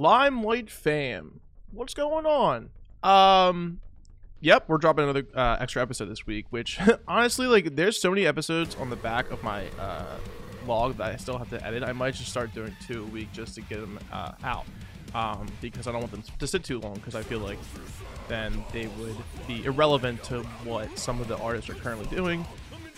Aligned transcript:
Limelight 0.00 0.70
fam, 0.70 1.40
what's 1.72 1.92
going 1.92 2.24
on? 2.24 2.70
Um, 3.02 3.80
yep, 4.40 4.62
we're 4.68 4.78
dropping 4.78 5.02
another 5.02 5.26
uh, 5.34 5.56
extra 5.58 5.82
episode 5.82 6.04
this 6.04 6.24
week. 6.24 6.46
Which 6.50 6.78
honestly, 7.08 7.48
like, 7.48 7.74
there's 7.74 8.00
so 8.00 8.10
many 8.10 8.24
episodes 8.24 8.76
on 8.76 8.90
the 8.90 8.96
back 8.96 9.32
of 9.32 9.42
my 9.42 9.66
uh, 9.76 10.18
log 10.68 10.98
that 10.98 11.14
I 11.14 11.16
still 11.16 11.36
have 11.36 11.50
to 11.50 11.66
edit. 11.66 11.82
I 11.82 11.90
might 11.90 12.14
just 12.14 12.30
start 12.30 12.54
doing 12.54 12.76
two 12.86 13.02
a 13.02 13.06
week 13.06 13.32
just 13.32 13.56
to 13.56 13.60
get 13.62 13.80
them 13.80 13.98
uh, 14.12 14.34
out. 14.44 14.66
Um, 15.16 15.48
because 15.60 15.88
I 15.88 15.90
don't 15.90 16.02
want 16.02 16.12
them 16.12 16.22
to 16.38 16.46
sit 16.46 16.62
too 16.62 16.78
long. 16.78 16.94
Because 16.94 17.16
I 17.16 17.22
feel 17.22 17.40
like 17.40 17.58
then 18.28 18.64
they 18.72 18.86
would 18.86 19.16
be 19.48 19.64
irrelevant 19.64 20.22
to 20.24 20.44
what 20.62 20.96
some 20.96 21.20
of 21.20 21.26
the 21.26 21.38
artists 21.38 21.68
are 21.70 21.74
currently 21.74 22.06
doing. 22.14 22.46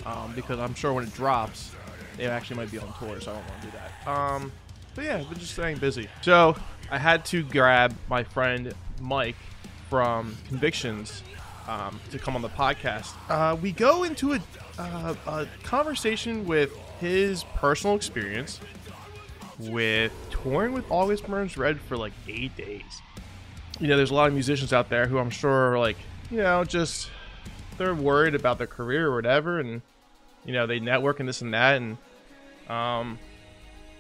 Um, 0.05 0.35
because 0.35 0.59
I'm 0.59 0.75
sure 0.75 0.93
when 0.93 1.05
it 1.05 1.14
drops, 1.14 1.75
they 2.19 2.27
actually 2.27 2.57
might 2.57 2.71
be 2.71 2.79
on 2.79 2.93
tour, 2.98 3.19
so 3.23 3.30
I 3.30 3.35
don't 3.37 3.48
want 3.48 3.61
to 3.62 3.67
do 3.69 3.73
that. 3.73 4.07
Um, 4.07 4.53
but 4.95 5.05
yeah, 5.05 5.23
been 5.23 5.39
just 5.39 5.53
staying 5.53 5.79
busy. 5.79 6.09
So 6.21 6.57
I 6.91 6.98
had 6.98 7.25
to 7.27 7.45
grab 7.45 7.96
my 8.09 8.25
friend 8.25 8.75
Mike 9.00 9.36
from 9.89 10.36
Convictions 10.48 11.22
um, 11.68 12.00
to 12.11 12.18
come 12.18 12.35
on 12.35 12.43
the 12.43 12.48
podcast. 12.48 13.12
Uh, 13.29 13.57
we 13.57 13.71
go 13.71 14.03
into 14.03 14.32
a, 14.32 14.40
uh, 14.79 15.14
a 15.26 15.46
conversation 15.62 16.46
with 16.46 16.76
his 17.00 17.45
personal 17.54 17.95
experience 17.95 18.61
with 19.58 20.12
touring 20.31 20.72
with 20.72 20.90
August 20.90 21.26
Burns 21.26 21.57
Red 21.57 21.81
for 21.81 21.96
like 21.96 22.12
eight 22.29 22.57
days. 22.57 23.03
You 23.79 23.89
know, 23.89 23.96
there's 23.96 24.11
a 24.11 24.14
lot 24.14 24.29
of 24.29 24.34
musicians 24.34 24.72
out 24.72 24.89
there 24.89 25.07
who 25.07 25.18
I'm 25.18 25.31
sure 25.31 25.72
are 25.72 25.79
like, 25.79 25.96
you 26.31 26.39
know, 26.39 26.64
just 26.64 27.09
they're 27.79 27.95
worried 27.95 28.34
about 28.34 28.59
their 28.59 28.67
career 28.67 29.07
or 29.09 29.14
whatever, 29.14 29.61
and 29.61 29.81
you 30.45 30.53
know, 30.53 30.67
they 30.67 30.81
network 30.81 31.20
and 31.20 31.29
this 31.29 31.40
and 31.40 31.54
that, 31.54 31.76
and 31.76 31.96
um, 32.69 33.19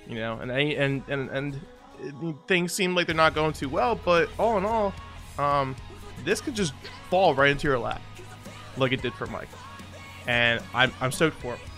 you 0.06 0.16
know, 0.16 0.38
and 0.38 0.50
and 0.50 1.02
and 1.08 1.30
and 1.30 1.60
things 2.46 2.72
seem 2.72 2.94
like 2.94 3.06
they're 3.06 3.16
not 3.16 3.34
going 3.34 3.52
too 3.52 3.68
well. 3.68 3.94
But 3.94 4.28
all 4.38 4.58
in 4.58 4.64
all, 4.64 4.92
um, 5.38 5.76
this 6.24 6.40
could 6.40 6.54
just 6.54 6.72
fall 7.08 7.34
right 7.34 7.50
into 7.50 7.66
your 7.68 7.78
lap, 7.78 8.02
like 8.76 8.92
it 8.92 9.02
did 9.02 9.14
for 9.14 9.26
Mike. 9.26 9.48
And 10.26 10.62
I'm 10.74 10.92
I'm 11.00 11.12
stoked 11.12 11.40
for 11.40 11.54
him. 11.54 11.70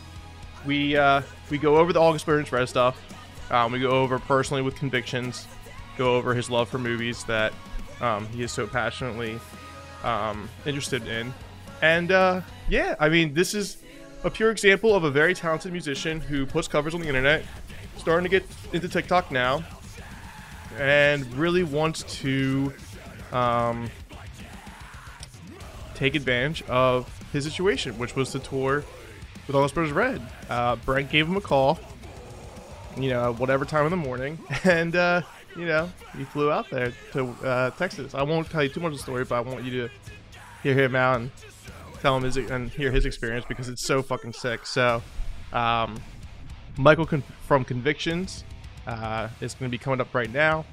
We 0.67 0.97
uh, 0.97 1.23
we 1.51 1.59
go 1.59 1.77
over 1.77 1.93
the 1.93 2.01
August 2.01 2.27
Burns 2.27 2.51
Red 2.53 2.69
stuff. 2.69 3.01
Um, 3.51 3.73
we 3.73 3.81
go 3.81 3.91
over 3.91 4.19
personally 4.19 4.63
with 4.63 4.77
convictions. 4.77 5.47
Go 5.99 6.17
over 6.17 6.35
his 6.35 6.49
love 6.49 6.69
for 6.69 6.79
movies 6.79 7.25
that 7.25 7.53
um, 8.01 8.27
he 8.29 8.43
is 8.43 8.51
so 8.51 8.67
passionately 8.67 9.39
um, 10.05 10.49
interested 10.65 11.07
in. 11.07 11.33
And 11.83 12.13
uh, 12.13 12.41
yeah, 12.69 12.95
I 12.99 13.09
mean, 13.09 13.35
this 13.35 13.55
is 13.55 13.83
a 14.25 14.31
pure 14.31 14.51
example 14.51 14.95
of 14.95 15.05
a 15.05 15.11
very 15.11 15.35
talented 15.35 15.73
musician 15.73 16.21
who 16.21 16.47
puts 16.47 16.69
covers 16.69 16.95
on 16.95 17.01
the 17.01 17.09
internet, 17.09 17.45
starting 17.97 18.25
to 18.25 18.31
get 18.31 18.47
into 18.73 18.89
TikTok 18.89 19.31
now, 19.31 19.65
and 20.79 21.27
really 21.35 21.63
wants 21.63 22.03
to 22.21 22.73
um, 23.33 23.91
take 25.95 26.15
advantage 26.15 26.63
of 26.63 27.09
his 27.33 27.45
situation, 27.45 27.99
which 27.99 28.17
was 28.17 28.33
to 28.33 28.39
tour 28.39 28.85
with 29.47 29.57
August 29.57 29.75
Burns 29.75 29.93
Red. 29.93 30.23
Uh, 30.49 30.77
Brent 30.77 31.11
gave 31.11 31.27
him 31.27 31.37
a 31.37 31.41
call, 31.41 31.79
you 32.97 33.11
know, 33.11 33.33
whatever 33.35 33.65
time 33.65 33.85
in 33.85 33.91
the 33.91 33.97
morning, 33.97 34.39
and 34.65 34.95
uh, 34.95 35.23
you 35.57 35.67
know, 35.67 35.91
he 36.17 36.25
flew 36.25 36.51
out 36.51 36.71
there 36.71 36.93
to 37.13 37.29
uh, 37.45 37.71
Texas. 37.71 38.15
I 38.15 38.23
won't 38.23 38.51
tell 38.51 38.63
you 38.63 38.69
too 38.69 38.81
much 38.81 38.93
of 38.93 38.99
the 38.99 39.03
story, 39.03 39.25
but 39.25 39.37
I 39.37 39.41
want 39.41 39.65
you 39.65 39.83
to 39.83 39.95
hear 40.63 40.75
him 40.75 40.95
out 40.95 41.21
and 41.21 41.31
tell 42.01 42.17
him 42.17 42.25
his 42.25 42.37
and 42.37 42.71
hear 42.71 42.91
his 42.91 43.07
experience 43.07 43.45
because 43.49 43.69
it's 43.69 43.87
so 43.87 44.03
fucking 44.03 44.33
sick. 44.33 44.67
So, 44.67 45.03
um, 45.53 46.01
Michael 46.77 47.07
con- 47.07 47.25
from 47.47 47.65
Convictions 47.65 48.45
uh, 48.87 49.29
is 49.41 49.55
going 49.55 49.71
to 49.71 49.77
be 49.77 49.83
coming 49.83 50.01
up 50.01 50.15
right 50.15 50.33
now, 50.33 50.65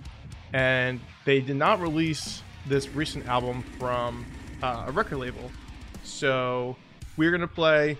and 0.53 0.99
they 1.25 1.39
did 1.39 1.55
not 1.55 1.81
release 1.81 2.41
this 2.65 2.89
recent 2.89 3.27
album 3.27 3.63
from 3.77 4.25
uh, 4.61 4.85
a 4.87 4.91
record 4.91 5.17
label. 5.17 5.51
So 6.03 6.75
we're 7.17 7.31
going 7.31 7.41
to 7.41 7.47
play, 7.47 7.97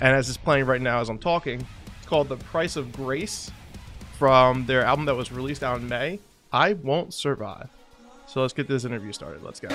and 0.00 0.14
as 0.14 0.28
it's 0.28 0.38
playing 0.38 0.66
right 0.66 0.80
now 0.80 1.00
as 1.00 1.08
I'm 1.08 1.18
talking, 1.18 1.66
it's 1.98 2.06
called 2.06 2.28
"The 2.28 2.36
Price 2.36 2.76
of 2.76 2.92
Grace" 2.92 3.50
from 4.18 4.66
their 4.66 4.82
album 4.82 5.04
that 5.06 5.16
was 5.16 5.30
released 5.30 5.62
out 5.62 5.80
in 5.80 5.88
May. 5.88 6.20
I 6.52 6.72
won't 6.72 7.12
survive. 7.12 7.68
So 8.26 8.40
let's 8.40 8.52
get 8.52 8.66
this 8.66 8.84
interview 8.84 9.12
started. 9.12 9.42
Let's 9.42 9.60
go. 9.60 9.68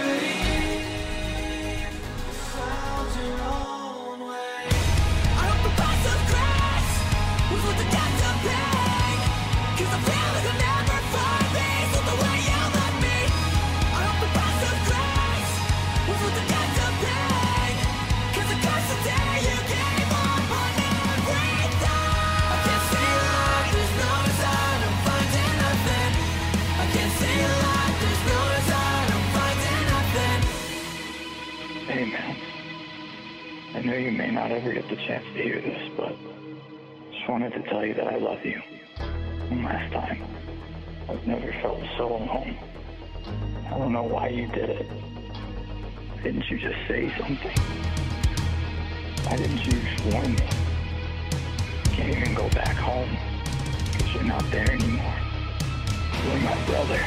Not 34.42 34.52
ever 34.54 34.74
get 34.74 34.90
the 34.90 34.96
chance 34.96 35.24
to 35.36 35.44
hear 35.44 35.62
this, 35.62 35.92
but 35.96 36.16
just 37.12 37.30
wanted 37.30 37.54
to 37.54 37.62
tell 37.70 37.86
you 37.86 37.94
that 37.94 38.08
I 38.08 38.18
love 38.18 38.44
you. 38.44 38.60
One 39.50 39.64
last 39.64 39.94
time. 39.94 40.24
I've 41.08 41.28
never 41.28 41.54
felt 41.62 41.80
so 41.96 42.08
alone. 42.08 42.58
I 43.68 43.78
don't 43.78 43.94
know 43.94 44.02
why 44.02 44.30
you 44.30 44.48
did 44.48 44.72
it. 44.72 44.90
Didn't 46.24 46.50
you 46.50 46.58
just 46.58 46.80
say 46.88 47.14
something? 47.20 47.56
Why 49.28 49.38
didn't 49.38 49.64
you 49.64 49.74
just 49.74 50.06
warn 50.06 50.34
me? 50.34 50.50
Can't 51.94 52.18
even 52.18 52.34
go 52.34 52.50
back 52.50 52.76
home 52.78 53.16
because 53.92 54.12
you're 54.16 54.24
not 54.24 54.50
there 54.50 54.72
anymore. 54.72 55.20
You're 56.26 56.40
my 56.40 56.66
brother. 56.66 57.00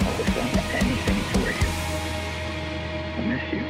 I 0.00 0.14
would 0.16 0.26
have 0.26 0.34
done 0.34 0.64
anything 0.80 1.20
for 1.34 1.50
you. 1.50 1.68
I 3.18 3.26
miss 3.26 3.52
you. 3.52 3.69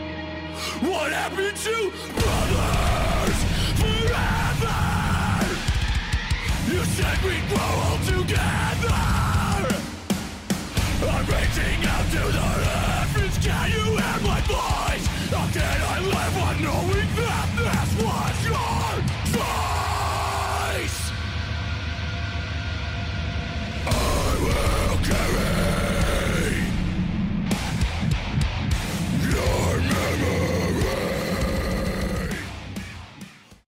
What 0.91 1.13
happened 1.13 1.57
to 1.57 1.93
brothers 2.19 3.39
forever? 3.79 4.81
You 6.67 6.83
said 6.85 7.19
we'd 7.23 7.47
grow 7.49 7.73
old 7.87 8.03
together. 8.11 8.99
I'm 11.07 11.25
reaching 11.31 11.81
out 11.87 12.07
to 12.11 12.23
the 12.35 12.49
heavens. 12.67 13.37
Can 13.39 13.67
you 13.71 13.85
hear 13.85 14.19
my 14.27 14.41
voice? 14.51 15.07
How 15.31 15.47
can 15.55 15.79
I 15.81 16.01
live 16.01 16.37
on 16.43 16.57
knowing 16.61 17.11
that 17.21 17.49
this 17.57 17.91
was 18.03 18.37
your 18.51 18.91
choice? 19.31 21.01
I 23.87 23.89
will 24.43 24.99
carry 25.07 25.60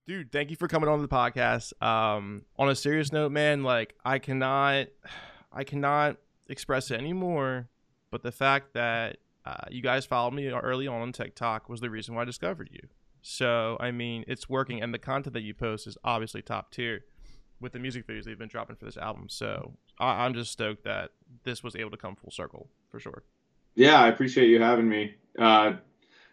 dude 0.06 0.32
thank 0.32 0.50
you 0.50 0.56
for 0.56 0.68
coming 0.68 0.88
on 0.88 1.00
the 1.02 1.08
podcast. 1.08 1.72
Um 1.82 2.42
on 2.58 2.68
a 2.68 2.74
serious 2.74 3.12
note 3.12 3.32
man 3.32 3.62
like 3.62 3.94
i 4.04 4.18
cannot 4.18 4.88
i 5.52 5.64
cannot 5.64 6.16
express 6.48 6.90
it 6.90 6.98
anymore 6.98 7.68
but 8.10 8.22
the 8.22 8.32
fact 8.32 8.74
that 8.74 9.18
uh, 9.44 9.64
you 9.70 9.82
guys 9.82 10.04
followed 10.06 10.34
me 10.34 10.48
early 10.48 10.86
on 10.86 11.00
on 11.02 11.12
tiktok 11.12 11.68
was 11.68 11.80
the 11.80 11.91
reason 11.91 12.14
why 12.14 12.22
i 12.22 12.24
discovered 12.24 12.68
you. 12.72 12.80
So 13.22 13.76
i 13.80 13.91
mean 13.91 14.24
it's 14.28 14.48
working 14.48 14.82
and 14.82 14.92
the 14.92 14.98
content 14.98 15.34
that 15.34 15.42
you 15.42 15.54
post 15.54 15.86
is 15.86 15.96
obviously 16.04 16.42
top 16.42 16.70
tier 16.72 17.04
with 17.60 17.72
the 17.72 17.78
music 17.78 18.06
videos 18.06 18.24
that 18.24 18.30
you've 18.30 18.38
been 18.38 18.48
dropping 18.48 18.76
for 18.76 18.84
this 18.84 18.96
album. 18.96 19.28
So 19.28 19.74
I- 19.98 20.24
i'm 20.24 20.34
just 20.34 20.52
stoked 20.52 20.84
that 20.84 21.10
this 21.44 21.62
was 21.62 21.76
able 21.76 21.91
to 21.91 21.97
come 21.97 22.16
full 22.16 22.30
circle 22.30 22.68
for 22.91 22.98
sure. 23.00 23.22
Yeah, 23.74 24.00
I 24.03 24.09
appreciate 24.09 24.48
you 24.48 24.60
having 24.60 24.86
me. 24.88 25.15
Uh, 25.38 25.74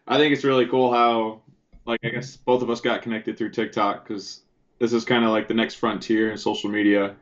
I 0.06 0.18
think 0.18 0.34
it's 0.34 0.44
really 0.44 0.68
cool 0.68 0.92
how, 0.92 1.42
like, 1.86 2.00
I 2.04 2.10
guess 2.10 2.38
both 2.38 2.62
of 2.62 2.70
us 2.70 2.82
got 2.82 3.02
connected 3.02 3.38
through 3.38 3.52
TikTok 3.52 4.08
because 4.08 4.42
this 4.80 4.94
is 4.94 5.06
kind 5.06 5.24
of 5.24 5.32
like 5.32 5.48
the 5.48 5.54
next 5.54 5.76
frontier 5.76 6.32
in 6.32 6.38
social 6.38 6.70
media, 6.70 7.16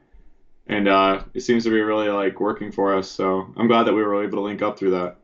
and 0.68 0.88
uh, 0.88 1.24
it 1.33 1.42
seems 1.42 1.63
to 1.63 1.69
be 1.69 1.81
really 1.81 2.09
like 2.09 2.39
working 2.39 2.71
for 2.71 2.95
us. 2.95 3.09
So 3.09 3.54
I'm 3.57 3.68
glad 3.68 3.83
that 3.83 3.94
we 3.94 4.04
were 4.04 4.24
able 4.24 4.38
to 4.38 4.42
link 4.42 4.62
up 4.62 4.77
through 4.77 4.92
that. 4.92 5.18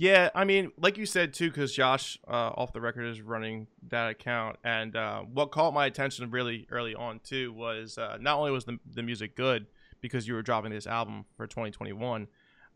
Yeah, 0.00 0.30
I 0.32 0.44
mean, 0.44 0.70
like 0.78 0.96
you 0.96 1.06
said 1.06 1.34
too, 1.34 1.50
because 1.50 1.74
Josh 1.74 2.20
uh, 2.28 2.30
off 2.30 2.72
the 2.72 2.80
record 2.80 3.06
is 3.06 3.20
running 3.20 3.66
that 3.88 4.10
account, 4.10 4.56
and 4.62 4.94
uh, 4.94 5.22
what 5.22 5.50
caught 5.50 5.74
my 5.74 5.86
attention 5.86 6.30
really 6.30 6.68
early 6.70 6.94
on 6.94 7.18
too 7.18 7.52
was 7.52 7.98
uh, 7.98 8.16
not 8.20 8.38
only 8.38 8.52
was 8.52 8.64
the 8.64 8.78
the 8.94 9.02
music 9.02 9.34
good 9.34 9.66
because 10.00 10.28
you 10.28 10.34
were 10.34 10.42
dropping 10.42 10.70
this 10.70 10.86
album 10.86 11.24
for 11.36 11.48
2021, 11.48 12.28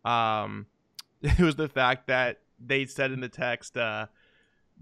um, 0.04 0.66
it 1.22 1.38
was 1.38 1.54
the 1.54 1.68
fact 1.68 2.08
that 2.08 2.40
they 2.58 2.86
said 2.86 3.12
in 3.12 3.20
the 3.20 3.28
text, 3.28 3.76
uh, 3.76 4.06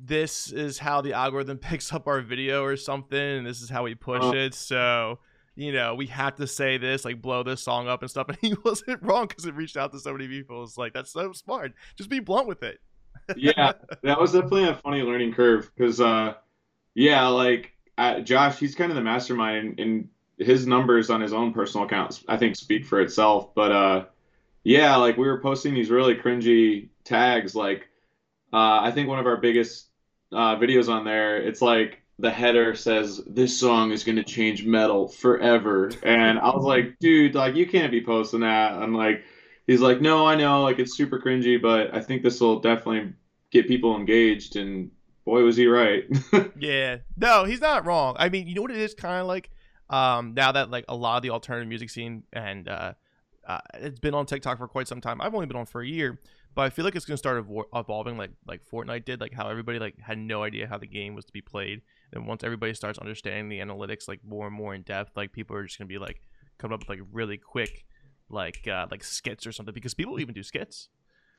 "This 0.02 0.50
is 0.52 0.78
how 0.78 1.00
the 1.00 1.12
algorithm 1.12 1.58
picks 1.68 1.92
up 1.92 2.06
our 2.08 2.20
video 2.20 2.64
or 2.64 2.76
something, 2.76 3.18
and 3.18 3.46
this 3.46 3.60
is 3.62 3.68
how 3.70 3.84
we 3.84 3.94
push 3.94 4.22
Oh. 4.22 4.32
it." 4.34 4.54
So 4.54 5.18
you 5.56 5.72
know, 5.72 5.94
we 5.94 6.06
have 6.06 6.36
to 6.36 6.46
say 6.46 6.78
this, 6.78 7.04
like 7.04 7.20
blow 7.20 7.42
this 7.42 7.60
song 7.62 7.86
up 7.86 8.00
and 8.00 8.10
stuff. 8.10 8.26
And 8.28 8.38
he 8.40 8.54
wasn't 8.64 9.02
wrong 9.02 9.26
because 9.26 9.44
it 9.44 9.54
reached 9.54 9.76
out 9.76 9.92
to 9.92 9.98
so 9.98 10.12
many 10.12 10.26
people. 10.26 10.62
It's 10.62 10.78
like 10.78 10.94
that's 10.94 11.12
so 11.12 11.32
smart. 11.32 11.74
Just 11.96 12.08
be 12.08 12.18
blunt 12.20 12.46
with 12.48 12.62
it. 12.62 12.80
yeah, 13.36 13.72
that 14.02 14.18
was 14.18 14.32
definitely 14.32 14.68
a 14.68 14.74
funny 14.76 15.02
learning 15.02 15.34
curve 15.34 15.70
because, 15.76 16.00
uh, 16.00 16.34
yeah, 16.94 17.26
like 17.28 17.72
uh, 17.98 18.20
Josh, 18.20 18.58
he's 18.58 18.74
kind 18.74 18.90
of 18.90 18.96
the 18.96 19.02
mastermind, 19.02 19.58
and, 19.58 19.80
and 19.80 20.08
his 20.38 20.66
numbers 20.66 21.10
on 21.10 21.20
his 21.20 21.34
own 21.34 21.52
personal 21.52 21.86
accounts, 21.86 22.24
I 22.26 22.38
think, 22.38 22.56
speak 22.56 22.86
for 22.86 23.00
itself. 23.02 23.54
But 23.54 23.72
uh, 23.72 24.04
yeah, 24.64 24.96
like 24.96 25.18
we 25.18 25.26
were 25.26 25.40
posting 25.42 25.74
these 25.74 25.90
really 25.90 26.14
cringy 26.14 26.88
tags. 27.04 27.54
Like 27.54 27.88
uh, 28.52 28.80
I 28.80 28.92
think 28.92 29.08
one 29.08 29.18
of 29.18 29.26
our 29.26 29.36
biggest 29.36 29.88
uh, 30.32 30.56
videos 30.56 30.88
on 30.88 31.04
there, 31.04 31.38
it's 31.38 31.62
like 31.62 32.02
the 32.18 32.30
header 32.30 32.74
says 32.74 33.22
this 33.26 33.58
song 33.58 33.92
is 33.92 34.04
gonna 34.04 34.24
change 34.24 34.64
metal 34.64 35.08
forever, 35.08 35.90
and 36.02 36.38
I 36.38 36.54
was 36.54 36.64
like, 36.64 36.98
dude, 36.98 37.34
like 37.34 37.54
you 37.54 37.66
can't 37.66 37.90
be 37.90 38.04
posting 38.04 38.40
that. 38.40 38.72
I'm 38.72 38.94
like, 38.94 39.24
he's 39.66 39.80
like, 39.80 40.00
no, 40.00 40.26
I 40.26 40.36
know, 40.36 40.62
like 40.62 40.78
it's 40.78 40.96
super 40.96 41.18
cringy, 41.18 41.60
but 41.60 41.94
I 41.94 42.00
think 42.00 42.22
this 42.22 42.40
will 42.40 42.60
definitely 42.60 43.12
get 43.50 43.68
people 43.68 43.96
engaged, 43.96 44.56
and 44.56 44.90
boy, 45.24 45.42
was 45.42 45.56
he 45.56 45.66
right. 45.66 46.04
yeah, 46.58 46.98
no, 47.16 47.44
he's 47.44 47.60
not 47.60 47.86
wrong. 47.86 48.16
I 48.18 48.28
mean, 48.28 48.46
you 48.46 48.54
know 48.54 48.62
what 48.62 48.70
it 48.70 48.78
is 48.78 48.94
kind 48.94 49.20
of 49.20 49.26
like. 49.26 49.50
Um, 49.88 50.34
now 50.34 50.52
that 50.52 50.70
like 50.70 50.84
a 50.88 50.94
lot 50.94 51.16
of 51.16 51.22
the 51.22 51.30
alternative 51.30 51.68
music 51.68 51.90
scene 51.90 52.22
and 52.32 52.68
uh, 52.68 52.92
uh, 53.46 53.58
it's 53.74 53.98
been 53.98 54.14
on 54.14 54.26
TikTok 54.26 54.58
for 54.58 54.68
quite 54.68 54.86
some 54.86 55.00
time. 55.00 55.20
I've 55.20 55.34
only 55.34 55.46
been 55.46 55.56
on 55.56 55.66
for 55.66 55.80
a 55.80 55.86
year, 55.86 56.20
but 56.60 56.66
I 56.66 56.68
feel 56.68 56.84
like 56.84 56.94
it's 56.94 57.06
gonna 57.06 57.16
start 57.16 57.42
evol- 57.42 57.64
evolving 57.74 58.18
like 58.18 58.32
like 58.46 58.60
Fortnite 58.70 59.06
did, 59.06 59.18
like 59.18 59.32
how 59.32 59.48
everybody 59.48 59.78
like 59.78 59.98
had 59.98 60.18
no 60.18 60.42
idea 60.42 60.66
how 60.66 60.76
the 60.76 60.86
game 60.86 61.14
was 61.14 61.24
to 61.24 61.32
be 61.32 61.40
played. 61.40 61.80
And 62.12 62.26
once 62.26 62.44
everybody 62.44 62.74
starts 62.74 62.98
understanding 62.98 63.48
the 63.48 63.60
analytics 63.64 64.06
like 64.06 64.20
more 64.22 64.46
and 64.46 64.54
more 64.54 64.74
in 64.74 64.82
depth, 64.82 65.16
like 65.16 65.32
people 65.32 65.56
are 65.56 65.64
just 65.64 65.78
gonna 65.78 65.88
be 65.88 65.96
like 65.96 66.20
coming 66.58 66.74
up 66.74 66.80
with 66.80 66.90
like 66.90 67.00
really 67.12 67.38
quick 67.38 67.86
like 68.28 68.68
uh, 68.68 68.86
like 68.90 69.02
skits 69.02 69.46
or 69.46 69.52
something 69.52 69.72
because 69.72 69.94
people 69.94 70.20
even 70.20 70.34
do 70.34 70.42
skits 70.42 70.90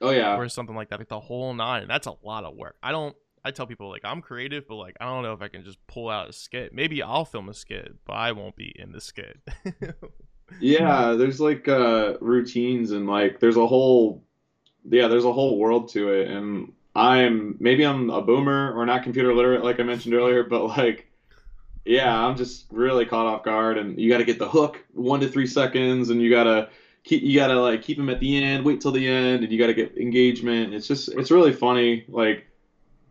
oh 0.01 0.09
yeah, 0.09 0.35
or 0.35 0.49
something 0.49 0.75
like 0.75 0.89
that, 0.89 0.97
like 0.97 1.09
the 1.09 1.19
whole 1.19 1.53
nine. 1.53 1.87
That's 1.87 2.07
a 2.07 2.15
lot 2.23 2.43
of 2.43 2.55
work. 2.55 2.77
I 2.81 2.91
don't. 2.91 3.15
I 3.45 3.51
tell 3.51 3.67
people 3.67 3.91
like 3.91 4.01
I'm 4.03 4.23
creative, 4.23 4.67
but 4.67 4.77
like 4.77 4.95
I 4.99 5.05
don't 5.05 5.21
know 5.21 5.33
if 5.33 5.41
I 5.43 5.49
can 5.49 5.63
just 5.63 5.77
pull 5.85 6.09
out 6.09 6.29
a 6.29 6.33
skit. 6.33 6.73
Maybe 6.73 7.03
I'll 7.03 7.25
film 7.25 7.47
a 7.47 7.53
skit, 7.53 7.93
but 8.07 8.13
I 8.13 8.31
won't 8.31 8.55
be 8.55 8.73
in 8.75 8.91
the 8.91 9.01
skit. 9.01 9.37
yeah. 10.59 11.13
There's 11.13 11.39
like 11.39 11.67
uh, 11.67 12.15
routines 12.21 12.89
and 12.89 13.05
like 13.05 13.39
there's 13.39 13.57
a 13.57 13.67
whole 13.67 14.23
yeah, 14.89 15.07
there's 15.07 15.25
a 15.25 15.33
whole 15.33 15.57
world 15.57 15.89
to 15.89 16.13
it, 16.13 16.27
and 16.29 16.73
I'm 16.95 17.55
maybe 17.59 17.85
I'm 17.85 18.09
a 18.09 18.21
boomer 18.21 18.73
or 18.73 18.85
not 18.85 19.03
computer 19.03 19.33
literate 19.33 19.63
like 19.63 19.79
I 19.79 19.83
mentioned 19.83 20.13
earlier, 20.13 20.43
but 20.43 20.65
like 20.65 21.07
yeah, 21.85 22.15
I'm 22.25 22.37
just 22.37 22.65
really 22.71 23.05
caught 23.05 23.25
off 23.25 23.43
guard, 23.43 23.77
and 23.77 23.99
you 23.99 24.09
got 24.09 24.19
to 24.19 24.23
get 24.23 24.37
the 24.39 24.47
hook 24.47 24.83
one 24.93 25.19
to 25.21 25.27
three 25.27 25.47
seconds, 25.47 26.09
and 26.09 26.21
you 26.21 26.29
gotta 26.29 26.69
keep 27.03 27.23
you 27.23 27.35
gotta 27.35 27.59
like 27.59 27.81
keep 27.81 27.97
them 27.97 28.09
at 28.09 28.19
the 28.19 28.43
end, 28.43 28.65
wait 28.65 28.81
till 28.81 28.91
the 28.91 29.07
end, 29.07 29.43
and 29.43 29.51
you 29.51 29.57
gotta 29.57 29.73
get 29.73 29.97
engagement. 29.97 30.73
It's 30.73 30.87
just 30.87 31.09
it's 31.09 31.31
really 31.31 31.53
funny. 31.53 32.05
Like 32.07 32.47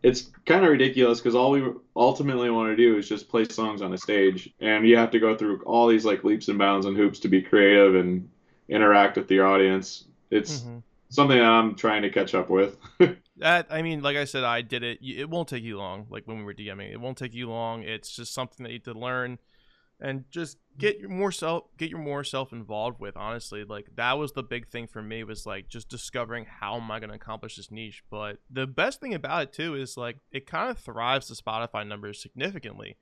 it's 0.02 0.30
kind 0.46 0.64
of 0.64 0.70
ridiculous 0.70 1.18
because 1.18 1.34
all 1.34 1.50
we 1.50 1.62
ultimately 1.94 2.48
want 2.50 2.70
to 2.70 2.76
do 2.76 2.96
is 2.96 3.08
just 3.08 3.28
play 3.28 3.44
songs 3.50 3.82
on 3.82 3.92
a 3.92 3.98
stage, 3.98 4.50
and 4.60 4.86
you 4.86 4.96
have 4.96 5.10
to 5.10 5.18
go 5.18 5.36
through 5.36 5.62
all 5.62 5.88
these 5.88 6.04
like 6.04 6.24
leaps 6.24 6.48
and 6.48 6.58
bounds 6.58 6.86
and 6.86 6.96
hoops 6.96 7.18
to 7.20 7.28
be 7.28 7.42
creative 7.42 7.96
and 7.96 8.28
interact 8.68 9.16
with 9.16 9.28
the 9.28 9.40
audience. 9.40 10.04
It's 10.30 10.60
Mhm. 10.60 10.82
Something 11.10 11.38
I'm 11.38 11.74
trying 11.74 12.02
to 12.02 12.10
catch 12.10 12.34
up 12.34 12.48
with. 12.48 12.76
That 13.36 13.68
I 13.70 13.80
mean, 13.80 14.02
like 14.02 14.18
I 14.18 14.24
said, 14.24 14.44
I 14.44 14.60
did 14.60 14.82
it. 14.82 14.98
It 15.00 15.30
won't 15.30 15.48
take 15.48 15.64
you 15.64 15.78
long. 15.78 16.06
Like 16.10 16.28
when 16.28 16.36
we 16.36 16.44
were 16.44 16.52
DMing, 16.52 16.92
it 16.92 17.00
won't 17.00 17.16
take 17.16 17.32
you 17.32 17.48
long. 17.48 17.82
It's 17.82 18.14
just 18.14 18.34
something 18.34 18.64
that 18.64 18.70
you 18.70 18.80
have 18.84 18.94
to 18.94 19.00
learn, 19.00 19.38
and 19.98 20.24
just 20.30 20.58
get 20.76 20.98
your 20.98 21.08
more 21.08 21.32
self, 21.32 21.64
get 21.78 21.88
your 21.88 22.00
more 22.00 22.22
self 22.22 22.52
involved 22.52 23.00
with. 23.00 23.16
Honestly, 23.16 23.64
like 23.64 23.96
that 23.96 24.18
was 24.18 24.32
the 24.32 24.42
big 24.42 24.68
thing 24.68 24.86
for 24.86 25.00
me 25.00 25.24
was 25.24 25.46
like 25.46 25.68
just 25.68 25.88
discovering 25.88 26.44
how 26.60 26.76
am 26.76 26.90
I 26.90 27.00
going 27.00 27.08
to 27.08 27.16
accomplish 27.16 27.56
this 27.56 27.70
niche. 27.70 28.04
But 28.10 28.40
the 28.50 28.66
best 28.66 29.00
thing 29.00 29.14
about 29.14 29.44
it 29.44 29.52
too 29.54 29.74
is 29.74 29.96
like 29.96 30.18
it 30.30 30.46
kind 30.46 30.70
of 30.70 30.78
thrives 30.78 31.28
the 31.28 31.34
Spotify 31.34 31.86
numbers 31.88 32.20
significantly, 32.20 32.98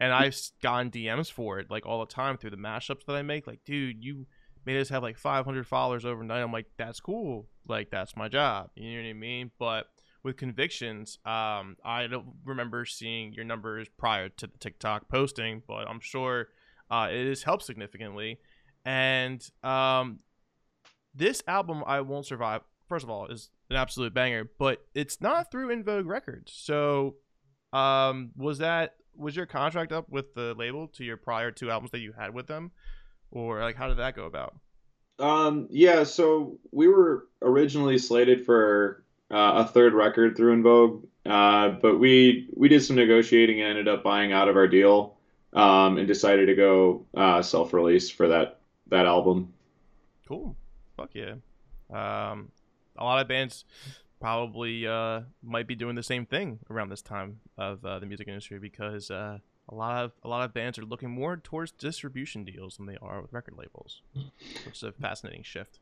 and 0.00 0.10
I've 0.10 0.34
gotten 0.62 0.90
DMs 0.90 1.30
for 1.30 1.58
it 1.58 1.70
like 1.70 1.84
all 1.84 2.00
the 2.00 2.06
time 2.06 2.38
through 2.38 2.50
the 2.50 2.56
mashups 2.56 3.04
that 3.04 3.14
I 3.14 3.20
make. 3.20 3.46
Like, 3.46 3.60
dude, 3.66 4.02
you 4.02 4.26
made 4.64 4.80
us 4.80 4.88
have 4.88 5.02
like 5.02 5.18
500 5.18 5.66
followers 5.66 6.04
overnight. 6.04 6.42
I'm 6.42 6.52
like, 6.52 6.66
that's 6.76 7.00
cool. 7.00 7.48
Like, 7.66 7.90
that's 7.90 8.16
my 8.16 8.28
job. 8.28 8.70
You 8.74 8.92
know 8.92 9.02
what 9.02 9.10
I 9.10 9.12
mean? 9.12 9.50
But 9.58 9.86
with 10.22 10.36
convictions, 10.36 11.18
um, 11.24 11.76
I 11.84 12.06
don't 12.08 12.26
remember 12.44 12.84
seeing 12.84 13.32
your 13.32 13.44
numbers 13.44 13.88
prior 13.98 14.28
to 14.28 14.46
the 14.46 14.58
TikTok 14.58 15.08
posting, 15.08 15.62
but 15.66 15.88
I'm 15.88 16.00
sure 16.00 16.48
uh, 16.90 17.08
it 17.10 17.28
has 17.28 17.42
helped 17.42 17.64
significantly. 17.64 18.38
And 18.84 19.46
um, 19.62 20.20
this 21.14 21.42
album, 21.46 21.82
I 21.86 22.00
Won't 22.00 22.26
Survive, 22.26 22.62
first 22.88 23.04
of 23.04 23.10
all, 23.10 23.26
is 23.26 23.50
an 23.70 23.76
absolute 23.76 24.14
banger, 24.14 24.48
but 24.58 24.84
it's 24.94 25.20
not 25.20 25.50
through 25.50 25.68
InVogue 25.74 26.06
Records. 26.06 26.52
So, 26.52 27.16
um, 27.72 28.32
was 28.36 28.58
that 28.58 28.94
was 29.14 29.36
your 29.36 29.46
contract 29.46 29.92
up 29.92 30.08
with 30.08 30.34
the 30.34 30.54
label 30.54 30.88
to 30.88 31.04
your 31.04 31.16
prior 31.16 31.50
two 31.50 31.70
albums 31.70 31.90
that 31.90 32.00
you 32.00 32.12
had 32.18 32.34
with 32.34 32.46
them, 32.46 32.70
or 33.32 33.60
like 33.60 33.76
how 33.76 33.88
did 33.88 33.98
that 33.98 34.14
go 34.14 34.26
about? 34.26 34.54
Um, 35.18 35.68
yeah, 35.70 36.04
so 36.04 36.58
we 36.70 36.88
were 36.88 37.26
originally 37.42 37.98
slated 37.98 38.44
for 38.44 39.04
uh, 39.30 39.64
a 39.64 39.64
third 39.64 39.94
record 39.94 40.36
through 40.36 40.62
InVogue, 40.62 41.06
uh, 41.26 41.78
but 41.80 41.98
we 41.98 42.48
we 42.54 42.68
did 42.68 42.82
some 42.82 42.96
negotiating 42.96 43.60
and 43.60 43.70
ended 43.70 43.88
up 43.88 44.02
buying 44.02 44.32
out 44.32 44.48
of 44.48 44.56
our 44.56 44.68
deal, 44.68 45.16
um, 45.52 45.98
and 45.98 46.06
decided 46.06 46.46
to 46.46 46.54
go 46.54 47.06
uh, 47.14 47.42
self-release 47.42 48.10
for 48.10 48.28
that 48.28 48.60
that 48.88 49.06
album. 49.06 49.52
Cool. 50.26 50.56
Fuck 50.96 51.10
yeah. 51.14 51.34
Um, 51.90 52.50
a 52.96 53.04
lot 53.04 53.20
of 53.20 53.28
bands 53.28 53.64
probably 54.20 54.86
uh, 54.86 55.22
might 55.42 55.66
be 55.66 55.74
doing 55.74 55.96
the 55.96 56.02
same 56.02 56.24
thing 56.24 56.58
around 56.70 56.88
this 56.88 57.02
time 57.02 57.40
of 57.58 57.84
uh, 57.84 57.98
the 57.98 58.06
music 58.06 58.28
industry 58.28 58.58
because 58.58 59.10
uh, 59.10 59.38
a 59.68 59.74
lot 59.74 60.04
of 60.04 60.12
a 60.22 60.28
lot 60.28 60.44
of 60.44 60.54
bands 60.54 60.78
are 60.78 60.84
looking 60.84 61.10
more 61.10 61.36
towards 61.36 61.72
distribution 61.72 62.44
deals 62.44 62.76
than 62.76 62.86
they 62.86 62.96
are 63.00 63.20
with 63.20 63.32
record 63.32 63.54
labels, 63.56 64.02
which 64.64 64.76
is 64.76 64.82
a 64.82 64.92
fascinating 64.92 65.42
shift. 65.42 65.78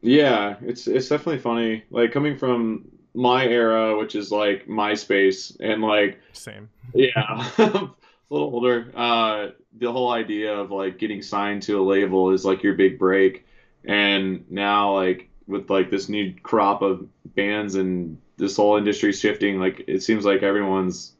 Yeah, 0.00 0.56
it's 0.62 0.86
it's 0.86 1.08
definitely 1.08 1.40
funny. 1.40 1.84
Like 1.90 2.12
coming 2.12 2.36
from 2.36 2.86
my 3.14 3.46
era, 3.46 3.96
which 3.98 4.14
is 4.14 4.30
like 4.30 4.66
MySpace, 4.66 5.56
and 5.60 5.82
like 5.82 6.20
Same. 6.32 6.68
Yeah, 6.94 7.10
a 7.58 7.90
little 8.30 8.54
older. 8.54 8.92
Uh, 8.94 9.48
the 9.78 9.90
whole 9.90 10.12
idea 10.12 10.54
of 10.54 10.70
like 10.70 10.98
getting 10.98 11.22
signed 11.22 11.62
to 11.62 11.80
a 11.80 11.84
label 11.84 12.32
is 12.32 12.44
like 12.44 12.62
your 12.62 12.74
big 12.74 12.98
break, 12.98 13.46
and 13.84 14.44
now 14.50 14.94
like 14.94 15.30
with 15.46 15.70
like 15.70 15.90
this 15.90 16.08
new 16.08 16.34
crop 16.42 16.82
of 16.82 17.06
bands 17.34 17.74
and 17.74 18.18
this 18.36 18.56
whole 18.56 18.76
industry 18.76 19.12
shifting, 19.12 19.58
like 19.58 19.84
it 19.86 20.02
seems 20.02 20.24
like 20.24 20.42
everyone's 20.42 21.13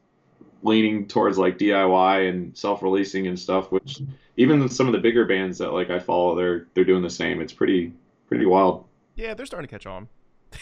leaning 0.64 1.06
towards 1.06 1.38
like 1.38 1.58
DIY 1.58 2.28
and 2.28 2.56
self-releasing 2.56 3.28
and 3.28 3.38
stuff. 3.38 3.70
Which 3.70 4.00
even 4.36 4.68
some 4.68 4.88
of 4.88 4.92
the 4.92 4.98
bigger 4.98 5.24
bands 5.24 5.58
that 5.58 5.72
like 5.72 5.90
I 5.90 6.00
follow, 6.00 6.34
they're 6.34 6.66
they're 6.74 6.84
doing 6.84 7.02
the 7.02 7.10
same. 7.10 7.40
It's 7.40 7.52
pretty 7.52 7.92
pretty 8.26 8.46
wild. 8.46 8.84
Yeah, 9.14 9.34
they're 9.34 9.46
starting 9.46 9.68
to 9.68 9.72
catch 9.72 9.86
on. 9.86 10.08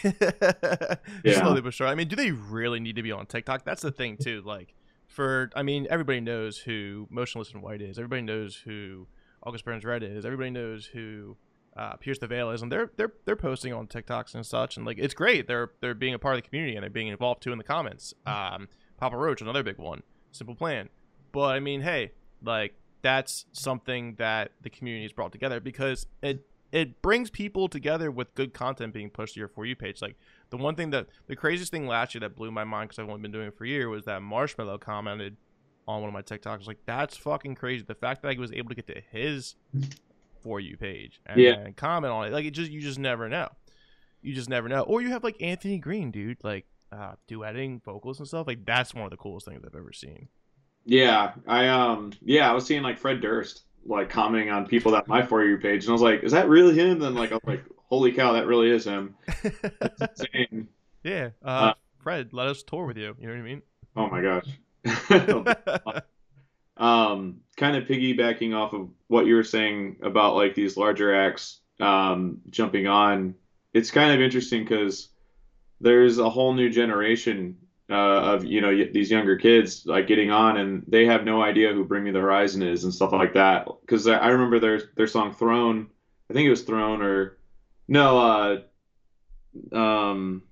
Yeah. 1.23 1.39
Slowly 1.39 1.61
but 1.61 1.73
surely. 1.73 1.91
I 1.91 1.95
mean, 1.95 2.07
do 2.07 2.15
they 2.15 2.31
really 2.31 2.79
need 2.79 2.97
to 2.97 3.03
be 3.03 3.11
on 3.11 3.25
TikTok? 3.25 3.63
That's 3.63 3.81
the 3.81 3.91
thing 3.91 4.17
too. 4.17 4.41
Like, 4.45 4.75
for 5.07 5.49
I 5.55 5.63
mean, 5.63 5.87
everybody 5.89 6.19
knows 6.19 6.57
who 6.57 7.07
Motionless 7.09 7.53
in 7.53 7.61
White 7.61 7.81
is. 7.81 7.97
Everybody 7.97 8.21
knows 8.23 8.55
who 8.55 9.07
August 9.43 9.63
Burns 9.63 9.85
Red 9.85 10.03
is. 10.03 10.25
Everybody 10.25 10.49
knows 10.49 10.85
who 10.87 11.37
uh, 11.77 11.95
Pierce 11.95 12.19
the 12.19 12.27
Veil 12.27 12.51
is, 12.51 12.61
and 12.61 12.71
they're 12.71 12.91
they're 12.97 13.13
they're 13.25 13.35
posting 13.35 13.73
on 13.73 13.87
TikToks 13.87 14.35
and 14.35 14.45
such, 14.45 14.75
and 14.77 14.85
like 14.85 14.97
it's 14.99 15.13
great. 15.13 15.47
They're 15.47 15.71
they're 15.81 15.93
being 15.93 16.13
a 16.13 16.19
part 16.19 16.35
of 16.35 16.43
the 16.43 16.47
community 16.49 16.75
and 16.75 16.83
they're 16.83 16.89
being 16.89 17.07
involved 17.07 17.41
too 17.41 17.51
in 17.51 17.57
the 17.57 17.63
comments. 17.63 18.13
Um, 18.25 18.67
Papa 18.97 19.17
Roach, 19.17 19.41
another 19.41 19.63
big 19.63 19.77
one. 19.77 20.03
Simple 20.31 20.55
Plan. 20.55 20.89
But 21.31 21.55
I 21.55 21.59
mean, 21.59 21.81
hey, 21.81 22.11
like 22.43 22.75
that's 23.01 23.45
something 23.51 24.15
that 24.15 24.51
the 24.61 24.69
community 24.69 25.03
has 25.03 25.11
brought 25.11 25.31
together 25.31 25.59
because 25.59 26.05
it 26.21 26.45
it 26.71 27.01
brings 27.03 27.29
people 27.29 27.67
together 27.67 28.09
with 28.09 28.33
good 28.33 28.53
content 28.53 28.93
being 28.93 29.09
pushed 29.09 29.35
to 29.35 29.39
your 29.39 29.47
for 29.49 29.65
you 29.65 29.75
page. 29.75 30.01
Like 30.01 30.15
the 30.49 30.57
one 30.57 30.75
thing 30.75 30.89
that 30.91 31.07
the 31.27 31.35
craziest 31.35 31.71
thing 31.71 31.85
last 31.87 32.15
year 32.15 32.21
that 32.21 32.35
blew 32.35 32.49
my 32.51 32.63
mind 32.63 32.89
because 32.89 32.99
I've 33.03 33.09
only 33.09 33.21
been 33.21 33.31
doing 33.31 33.47
it 33.47 33.57
for 33.57 33.63
a 33.65 33.67
year 33.67 33.89
was 33.89 34.05
that 34.05 34.21
Marshmello 34.21 34.79
commented 34.79 35.37
on 35.87 36.01
one 36.01 36.07
of 36.07 36.13
my 36.13 36.21
TikToks. 36.21 36.65
Like 36.65 36.79
that's 36.85 37.15
fucking 37.17 37.55
crazy. 37.55 37.83
The 37.87 37.93
fact 37.95 38.21
that 38.23 38.29
I 38.29 38.39
was 38.39 38.51
able 38.51 38.69
to 38.69 38.75
get 38.75 38.87
to 38.87 39.01
his 39.11 39.55
for 40.41 40.59
you 40.59 40.75
page 40.77 41.19
and, 41.25 41.39
Yeah. 41.39 41.53
and 41.53 41.75
comment 41.75 42.11
on 42.11 42.27
it, 42.27 42.33
like 42.33 42.45
it 42.45 42.51
just 42.51 42.71
you 42.71 42.81
just 42.81 42.99
never 42.99 43.29
know. 43.29 43.49
You 44.21 44.33
just 44.33 44.49
never 44.49 44.67
know. 44.69 44.81
Or 44.81 45.01
you 45.01 45.09
have 45.09 45.23
like 45.23 45.41
Anthony 45.41 45.77
Green, 45.77 46.09
dude, 46.11 46.37
like 46.43 46.65
uh, 46.93 47.15
duetting 47.29 47.83
vocals 47.83 48.19
and 48.19 48.27
stuff. 48.27 48.47
Like 48.47 48.65
that's 48.65 48.93
one 48.93 49.05
of 49.05 49.11
the 49.11 49.17
coolest 49.17 49.47
things 49.47 49.63
I've 49.65 49.75
ever 49.75 49.93
seen. 49.93 50.27
Yeah, 50.85 51.33
I 51.47 51.67
um 51.69 52.13
yeah, 52.21 52.49
I 52.49 52.53
was 52.53 52.65
seeing 52.65 52.83
like 52.83 52.97
Fred 52.99 53.21
Durst 53.21 53.63
like 53.85 54.09
commenting 54.09 54.49
on 54.49 54.65
people 54.67 54.91
that 54.93 55.07
my 55.07 55.25
for 55.25 55.43
you 55.43 55.57
page, 55.57 55.83
and 55.83 55.89
I 55.89 55.93
was 55.93 56.01
like, 56.01 56.23
is 56.23 56.31
that 56.31 56.47
really 56.47 56.75
him? 56.75 56.99
Then 56.99 57.15
like 57.15 57.31
I 57.31 57.35
was 57.35 57.43
like, 57.45 57.65
holy 57.85 58.11
cow, 58.11 58.33
that 58.33 58.47
really 58.47 58.69
is 58.69 58.85
him. 58.85 59.15
Yeah, 61.03 61.31
uh, 61.43 61.47
Uh, 61.47 61.73
Fred, 62.01 62.29
let 62.31 62.47
us 62.47 62.63
tour 62.63 62.85
with 62.85 62.97
you. 62.97 63.13
You 63.19 63.27
know 63.27 63.33
what 63.33 63.39
I 63.39 63.43
mean? 63.43 63.61
Oh 63.95 64.09
my 64.09 64.21
gosh. 64.21 64.47
um, 66.77 67.41
kind 67.57 67.75
of 67.75 67.83
piggybacking 67.83 68.55
off 68.55 68.73
of 68.73 68.89
what 69.07 69.25
you 69.25 69.35
were 69.35 69.43
saying 69.43 69.97
about 70.01 70.35
like 70.35 70.55
these 70.55 70.77
larger 70.77 71.13
acts 71.13 71.59
um, 71.81 72.39
jumping 72.49 72.87
on, 72.87 73.35
it's 73.73 73.91
kind 73.91 74.13
of 74.13 74.21
interesting 74.21 74.63
because 74.63 75.09
there's 75.83 76.17
a 76.17 76.29
whole 76.29 76.53
new 76.53 76.69
generation 76.69 77.57
uh, 77.89 77.93
of 78.33 78.45
you 78.45 78.61
know 78.61 78.71
these 78.91 79.11
younger 79.11 79.35
kids 79.35 79.85
like 79.85 80.07
getting 80.07 80.31
on 80.31 80.57
and 80.57 80.83
they 80.87 81.05
have 81.05 81.25
no 81.25 81.43
idea 81.43 81.73
who 81.73 81.83
Bring 81.83 82.05
Me 82.05 82.11
the 82.11 82.21
Horizon 82.21 82.63
is 82.63 82.85
and 82.85 82.93
stuff 82.93 83.11
like 83.11 83.33
that. 83.33 83.67
Because 83.81 84.07
I 84.07 84.29
remember 84.29 84.59
their 84.59 84.81
their 84.95 85.07
song 85.07 85.33
Throne, 85.33 85.87
I 86.29 86.33
think 86.33 86.47
it 86.47 86.49
was 86.49 86.63
Throne 86.63 87.01
or 87.01 87.37
no, 87.87 88.61
uh, 89.73 89.77
um, 89.77 90.43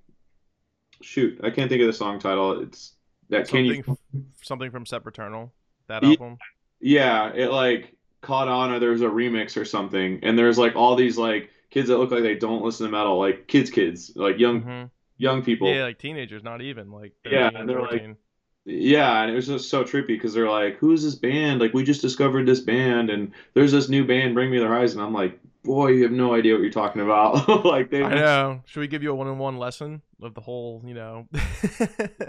shoot, 1.01 1.39
I 1.43 1.49
can't 1.49 1.69
think 1.69 1.81
of 1.81 1.87
the 1.87 1.93
song 1.93 2.19
title. 2.19 2.61
It's 2.61 2.93
that 3.29 3.47
can 3.47 3.65
you 3.65 3.75
Something, 3.83 4.25
something 4.43 4.71
from 4.71 4.85
Sempiternal. 4.85 5.53
That 5.87 6.03
album. 6.03 6.37
Yeah, 6.81 7.31
it 7.33 7.51
like 7.51 7.95
caught 8.21 8.49
on 8.49 8.71
or 8.71 8.79
there 8.79 8.91
was 8.91 9.01
a 9.01 9.05
remix 9.05 9.55
or 9.55 9.63
something, 9.63 10.19
and 10.23 10.37
there's 10.37 10.57
like 10.57 10.75
all 10.75 10.95
these 10.95 11.17
like 11.17 11.49
kids 11.69 11.87
that 11.87 11.97
look 11.97 12.11
like 12.11 12.23
they 12.23 12.35
don't 12.35 12.61
listen 12.63 12.85
to 12.85 12.91
metal, 12.91 13.17
like 13.17 13.47
kids, 13.47 13.69
kids, 13.69 14.11
like 14.15 14.37
young 14.37 14.61
Mhm. 14.61 14.89
Young 15.21 15.43
people. 15.43 15.73
Yeah, 15.73 15.83
like 15.83 15.99
teenagers, 15.99 16.43
not 16.43 16.61
even 16.61 16.91
like 16.91 17.13
Yeah, 17.29 17.49
and 17.53 17.69
they're 17.69 17.81
like- 17.81 18.17
Yeah, 18.65 19.21
and 19.21 19.31
it 19.31 19.35
was 19.35 19.47
just 19.47 19.69
so 19.69 19.83
trippy 19.83 20.07
because 20.07 20.33
they're 20.33 20.49
like, 20.49 20.77
"Who's 20.77 21.03
this 21.03 21.15
band? 21.15 21.59
Like, 21.61 21.73
we 21.73 21.83
just 21.83 22.01
discovered 22.01 22.45
this 22.47 22.59
band, 22.59 23.09
and 23.09 23.31
there's 23.53 23.71
this 23.71 23.89
new 23.89 24.05
band, 24.05 24.33
Bring 24.35 24.51
Me 24.51 24.59
the 24.59 24.67
Horizon." 24.67 25.01
I'm 25.01 25.13
like, 25.13 25.39
"Boy, 25.63 25.87
you 25.89 26.03
have 26.03 26.11
no 26.11 26.35
idea 26.35 26.53
what 26.53 26.61
you're 26.61 26.71
talking 26.71 27.01
about." 27.01 27.47
like 27.65 27.89
they, 27.89 28.03
I 28.03 28.13
know. 28.13 28.61
Should 28.65 28.81
we 28.81 28.87
give 28.87 29.01
you 29.01 29.11
a 29.11 29.15
one-on-one 29.15 29.57
lesson 29.57 30.01
of 30.21 30.35
the 30.35 30.41
whole, 30.41 30.83
you 30.85 30.93
know? 30.93 31.27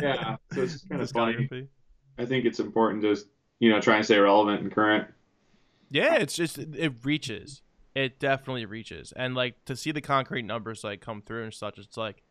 yeah. 0.00 0.36
So 0.52 0.62
it's 0.62 0.72
just 0.80 0.88
kind 0.88 1.02
of 1.02 1.10
funny. 1.10 1.68
I 2.18 2.24
think 2.24 2.44
it's 2.46 2.60
important 2.60 3.02
to, 3.02 3.16
you 3.60 3.70
know, 3.70 3.80
try 3.80 3.96
and 3.96 4.04
stay 4.04 4.18
relevant 4.18 4.62
and 4.62 4.72
current. 4.72 5.08
Yeah, 5.90 6.14
it's 6.16 6.34
just 6.34 6.58
it 6.58 6.92
reaches. 7.04 7.60
It 7.94 8.18
definitely 8.18 8.64
reaches, 8.64 9.12
and 9.12 9.34
like 9.34 9.62
to 9.66 9.76
see 9.76 9.92
the 9.92 10.00
concrete 10.00 10.44
numbers 10.44 10.82
like 10.82 11.02
come 11.02 11.20
through 11.20 11.44
and 11.44 11.52
such. 11.52 11.78
It's 11.78 11.98
like, 11.98 12.22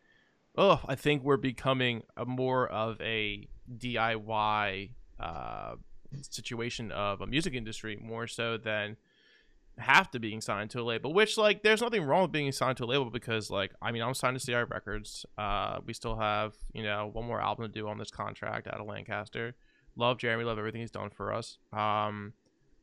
oh, 0.58 0.81
I 0.88 0.96
think 0.96 1.24
we're 1.24 1.38
becoming 1.38 2.03
a 2.17 2.25
more 2.25 2.67
of 2.67 3.00
a 3.01 3.48
DIY 3.77 4.91
uh, 5.20 5.75
situation 6.22 6.91
of 6.91 7.22
a 7.22 7.27
music 7.27 7.53
industry 7.53 7.98
more 8.01 8.27
so 8.27 8.58
than 8.58 8.98
have 9.77 10.12
to 10.12 10.20
being 10.20 10.41
signed 10.41 10.70
to 10.72 10.81
a 10.81 10.84
label. 10.84 11.13
Which 11.13 11.38
like, 11.38 11.63
there's 11.63 11.81
nothing 11.81 12.03
wrong 12.03 12.24
with 12.24 12.31
being 12.31 12.51
signed 12.51 12.77
to 12.77 12.86
a 12.86 12.86
label 12.86 13.10
because 13.10 13.50
like, 13.50 13.72
I 13.81 13.91
mean, 13.91 14.01
I'm 14.01 14.13
signed 14.13 14.39
to 14.39 14.46
CI 14.46 14.55
Records. 14.55 15.25
Uh, 15.38 15.79
we 15.86 15.93
still 15.93 16.15
have 16.17 16.55
you 16.74 16.84
know 16.84 17.10
one 17.12 17.25
more 17.25 17.41
album 17.41 17.65
to 17.65 17.72
do 17.72 17.88
on 17.88 17.98
this 17.98 18.12
contract 18.12 18.67
out 18.67 18.79
of 18.79 18.88
Lancaster. 18.88 19.55
Love 19.96 20.17
Jeremy, 20.17 20.43
love 20.43 20.58
everything 20.58 20.81
he's 20.81 20.91
done 20.91 21.10
for 21.10 21.34
us. 21.34 21.58
Um, 21.74 22.34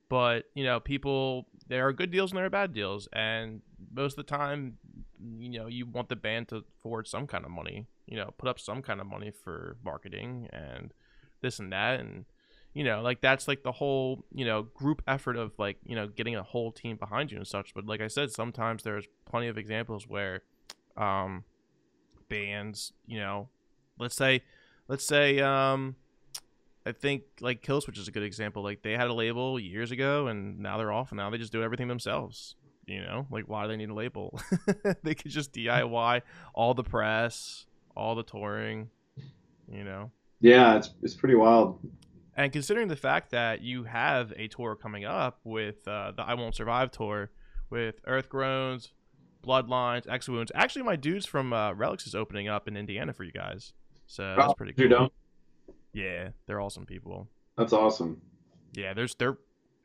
but 0.09 0.45
you 0.55 0.65
know 0.65 0.81
people 0.81 1.47
there 1.69 1.87
are 1.87 1.93
good 1.93 2.11
deals 2.11 2.31
and 2.31 2.39
there 2.39 2.47
are 2.47 2.51
bad 2.51 2.73
deals 2.73 3.09
and 3.13 3.61
most 3.95 4.19
of 4.19 4.27
the 4.27 4.31
time 4.31 4.79
you 5.39 5.51
know 5.51 5.67
you 5.67 5.87
want 5.87 6.09
the 6.09 6.17
band 6.17 6.49
to 6.49 6.65
forward 6.83 7.07
some 7.07 7.27
kind 7.27 7.45
of 7.45 7.51
money 7.51 7.87
you 8.07 8.17
know 8.17 8.31
put 8.39 8.49
up 8.49 8.59
some 8.59 8.83
kind 8.83 9.01
of 9.01 9.07
money 9.07 9.31
for 9.31 9.77
marketing 9.85 10.49
and 10.53 10.93
this 11.41 11.59
and 11.59 11.73
that 11.73 12.01
and 12.01 12.25
you 12.75 12.85
know 12.85 13.01
like 13.03 13.21
that's 13.21 13.49
like 13.49 13.63
the 13.63 13.73
whole 13.73 14.25
you 14.33 14.45
know 14.45 14.63
group 14.63 15.03
effort 15.07 15.37
of 15.37 15.53
like 15.59 15.77
you 15.85 15.95
know 15.95 16.07
getting 16.07 16.37
a 16.37 16.43
whole 16.43 16.73
team 16.73 16.97
behind 16.97 17.31
you 17.31 17.39
and 17.39 17.47
such. 17.47 17.75
But 17.75 17.87
like 17.87 18.01
i 18.01 18.09
said 18.09 18.31
sometimes 18.31 18.83
there's 18.83 19.07
plenty 19.25 19.49
of 19.49 19.59
examples 19.59 20.07
where 20.07 20.43
um 20.97 21.45
bands 22.29 22.93
you 23.07 23.19
know 23.19 23.49
let's 23.99 24.15
say 24.15 24.43
let's 24.87 25.05
say 25.05 25.41
um 25.41 25.97
I 26.89 26.93
think 26.93 27.23
like 27.41 27.63
Killswitch 27.63 27.99
is 27.99 28.09
a 28.09 28.11
good 28.13 28.23
example. 28.23 28.63
Like 28.63 28.83
they 28.83 28.93
had 28.93 29.09
a 29.09 29.15
label 29.15 29.59
years 29.61 29.91
ago, 29.91 30.27
and 30.29 30.59
now 30.61 30.79
they're 30.79 30.93
off, 30.93 31.11
and 31.13 31.19
now 31.19 31.29
they 31.31 31.39
just 31.39 31.53
do 31.53 31.63
everything 31.63 31.89
themselves. 31.89 32.55
You 32.87 33.03
know, 33.03 33.27
like 33.31 33.45
why 33.49 33.65
do 33.65 33.69
they 33.69 33.77
need 33.77 33.91
a 33.91 33.95
label? 33.95 34.41
they 35.03 35.15
could 35.15 35.31
just 35.31 35.53
DIY 35.53 36.23
all 36.55 36.73
the 36.75 36.83
press, 36.85 37.67
all 37.95 38.15
the 38.15 38.23
touring. 38.23 38.89
You 39.71 39.85
know, 39.85 40.11
Yeah, 40.41 40.77
it's 40.77 40.91
it's 41.03 41.15
pretty 41.15 41.35
wild. 41.35 41.79
and 42.35 42.51
considering 42.53 42.89
the 42.89 42.97
fact 42.97 43.31
that 43.33 43.61
you 43.61 43.85
have 43.85 44.33
a 44.37 44.49
tour 44.49 44.75
coming 44.75 45.05
up 45.05 45.41
with 45.45 45.87
uh, 45.87 46.13
the 46.17 46.23
I 46.23 46.33
Won't 46.35 46.55
Survive 46.55 46.91
tour 46.91 47.31
with 47.69 48.01
Earth 48.07 48.31
Groans, 48.31 48.93
Bloodlines, 49.47 50.09
X 50.11 50.27
Wounds. 50.29 50.51
Actually, 50.55 50.85
my 50.85 50.97
dudes 50.97 51.27
from 51.27 51.53
uh, 51.53 51.73
Relics 51.75 52.07
is 52.07 52.15
opening 52.15 52.49
up 52.49 52.67
in 52.67 52.77
Indiana 52.79 53.13
for 53.13 53.25
you 53.25 53.33
guys, 53.33 53.75
so 54.07 54.35
that's 54.39 54.53
Oh, 54.53 54.55
pretty 54.55 54.73
you 54.83 54.89
cool. 54.89 54.99
don't? 54.99 55.13
Yeah, 55.99 56.29
they're 56.47 56.61
awesome 56.61 56.87
people. 56.87 57.29
That's 57.57 57.73
awesome. 57.73 58.21
Yeah, 58.73 58.95
there's 58.95 59.17
they're 59.17 59.39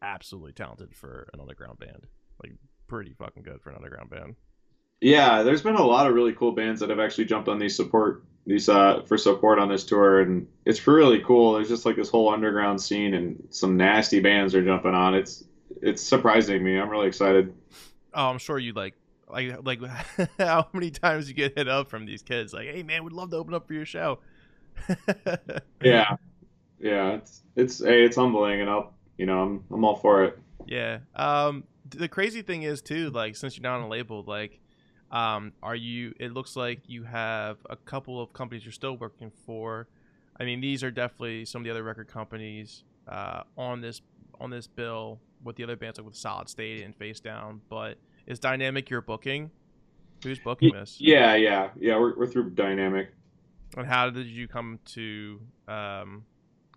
absolutely 0.04 0.52
talented 0.52 0.96
for 0.96 1.28
an 1.34 1.40
underground 1.40 1.80
band. 1.80 2.06
Like 2.44 2.54
pretty 2.88 3.14
fucking 3.14 3.42
good 3.42 3.62
for 3.62 3.72
an 3.72 3.78
underground 3.78 4.12
band. 4.12 4.36
Yeah, 5.02 5.42
there's 5.42 5.64
been 5.64 5.76
a 5.76 5.84
lot 5.84 6.06
of 6.06 6.14
really 6.14 6.34
cool 6.34 6.52
bands 6.52 6.82
that 6.82 6.92
have 6.92 7.00
actually 7.00 7.26
jumped 7.26 7.50
on 7.50 7.58
these 7.58 7.76
support 7.76 8.24
these 8.46 8.70
uh 8.70 9.02
for 9.08 9.18
support 9.18 9.58
on 9.58 9.70
this 9.70 9.86
tour 9.86 10.22
and 10.22 10.46
it's 10.66 10.86
really 10.86 11.20
cool. 11.26 11.54
There's 11.54 11.70
just 11.70 11.86
like 11.86 11.96
this 11.96 12.10
whole 12.10 12.32
underground 12.32 12.80
scene 12.80 13.16
and 13.16 13.48
some 13.50 13.76
nasty 13.76 14.20
bands 14.20 14.54
are 14.54 14.64
jumping 14.64 14.94
on. 14.94 15.16
It's 15.16 15.44
it's 15.82 16.04
surprising 16.04 16.64
me. 16.64 16.78
I'm 16.78 16.90
really 16.90 17.08
excited. 17.08 17.56
Oh, 18.14 18.28
I'm 18.28 18.38
sure 18.38 18.60
you 18.60 18.74
like 18.74 18.94
like 19.28 19.66
like 19.66 19.80
how 20.38 20.68
many 20.74 20.92
times 20.92 21.28
you 21.28 21.34
get 21.34 21.58
hit 21.58 21.68
up 21.68 21.90
from 21.90 22.06
these 22.06 22.22
kids 22.22 22.54
like, 22.54 22.68
"Hey 22.68 22.84
man, 22.84 23.04
we'd 23.04 23.14
love 23.14 23.32
to 23.32 23.38
open 23.38 23.56
up 23.56 23.66
for 23.66 23.74
your 23.74 23.86
show." 23.86 24.20
Yeah. 25.84 26.16
Yeah, 26.80 27.14
it's 27.14 27.44
it's 27.56 27.80
hey, 27.84 28.04
it's 28.04 28.18
humbling 28.18 28.62
and 28.62 28.70
I'll 28.70 28.94
you 29.18 29.26
know, 29.26 29.42
I'm 29.42 29.64
I'm 29.72 29.86
all 29.86 29.96
for 29.96 30.24
it. 30.26 30.40
Yeah. 30.66 31.00
Um 31.16 31.64
the 31.90 32.08
crazy 32.08 32.42
thing 32.42 32.64
is 32.64 32.82
too, 32.82 33.10
like 33.12 33.36
since 33.36 33.58
you're 33.58 33.64
not 33.64 33.78
on 33.78 33.84
a 33.84 33.88
label, 33.88 34.24
like 34.28 34.60
um 35.12 35.54
are 35.62 35.76
you 35.76 36.14
it 36.20 36.34
looks 36.34 36.56
like 36.56 36.82
you 36.88 37.04
have 37.04 37.58
a 37.70 37.76
couple 37.76 38.22
of 38.22 38.34
companies 38.34 38.66
you're 38.66 38.72
still 38.72 38.98
working 38.98 39.32
for. 39.46 39.88
I 40.40 40.46
mean, 40.46 40.62
these 40.62 40.84
are 40.84 40.92
definitely 40.92 41.46
some 41.46 41.62
of 41.62 41.66
the 41.66 41.72
other 41.72 41.84
record 41.84 42.08
companies 42.08 42.84
uh 43.08 43.44
on 43.58 43.82
this 43.82 44.02
on 44.40 44.50
this 44.50 44.68
bill 44.68 45.20
with 45.44 45.56
the 45.56 45.64
other 45.64 45.76
bands 45.76 45.98
like 45.98 46.06
with 46.06 46.16
Solid 46.16 46.50
State 46.50 46.84
and 46.84 46.98
Facedown, 46.98 47.60
but 47.70 47.98
is 48.26 48.40
Dynamic 48.40 48.90
your 48.90 49.02
booking? 49.02 49.52
Who's 50.24 50.40
booking 50.40 50.74
this? 50.74 50.98
Yeah, 51.00 51.36
yeah. 51.36 51.70
Yeah, 51.80 51.98
we're 52.00 52.18
we're 52.18 52.28
through 52.28 52.52
Dynamic. 52.52 53.14
And 53.78 53.88
how 53.88 54.10
did 54.10 54.28
you 54.28 54.48
come 54.48 54.80
to 54.94 55.40
um 55.68 56.26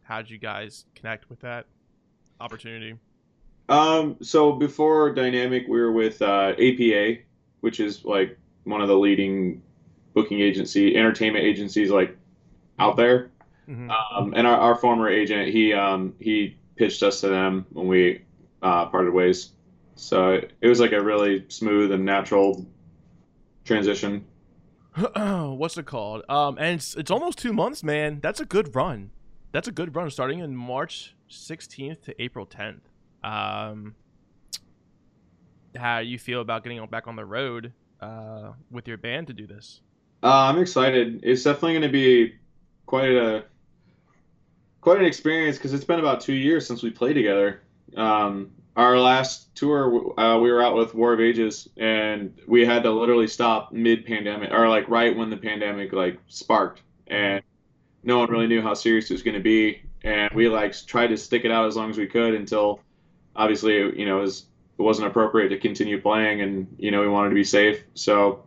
how 0.03 0.19
did 0.19 0.31
you 0.31 0.39
guys 0.39 0.85
connect 0.95 1.29
with 1.29 1.41
that 1.41 1.67
opportunity? 2.41 2.95
Um, 3.69 4.17
so 4.23 4.53
before 4.53 5.13
Dynamic, 5.13 5.65
we 5.69 5.81
were 5.81 5.91
with 5.91 6.23
uh, 6.23 6.53
APA, 6.57 7.17
which 7.61 7.81
is 7.81 8.05
like 8.05 8.39
one 8.63 8.81
of 8.81 8.87
the 8.87 8.97
leading 8.97 9.63
booking 10.15 10.41
agency, 10.41 10.97
entertainment 10.97 11.45
agencies 11.45 11.91
like 11.91 12.17
out 12.79 12.97
there. 12.97 13.31
Mhm. 13.69 13.91
Um, 13.91 14.35
and 14.37 14.47
our, 14.47 14.57
our 14.57 14.75
former 14.77 15.09
agent, 15.09 15.49
he 15.49 15.73
um, 15.73 16.15
he 16.21 16.57
pitched 16.77 17.03
us 17.03 17.21
to 17.23 17.29
them 17.29 17.67
when 17.73 17.89
we 17.89 18.23
uh, 18.63 18.87
parted 18.87 19.13
ways. 19.13 19.51
So 19.97 20.35
it 20.61 20.69
was 20.69 20.79
like 20.79 20.93
a 20.93 21.03
really 21.03 21.47
smooth 21.49 21.91
and 21.91 22.05
natural 22.05 22.65
transition. 23.65 24.25
What's 25.17 25.77
it 25.77 25.85
called? 25.85 26.23
Um, 26.29 26.57
and 26.59 26.77
it's 26.77 26.95
it's 26.95 27.11
almost 27.11 27.39
two 27.39 27.53
months, 27.53 27.83
man. 27.83 28.21
That's 28.23 28.41
a 28.41 28.47
good 28.47 28.75
run. 28.75 29.11
That's 29.53 29.69
a 29.69 29.73
good 29.73 29.95
run, 29.95 30.11
starting 30.11 30.41
in 30.41 30.57
March 30.57 31.15
16th 31.31 32.03
to 32.03 32.23
April 32.23 32.47
10th. 32.47 32.81
Um, 33.23 33.95
how 35.77 36.01
do 36.01 36.07
you 36.07 36.19
feel 36.19 36.41
about 36.41 36.63
getting 36.65 36.85
back 36.87 37.07
on 37.09 37.17
the 37.17 37.25
road 37.25 37.73
uh, 38.01 38.53
with 38.71 38.89
your 38.89 38.97
band 38.97 39.27
to 39.27 39.33
do 39.33 39.47
this? 39.47 39.81
Uh, 40.23 40.49
I'm 40.49 40.59
excited. 40.59 41.21
It's 41.23 41.43
definitely 41.43 41.73
going 41.73 41.83
to 41.83 41.89
be 41.89 42.35
quite 42.87 43.13
a 43.13 43.45
quite 44.81 44.99
an 44.99 45.05
experience 45.05 45.57
because 45.57 45.75
it's 45.75 45.85
been 45.85 45.99
about 45.99 46.21
two 46.21 46.35
years 46.35 46.67
since 46.67 46.83
we 46.83 46.91
played 46.91 47.15
together. 47.15 47.63
Um, 47.97 48.53
our 48.77 48.99
last 48.99 49.55
tour, 49.57 50.19
uh, 50.21 50.39
we 50.39 50.53
were 50.53 50.63
out 50.63 50.77
with 50.77 50.95
War 50.95 51.15
of 51.15 51.21
Ages, 51.21 51.69
and 51.79 52.39
we 52.47 52.67
had 52.67 52.83
to 52.83 52.91
literally 52.91 53.27
stop 53.27 53.73
mid-pandemic, 53.73 54.53
or 54.53 54.69
like 54.69 54.89
right 54.89 55.17
when 55.17 55.31
the 55.31 55.37
pandemic 55.37 55.93
like 55.93 56.21
sparked, 56.29 56.83
and 57.07 57.43
no 58.05 58.19
one 58.19 58.31
really 58.31 58.47
knew 58.47 58.61
how 58.61 58.75
serious 58.75 59.11
it 59.11 59.15
was 59.15 59.23
going 59.23 59.35
to 59.35 59.41
be, 59.43 59.83
and 60.05 60.31
we 60.35 60.49
like 60.49 60.75
tried 60.87 61.09
to 61.09 61.17
stick 61.17 61.45
it 61.45 61.51
out 61.51 61.67
as 61.67 61.75
long 61.75 61.91
as 61.91 61.97
we 61.97 62.07
could 62.07 62.35
until, 62.35 62.81
obviously, 63.35 63.77
you 63.99 64.05
know, 64.05 64.19
it, 64.19 64.23
was, 64.23 64.47
it 64.79 64.83
wasn't 64.83 65.07
appropriate 65.09 65.49
to 65.49 65.59
continue 65.59 66.01
playing, 66.01 66.43
and 66.43 66.77
you 66.79 66.91
know, 66.91 67.01
we 67.01 67.09
wanted 67.09 67.31
to 67.31 67.35
be 67.35 67.45
safe, 67.45 67.83
so 67.95 68.45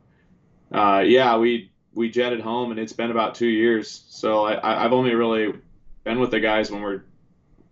uh, 0.72 1.04
yeah, 1.06 1.38
we 1.38 1.72
we 1.94 2.10
jetted 2.10 2.40
home, 2.40 2.70
and 2.70 2.80
it's 2.80 2.94
been 2.94 3.10
about 3.10 3.34
two 3.34 3.48
years. 3.48 4.06
So 4.10 4.46
I, 4.46 4.86
I've 4.86 4.94
only 4.94 5.16
really 5.16 5.54
been 6.04 6.20
with 6.20 6.30
the 6.30 6.40
guys 6.40 6.70
when 6.70 6.84
we're 6.84 7.04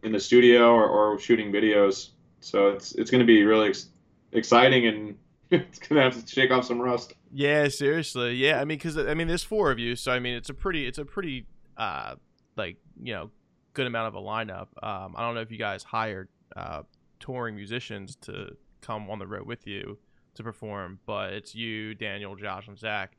in 0.01 0.11
the 0.11 0.19
studio 0.19 0.71
or, 0.71 0.87
or 0.87 1.19
shooting 1.19 1.51
videos. 1.51 2.09
So 2.39 2.69
it's 2.69 2.93
it's 2.93 3.11
going 3.11 3.19
to 3.19 3.25
be 3.25 3.43
really 3.43 3.69
ex- 3.69 3.89
exciting, 4.31 4.85
and 4.87 5.17
it's 5.51 5.79
going 5.79 5.97
to 5.97 6.01
have 6.01 6.23
to 6.23 6.27
shake 6.31 6.51
off 6.51 6.65
some 6.65 6.79
rust. 6.79 7.13
Yeah, 7.31 7.67
seriously. 7.67 8.35
Yeah, 8.35 8.59
I 8.59 8.65
mean, 8.65 8.77
because 8.77 8.97
I 8.97 9.13
mean, 9.13 9.27
there's 9.27 9.43
four 9.43 9.71
of 9.71 9.79
you, 9.79 9.95
so 9.95 10.11
I 10.11 10.19
mean, 10.19 10.35
it's 10.35 10.49
a 10.49 10.53
pretty, 10.53 10.87
it's 10.87 10.97
a 10.97 11.05
pretty, 11.05 11.45
uh, 11.77 12.15
like 12.55 12.77
you 13.01 13.13
know, 13.13 13.31
good 13.73 13.87
amount 13.87 14.07
of 14.07 14.15
a 14.15 14.25
lineup. 14.25 14.67
Um, 14.81 15.15
I 15.17 15.25
don't 15.25 15.35
know 15.35 15.41
if 15.41 15.51
you 15.51 15.57
guys 15.57 15.83
hired 15.83 16.29
uh, 16.55 16.83
touring 17.19 17.55
musicians 17.55 18.15
to 18.21 18.55
come 18.81 19.09
on 19.09 19.19
the 19.19 19.27
road 19.27 19.45
with 19.45 19.67
you 19.67 19.97
to 20.35 20.43
perform, 20.43 20.99
but 21.05 21.33
it's 21.33 21.53
you, 21.55 21.93
Daniel, 21.95 22.35
Josh, 22.35 22.67
and 22.67 22.77
Zach. 22.77 23.17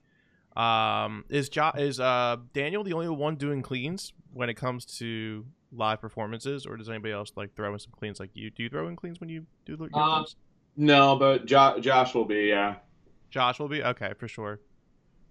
Um, 0.56 1.24
is 1.28 1.48
jo- 1.48 1.72
is 1.76 2.00
uh, 2.00 2.36
Daniel 2.52 2.82
the 2.82 2.92
only 2.92 3.08
one 3.08 3.36
doing 3.36 3.62
cleans 3.62 4.12
when 4.32 4.48
it 4.48 4.54
comes 4.54 4.84
to 4.98 5.44
live 5.72 6.00
performances, 6.00 6.66
or 6.66 6.76
does 6.76 6.88
anybody 6.88 7.12
else 7.12 7.32
like 7.36 7.54
throw 7.54 7.72
in 7.72 7.78
some 7.78 7.92
cleans 7.98 8.18
like 8.20 8.30
you? 8.34 8.50
Do 8.50 8.62
you 8.62 8.68
throw 8.68 8.88
in 8.88 8.96
cleans 8.96 9.20
when 9.20 9.28
you 9.28 9.46
do 9.66 9.76
the, 9.76 9.84
your 9.84 10.00
Um. 10.00 10.26
No, 10.76 11.16
but 11.16 11.44
jo- 11.46 11.78
Josh 11.80 12.14
will 12.14 12.24
be. 12.24 12.46
Yeah, 12.48 12.76
Josh 13.30 13.58
will 13.58 13.68
be 13.68 13.82
okay 13.82 14.12
for 14.18 14.28
sure. 14.28 14.60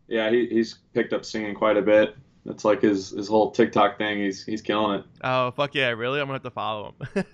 yeah. 0.08 0.30
He, 0.30 0.48
he's 0.48 0.80
picked 0.94 1.14
up 1.14 1.24
singing 1.26 1.56
quite 1.56 1.78
a 1.78 1.82
bit. 1.82 2.16
That's 2.46 2.64
like 2.66 2.82
his 2.82 3.10
his 3.12 3.28
whole 3.28 3.52
TikTok 3.52 3.98
thing. 3.98 4.20
He's 4.20 4.44
he's 4.46 4.62
killing 4.62 5.00
it. 5.00 5.06
Oh 5.24 5.52
fuck 5.52 5.74
yeah, 5.76 5.90
really? 5.90 6.20
I'm 6.20 6.28
gonna 6.28 6.36
have 6.36 6.44
to 6.44 6.52
follow 6.52 6.94
him. 7.14 7.24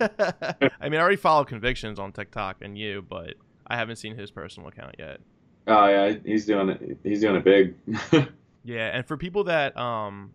I 0.80 0.88
mean, 0.88 0.98
I 0.98 1.02
already 1.02 1.16
follow 1.16 1.44
Convictions 1.44 1.98
on 1.98 2.12
TikTok 2.12 2.56
and 2.62 2.76
you, 2.78 3.04
but 3.08 3.34
I 3.66 3.76
haven't 3.76 3.96
seen 3.96 4.16
his 4.16 4.30
personal 4.30 4.68
account 4.68 4.96
yet. 4.98 5.20
Oh 5.66 5.86
yeah, 5.88 6.14
he's 6.24 6.46
doing 6.46 6.68
it. 6.68 6.98
He's 7.02 7.20
doing 7.20 7.36
it 7.36 7.44
big. 7.44 7.74
Yeah, 8.66 8.86
and 8.96 9.06
for 9.06 9.18
people 9.18 9.44
that 9.44 9.76
um 9.76 10.32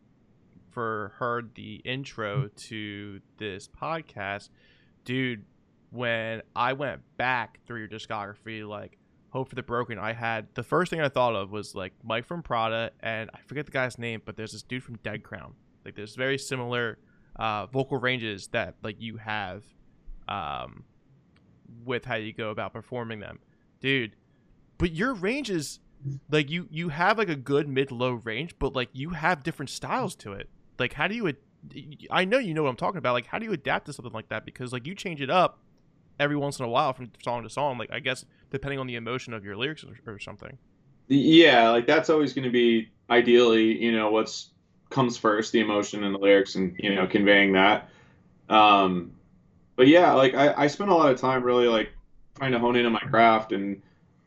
heard 0.79 1.55
the 1.55 1.75
intro 1.86 2.50
to 2.55 3.21
this 3.38 3.67
podcast, 3.67 4.50
dude, 5.05 5.45
when 5.91 6.41
I 6.55 6.74
went 6.74 7.01
back 7.17 7.59
through 7.65 7.79
your 7.79 7.88
discography, 7.88 8.67
like 8.67 8.98
Hope 9.29 9.50
for 9.50 9.55
the 9.55 9.63
Broken, 9.63 9.98
I 9.98 10.13
had 10.13 10.48
the 10.53 10.63
first 10.63 10.89
thing 10.89 11.01
I 11.01 11.09
thought 11.09 11.36
of 11.36 11.51
was 11.51 11.75
like 11.75 11.93
Mike 12.03 12.25
from 12.25 12.43
Prada, 12.43 12.91
and 13.00 13.29
I 13.33 13.39
forget 13.45 13.65
the 13.65 13.71
guy's 13.71 13.98
name, 13.98 14.21
but 14.25 14.36
there's 14.36 14.51
this 14.51 14.63
dude 14.63 14.83
from 14.83 14.98
Dead 14.98 15.24
Crown. 15.24 15.53
Like 15.86 15.95
there's 15.95 16.15
very 16.15 16.38
similar 16.38 17.00
uh, 17.36 17.65
vocal 17.67 17.98
ranges 17.98 18.48
that 18.50 18.75
like 18.83 19.00
you 19.00 19.17
have 19.17 19.63
um, 20.27 20.83
with 21.86 22.05
how 22.05 22.15
you 22.15 22.33
go 22.33 22.50
about 22.50 22.74
performing 22.74 23.19
them, 23.19 23.39
dude. 23.81 24.15
But 24.77 24.91
your 24.91 25.13
range 25.13 25.50
is 25.50 25.79
like 26.29 26.50
you 26.50 26.67
you 26.71 26.89
have 26.89 27.17
like 27.17 27.29
a 27.29 27.36
good 27.36 27.67
mid 27.67 27.91
low 27.91 28.13
range, 28.13 28.55
but 28.59 28.74
like 28.75 28.89
you 28.93 29.12
have 29.12 29.43
different 29.43 29.69
styles 29.69 30.15
to 30.17 30.33
it. 30.33 30.50
Like 30.79 30.93
how 30.93 31.07
do 31.07 31.15
you? 31.15 31.33
I 32.09 32.25
know 32.25 32.38
you 32.38 32.53
know 32.53 32.63
what 32.63 32.69
I'm 32.69 32.75
talking 32.75 32.98
about. 32.98 33.13
Like 33.13 33.27
how 33.27 33.39
do 33.39 33.45
you 33.45 33.53
adapt 33.53 33.86
to 33.88 33.93
something 33.93 34.13
like 34.13 34.29
that? 34.29 34.45
Because 34.45 34.74
like 34.74 34.88
you 34.88 34.95
change 34.95 35.21
it 35.21 35.29
up 35.29 35.59
every 36.19 36.36
once 36.36 36.59
in 36.59 36.65
a 36.65 36.69
while 36.69 36.93
from 36.93 37.12
song 37.24 37.43
to 37.43 37.50
song. 37.50 37.77
Like 37.77 37.91
I 37.91 38.00
guess 38.00 38.25
depending 38.51 38.79
on 38.79 38.88
the 38.88 38.95
emotion 38.95 39.33
of 39.33 39.43
your 39.43 39.55
lyrics 39.55 39.83
or, 39.83 40.13
or 40.13 40.19
something. 40.19 40.57
yeah, 41.07 41.69
like 41.69 41.88
that's 41.88 42.09
always 42.09 42.33
going 42.33 42.45
to 42.45 42.51
be 42.51 42.89
ideally, 43.09 43.81
you 43.83 43.91
know, 43.91 44.12
what's 44.12 44.50
comes 44.89 45.17
first, 45.17 45.51
the 45.51 45.59
emotion 45.59 46.03
and 46.03 46.15
the 46.15 46.19
lyrics, 46.19 46.55
and 46.55 46.75
you 46.79 46.95
know, 46.95 47.07
conveying 47.07 47.53
that. 47.53 47.89
Um, 48.50 49.12
but 49.75 49.88
yeah, 49.88 50.13
like 50.13 50.33
I, 50.33 50.53
I 50.55 50.67
spent 50.67 50.89
a 50.89 50.95
lot 50.95 51.12
of 51.12 51.19
time 51.19 51.43
really 51.43 51.67
like 51.67 51.89
trying 52.36 52.51
to 52.51 52.59
hone 52.59 52.75
in 52.75 52.86
on 52.86 52.91
my 52.91 53.00
craft 53.00 53.51
and 53.51 53.81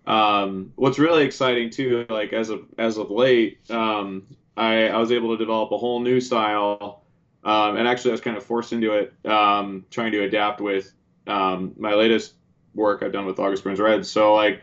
um, 0.07 0.73
what's 0.77 0.99
really 0.99 1.25
exciting 1.25 1.71
too, 1.71 2.07
like 2.09 2.33
as 2.33 2.51
of 2.51 2.65
as 2.79 2.97
of 2.97 3.11
late, 3.11 3.59
um, 3.71 4.27
I, 4.57 4.89
I 4.89 4.99
was 4.99 5.13
able 5.13 5.31
to 5.31 5.37
develop 5.37 5.73
a 5.73 5.79
whole 5.79 6.01
new 6.01 6.21
style, 6.21 7.03
um, 7.45 7.77
and 7.77 7.89
actually 7.89 8.11
I 8.11 8.13
was 8.13 8.21
kind 8.21 8.37
of 8.37 8.45
forced 8.45 8.73
into 8.73 8.93
it, 8.93 9.15
um, 9.27 9.85
trying 9.91 10.13
to 10.13 10.23
adapt 10.23 10.61
with 10.61 10.93
um, 11.27 11.73
my 11.79 11.95
latest 11.95 12.35
work 12.75 13.03
I've 13.03 13.13
done 13.13 13.27
with 13.27 13.39
August 13.39 13.65
Burns 13.65 13.81
Red. 13.81 14.07
So 14.07 14.35
like 14.35 14.63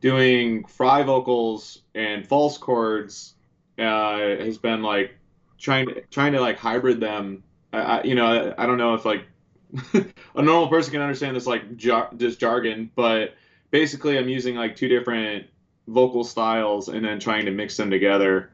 doing 0.00 0.64
fry 0.64 1.02
vocals 1.02 1.82
and 1.94 2.26
false 2.26 2.58
chords 2.58 3.34
uh, 3.78 4.18
has 4.18 4.58
been 4.58 4.82
like 4.82 5.14
trying 5.58 5.86
to 5.86 6.00
trying 6.10 6.32
to 6.32 6.40
like 6.40 6.58
hybrid 6.58 7.00
them. 7.00 7.42
I, 7.72 7.78
I, 7.78 8.02
you 8.04 8.14
know 8.14 8.26
I, 8.26 8.62
I 8.62 8.66
don't 8.66 8.78
know 8.78 8.94
if 8.94 9.04
like 9.04 9.26
a 10.34 10.42
normal 10.42 10.68
person 10.68 10.92
can 10.92 11.00
understand 11.02 11.36
this 11.36 11.46
like 11.46 11.76
jar- 11.76 12.10
this 12.12 12.36
jargon, 12.36 12.90
but 12.94 13.34
basically 13.70 14.18
I'm 14.18 14.28
using 14.28 14.56
like 14.56 14.76
two 14.76 14.88
different 14.88 15.46
vocal 15.86 16.24
styles 16.24 16.88
and 16.88 17.04
then 17.04 17.18
trying 17.18 17.46
to 17.46 17.50
mix 17.50 17.76
them 17.76 17.90
together 17.90 18.50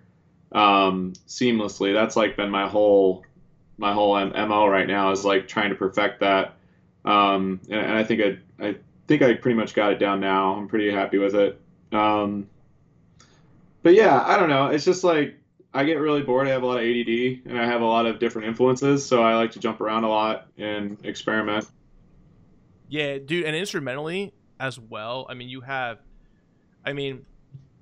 um, 0.54 1.12
seamlessly. 1.26 1.92
That's 1.92 2.16
like 2.16 2.37
been 2.37 2.50
my 2.50 2.68
whole 2.68 3.24
my 3.76 3.92
whole 3.92 4.14
mo 4.14 4.66
right 4.66 4.87
now 4.87 5.11
is 5.11 5.24
like 5.24 5.48
trying 5.48 5.70
to 5.70 5.74
perfect 5.74 6.20
that. 6.20 6.55
Um, 7.05 7.61
and, 7.68 7.81
and 7.81 7.92
I 7.92 8.05
think 8.05 8.22
I 8.22 8.66
I 8.66 8.76
think 9.09 9.22
I 9.22 9.35
pretty 9.35 9.57
much 9.57 9.74
got 9.74 9.92
it 9.92 9.98
down 9.98 10.20
now. 10.20 10.55
I'm 10.55 10.68
pretty 10.68 10.90
happy 10.90 11.18
with 11.18 11.35
it. 11.35 11.61
Um, 11.92 12.48
but 13.83 13.94
yeah, 13.94 14.22
I 14.24 14.38
don't 14.38 14.48
know. 14.48 14.68
It's 14.68 14.85
just 14.85 15.05
like 15.05 15.37
I 15.74 15.85
get 15.85 15.94
really 15.94 16.22
bored. 16.22 16.46
I 16.46 16.50
have 16.52 16.62
a 16.62 16.66
lot 16.66 16.78
of 16.78 16.85
ADD 16.85 17.46
and 17.46 17.59
I 17.59 17.66
have 17.66 17.83
a 17.83 17.87
lot 17.87 18.07
of 18.07 18.20
different 18.20 18.48
influences, 18.48 19.05
so 19.05 19.22
I 19.22 19.35
like 19.35 19.52
to 19.52 19.59
jump 19.59 19.81
around 19.81 20.05
a 20.05 20.09
lot 20.09 20.46
and 20.57 20.96
experiment. 21.05 21.66
Yeah, 22.88 23.18
dude, 23.18 23.44
and 23.44 23.57
instrumentally 23.57 24.33
as 24.61 24.78
well. 24.78 25.26
I 25.28 25.35
mean, 25.35 25.48
you 25.48 25.62
have, 25.62 25.98
I 26.85 26.92
mean, 26.92 27.26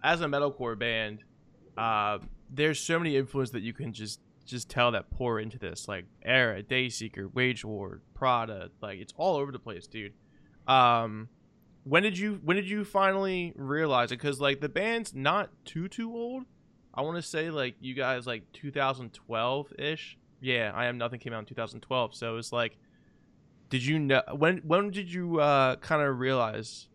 as 0.03 0.23
a 0.23 0.25
metalcore 0.25 0.79
band, 0.79 1.23
uh, 1.77 2.18
there's 2.53 2.79
so 2.79 2.99
many 2.99 3.17
influences 3.17 3.53
that 3.53 3.62
you 3.62 3.73
can 3.73 3.93
just 3.93 4.21
just 4.45 4.69
tell 4.69 4.91
that 4.91 5.11
pour 5.11 5.38
into 5.38 5.59
this, 5.59 5.87
like 5.88 6.05
Erra, 6.27 6.62
Dayseeker, 6.62 7.33
Wage 7.33 7.65
War, 7.65 8.03
Prada, 8.15 8.71
like 8.81 8.99
it's 8.99 9.15
all 9.17 9.37
over 9.37 9.53
the 9.53 9.59
place, 9.59 9.87
dude. 9.87 10.12
Um, 10.67 11.29
when 11.85 12.03
did 12.03 12.19
you 12.19 12.41
when 12.45 12.57
did 12.57 12.69
you 12.69 12.85
finally 12.85 13.53
realize 13.57 14.12
it? 14.12 14.19
Because 14.19 14.41
like 14.41 14.61
the 14.61 14.69
band's 14.69 15.15
not 15.15 15.51
too 15.65 15.88
too 15.88 16.12
old. 16.15 16.45
I 16.95 17.03
want 17.03 17.17
to 17.17 17.23
say 17.23 17.51
like 17.51 17.77
you 17.81 17.95
guys 17.95 18.27
like 18.27 18.45
2012 18.53 19.73
ish. 19.79 20.19
Yeah, 20.41 20.73
I 20.75 20.87
am 20.87 20.99
nothing 20.99 21.21
came 21.21 21.33
out 21.33 21.41
in 21.41 21.47
2012, 21.47 22.15
so 22.15 22.37
it's 22.37 22.53
like 22.53 22.77
did 23.71 23.85
you 23.85 23.99
know 23.99 24.23
when 24.37 24.59
when 24.59 24.91
did 24.91 25.12
you 25.12 25.41
uh 25.41 25.77
kind 25.77 26.03
of 26.03 26.19
realize 26.19 26.88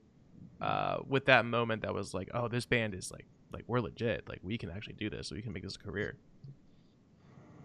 uh 0.62 0.98
with 1.08 1.26
that 1.26 1.44
moment 1.44 1.82
that 1.82 1.94
was 1.94 2.14
like 2.14 2.30
oh 2.34 2.48
this 2.48 2.66
band 2.66 2.94
is 2.94 3.12
like 3.12 3.26
like 3.52 3.64
we're 3.68 3.80
legit 3.80 4.28
like 4.28 4.40
we 4.44 4.58
can 4.58 4.70
actually 4.70 4.94
do 4.94 5.10
this 5.10 5.32
we 5.32 5.42
can 5.42 5.54
make 5.54 5.64
this 5.64 5.76
a 5.76 5.80
career 5.80 6.16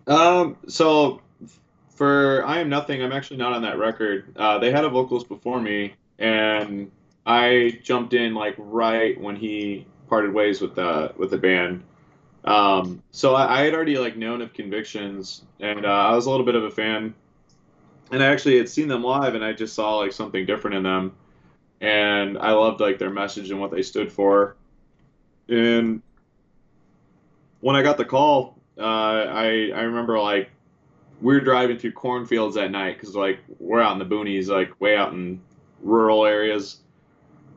Um, 0.07 0.57
so 0.67 1.21
for 1.95 2.45
I 2.45 2.59
Am 2.59 2.69
Nothing, 2.69 3.03
I'm 3.03 3.13
actually 3.13 3.37
not 3.37 3.53
on 3.53 3.63
that 3.63 3.79
record. 3.79 4.35
Uh, 4.37 4.59
they 4.59 4.71
had 4.71 4.85
a 4.85 4.89
vocalist 4.89 5.29
before 5.29 5.61
me, 5.61 5.95
and 6.19 6.91
I 7.27 7.79
jumped 7.83 8.15
in 8.15 8.35
like 8.35 8.55
right 8.59 9.21
when 9.21 9.37
he 9.37 9.87
parted 10.09 10.33
ways 10.35 10.61
with 10.61 10.75
the 10.75 11.13
with 11.17 11.31
the 11.31 11.39
band. 11.39 11.85
Um, 12.45 13.03
so 13.13 13.35
I, 13.35 13.61
I 13.61 13.65
had 13.65 13.75
already 13.75 13.99
like 13.99 14.17
known 14.17 14.43
of 14.43 14.53
Convictions, 14.53 15.43
and 15.61 15.87
uh, 15.87 15.89
I 15.89 16.15
was 16.15 16.27
a 16.27 16.31
little 16.31 16.47
bit 16.47 16.57
of 16.57 16.65
a 16.65 16.71
fan. 16.71 17.15
And 18.11 18.23
I 18.23 18.27
actually 18.27 18.59
had 18.59 18.69
seen 18.69 18.89
them 18.89 19.03
live, 19.03 19.35
and 19.35 19.45
I 19.45 19.53
just 19.53 19.75
saw 19.75 19.97
like 19.97 20.13
something 20.13 20.45
different 20.45 20.77
in 20.77 20.83
them, 20.83 21.15
and 21.81 22.37
I 22.37 22.53
loved 22.53 22.81
like 22.81 22.99
their 22.99 23.11
message 23.11 23.51
and 23.51 23.61
what 23.61 23.71
they 23.71 23.83
stood 23.83 24.13
for. 24.13 24.57
And 25.53 26.01
when 27.61 27.77
I 27.77 27.83
got 27.83 27.99
the 27.99 28.05
call, 28.05 28.59
uh, 28.79 28.83
I 28.83 29.71
I 29.75 29.83
remember 29.83 30.19
like 30.19 30.51
we 31.21 31.35
were 31.35 31.41
driving 31.41 31.79
through 31.79 31.93
cornfields 31.93 32.57
at 32.57 32.71
night 32.71 32.99
because 32.99 33.15
like 33.15 33.39
we're 33.59 33.81
out 33.81 33.93
in 33.93 33.99
the 33.99 34.15
boonies, 34.15 34.49
like 34.49 34.81
way 34.81 34.97
out 34.97 35.13
in 35.13 35.41
rural 35.83 36.25
areas. 36.25 36.79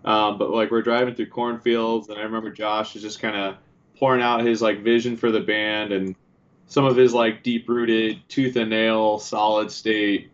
Um, 0.03 0.38
but 0.38 0.51
like 0.51 0.71
we're 0.71 0.81
driving 0.81 1.15
through 1.15 1.29
cornfields, 1.29 2.10
and 2.10 2.19
I 2.19 2.23
remember 2.23 2.51
Josh 2.51 2.95
is 2.95 3.01
just 3.01 3.19
kind 3.19 3.36
of 3.36 3.55
pouring 3.97 4.21
out 4.21 4.45
his 4.45 4.62
like 4.62 4.84
vision 4.84 5.15
for 5.15 5.31
the 5.31 5.39
band 5.39 5.93
and 5.93 6.15
some 6.67 6.84
of 6.84 6.97
his 6.97 7.13
like 7.13 7.43
deep 7.43 7.69
rooted, 7.69 8.19
tooth 8.27 8.58
and 8.58 8.69
nail, 8.69 9.19
solid 9.19 9.71
state 9.71 10.31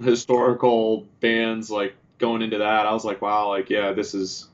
historical 0.00 1.06
bands 1.20 1.70
like 1.70 1.94
going 2.18 2.42
into 2.42 2.58
that. 2.58 2.86
I 2.86 2.92
was 2.92 3.04
like, 3.04 3.22
wow, 3.22 3.48
like 3.48 3.70
yeah, 3.70 3.92
this 3.92 4.14
is 4.14 4.48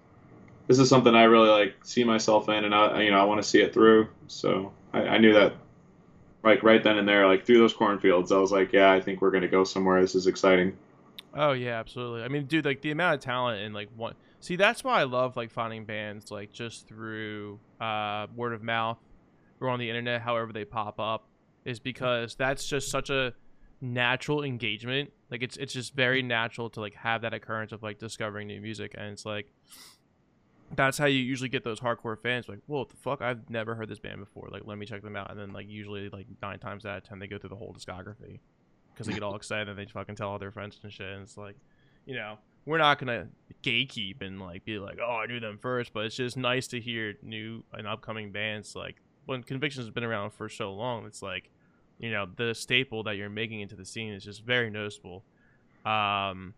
this 0.66 0.78
is 0.78 0.88
something 0.88 1.14
I 1.14 1.24
really 1.24 1.48
like 1.50 1.84
see 1.84 2.04
myself 2.04 2.48
in, 2.48 2.64
and 2.64 2.74
I 2.74 3.02
you 3.02 3.10
know 3.10 3.18
I 3.18 3.24
want 3.24 3.42
to 3.42 3.48
see 3.48 3.60
it 3.60 3.72
through. 3.74 4.08
So 4.26 4.72
I, 4.92 5.00
I 5.02 5.18
knew 5.18 5.32
that 5.34 5.54
like 6.42 6.62
right 6.62 6.82
then 6.82 6.98
and 6.98 7.08
there, 7.08 7.26
like 7.26 7.46
through 7.46 7.58
those 7.58 7.72
cornfields, 7.72 8.30
I 8.32 8.38
was 8.38 8.52
like, 8.52 8.72
yeah, 8.72 8.92
I 8.92 9.00
think 9.00 9.20
we're 9.20 9.30
gonna 9.30 9.48
go 9.48 9.64
somewhere. 9.64 10.00
This 10.00 10.14
is 10.14 10.26
exciting. 10.26 10.76
oh 11.36 11.50
yeah 11.52 11.80
absolutely 11.80 12.22
i 12.22 12.28
mean 12.28 12.46
dude 12.46 12.64
like 12.64 12.80
the 12.80 12.92
amount 12.92 13.14
of 13.16 13.20
talent 13.20 13.60
and 13.60 13.74
like 13.74 13.88
one 13.96 14.14
see 14.38 14.54
that's 14.54 14.84
why 14.84 15.00
i 15.00 15.02
love 15.02 15.36
like 15.36 15.50
finding 15.50 15.84
bands 15.84 16.30
like 16.30 16.52
just 16.52 16.86
through 16.86 17.58
uh 17.80 18.28
word 18.36 18.52
of 18.52 18.62
mouth 18.62 18.98
or 19.60 19.68
on 19.68 19.80
the 19.80 19.88
internet 19.88 20.20
however 20.22 20.52
they 20.52 20.64
pop 20.64 21.00
up 21.00 21.26
is 21.64 21.80
because 21.80 22.36
that's 22.36 22.64
just 22.68 22.88
such 22.88 23.10
a 23.10 23.32
natural 23.80 24.44
engagement 24.44 25.10
like 25.28 25.42
it's 25.42 25.56
it's 25.56 25.72
just 25.72 25.92
very 25.96 26.22
natural 26.22 26.70
to 26.70 26.78
like 26.80 26.94
have 26.94 27.22
that 27.22 27.34
occurrence 27.34 27.72
of 27.72 27.82
like 27.82 27.98
discovering 27.98 28.46
new 28.46 28.60
music 28.60 28.94
and 28.96 29.06
it's 29.12 29.26
like 29.26 29.48
that's 30.76 30.98
how 30.98 31.06
you 31.06 31.18
usually 31.18 31.48
get 31.48 31.64
those 31.64 31.80
hardcore 31.80 32.18
fans 32.18 32.48
like 32.48 32.60
whoa 32.66 32.80
what 32.80 32.90
the 32.90 32.96
fuck? 32.96 33.22
I've 33.22 33.48
never 33.50 33.74
heard 33.74 33.88
this 33.88 33.98
band 33.98 34.20
before. 34.20 34.48
Like 34.50 34.62
let 34.64 34.78
me 34.78 34.86
check 34.86 35.02
them 35.02 35.16
out. 35.16 35.30
And 35.30 35.38
then 35.38 35.52
like 35.52 35.68
usually 35.68 36.08
like 36.08 36.26
nine 36.42 36.58
times 36.58 36.86
out 36.86 36.98
of 36.98 37.04
ten 37.04 37.18
they 37.18 37.26
go 37.26 37.38
through 37.38 37.50
the 37.50 37.56
whole 37.56 37.74
discography 37.74 38.40
because 38.92 39.06
they 39.06 39.12
get 39.12 39.22
all 39.22 39.36
excited 39.36 39.68
and 39.68 39.78
they 39.78 39.86
fucking 39.86 40.16
tell 40.16 40.30
all 40.30 40.38
their 40.38 40.52
friends 40.52 40.78
and 40.82 40.92
shit. 40.92 41.06
And 41.06 41.22
it's 41.22 41.36
like 41.36 41.56
you 42.06 42.14
know 42.14 42.38
we're 42.66 42.78
not 42.78 42.98
gonna 42.98 43.28
gatekeep 43.62 44.22
and 44.22 44.40
like 44.40 44.64
be 44.64 44.78
like 44.78 44.98
oh 45.02 45.20
i 45.22 45.26
knew 45.26 45.40
them 45.40 45.58
first 45.58 45.92
but 45.94 46.04
it's 46.04 46.16
just 46.16 46.36
nice 46.36 46.66
to 46.66 46.80
hear 46.80 47.14
new 47.22 47.62
and 47.72 47.86
upcoming 47.86 48.30
bands 48.30 48.76
like 48.76 48.96
when 49.24 49.42
convictions 49.42 49.86
has 49.86 49.92
been 49.92 50.04
around 50.04 50.30
for 50.30 50.50
so 50.50 50.72
long 50.72 51.06
it's 51.06 51.22
like 51.22 51.50
you 51.98 52.10
know 52.10 52.26
the 52.36 52.54
staple 52.54 53.02
that 53.04 53.16
you're 53.16 53.30
making 53.30 53.60
into 53.60 53.76
the 53.76 53.84
scene 53.84 54.12
is 54.12 54.24
just 54.24 54.44
very 54.44 54.70
noticeable. 54.70 55.24
Um, 55.84 56.54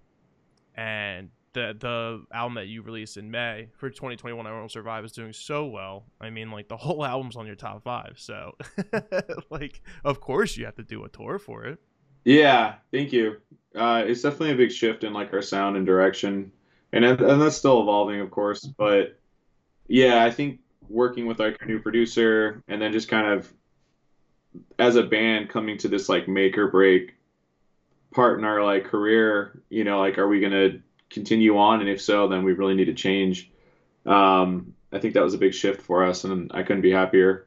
and 0.76 1.30
the 1.56 1.74
the 1.78 2.36
album 2.36 2.54
that 2.54 2.66
you 2.66 2.82
released 2.82 3.16
in 3.16 3.30
May 3.30 3.68
for 3.76 3.88
2021, 3.88 4.46
I 4.46 4.52
Won't 4.52 4.70
Survive, 4.70 5.04
is 5.06 5.12
doing 5.12 5.32
so 5.32 5.64
well. 5.66 6.04
I 6.20 6.28
mean, 6.28 6.50
like 6.50 6.68
the 6.68 6.76
whole 6.76 7.04
album's 7.04 7.34
on 7.34 7.46
your 7.46 7.56
top 7.56 7.82
five, 7.82 8.14
so 8.16 8.52
like 9.50 9.82
of 10.04 10.20
course 10.20 10.56
you 10.56 10.66
have 10.66 10.76
to 10.76 10.84
do 10.84 11.04
a 11.04 11.08
tour 11.08 11.38
for 11.38 11.64
it. 11.64 11.78
Yeah, 12.24 12.74
thank 12.92 13.12
you. 13.12 13.36
Uh, 13.74 14.04
it's 14.06 14.22
definitely 14.22 14.52
a 14.52 14.56
big 14.56 14.70
shift 14.70 15.02
in 15.02 15.12
like 15.12 15.32
our 15.32 15.42
sound 15.42 15.76
and 15.76 15.86
direction, 15.86 16.52
and 16.92 17.04
and 17.04 17.40
that's 17.40 17.56
still 17.56 17.80
evolving, 17.80 18.20
of 18.20 18.30
course. 18.30 18.66
But 18.66 19.18
yeah, 19.88 20.22
I 20.24 20.30
think 20.30 20.60
working 20.88 21.26
with 21.26 21.40
like 21.40 21.56
our 21.60 21.66
new 21.66 21.80
producer, 21.80 22.62
and 22.68 22.80
then 22.80 22.92
just 22.92 23.08
kind 23.08 23.26
of 23.26 23.50
as 24.78 24.96
a 24.96 25.02
band 25.02 25.48
coming 25.48 25.78
to 25.78 25.88
this 25.88 26.08
like 26.08 26.28
make 26.28 26.58
or 26.58 26.68
break 26.68 27.14
part 28.12 28.38
in 28.38 28.44
our 28.44 28.62
like 28.62 28.84
career. 28.84 29.62
You 29.70 29.84
know, 29.84 30.00
like 30.00 30.18
are 30.18 30.28
we 30.28 30.40
gonna 30.40 30.80
continue 31.10 31.56
on, 31.56 31.80
and 31.80 31.88
if 31.88 32.00
so, 32.00 32.28
then 32.28 32.44
we 32.44 32.52
really 32.52 32.74
need 32.74 32.86
to 32.86 32.94
change. 32.94 33.50
Um, 34.04 34.74
I 34.92 34.98
think 34.98 35.14
that 35.14 35.22
was 35.22 35.34
a 35.34 35.38
big 35.38 35.54
shift 35.54 35.82
for 35.82 36.04
us, 36.04 36.24
and 36.24 36.50
I 36.54 36.62
couldn't 36.62 36.82
be 36.82 36.92
happier. 36.92 37.46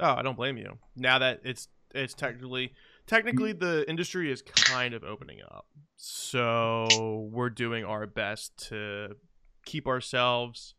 Oh, 0.00 0.14
I 0.14 0.22
don't 0.22 0.36
blame 0.36 0.56
you. 0.56 0.78
Now 0.96 1.18
that 1.18 1.40
it's 1.44 1.68
it's 1.94 2.14
technically 2.14 2.72
technically 3.06 3.52
the 3.52 3.88
industry 3.88 4.30
is 4.30 4.42
kind 4.42 4.94
of 4.94 5.04
opening 5.04 5.40
up. 5.42 5.66
So 5.96 7.28
we're 7.32 7.50
doing 7.50 7.84
our 7.84 8.06
best 8.06 8.68
to 8.68 9.16
keep 9.64 9.86
ourselves 9.86 10.74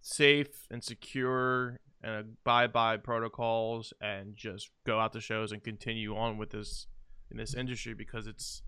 safe 0.00 0.66
and 0.70 0.82
secure 0.82 1.78
and 2.02 2.34
abide 2.42 2.72
by 2.72 2.96
protocols 2.96 3.92
and 4.00 4.34
just 4.36 4.70
go 4.84 4.98
out 4.98 5.12
to 5.12 5.20
shows 5.20 5.52
and 5.52 5.62
continue 5.62 6.16
on 6.16 6.38
with 6.38 6.50
this 6.50 6.86
in 7.30 7.36
this 7.36 7.54
industry 7.54 7.94
because 7.94 8.26
it's 8.26 8.62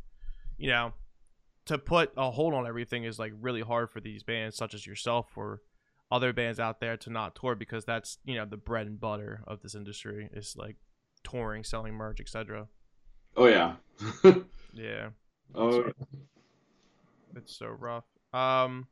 you 0.56 0.68
know 0.68 0.92
to 1.66 1.78
put 1.78 2.12
a 2.16 2.30
hold 2.30 2.54
on 2.54 2.66
everything 2.66 3.04
is 3.04 3.18
like 3.18 3.32
really 3.40 3.62
hard 3.62 3.90
for 3.90 4.00
these 4.00 4.22
bands 4.22 4.56
such 4.56 4.74
as 4.74 4.86
yourself 4.86 5.36
or 5.36 5.62
other 6.10 6.32
bands 6.32 6.60
out 6.60 6.80
there 6.80 6.96
to 6.96 7.10
not 7.10 7.34
tour 7.34 7.54
because 7.54 7.84
that's 7.84 8.18
you 8.24 8.34
know 8.34 8.44
the 8.44 8.56
bread 8.56 8.86
and 8.86 9.00
butter 9.00 9.42
of 9.46 9.62
this 9.62 9.74
industry 9.74 10.28
is 10.32 10.54
like 10.56 10.76
touring 11.22 11.64
selling 11.64 11.94
merch 11.94 12.20
etc 12.20 12.68
Oh 13.36 13.46
yeah. 13.46 13.74
yeah 14.72 15.08
oh. 15.54 15.90
it's 17.34 17.56
so 17.56 17.66
rough 17.66 18.04
um 18.32 18.86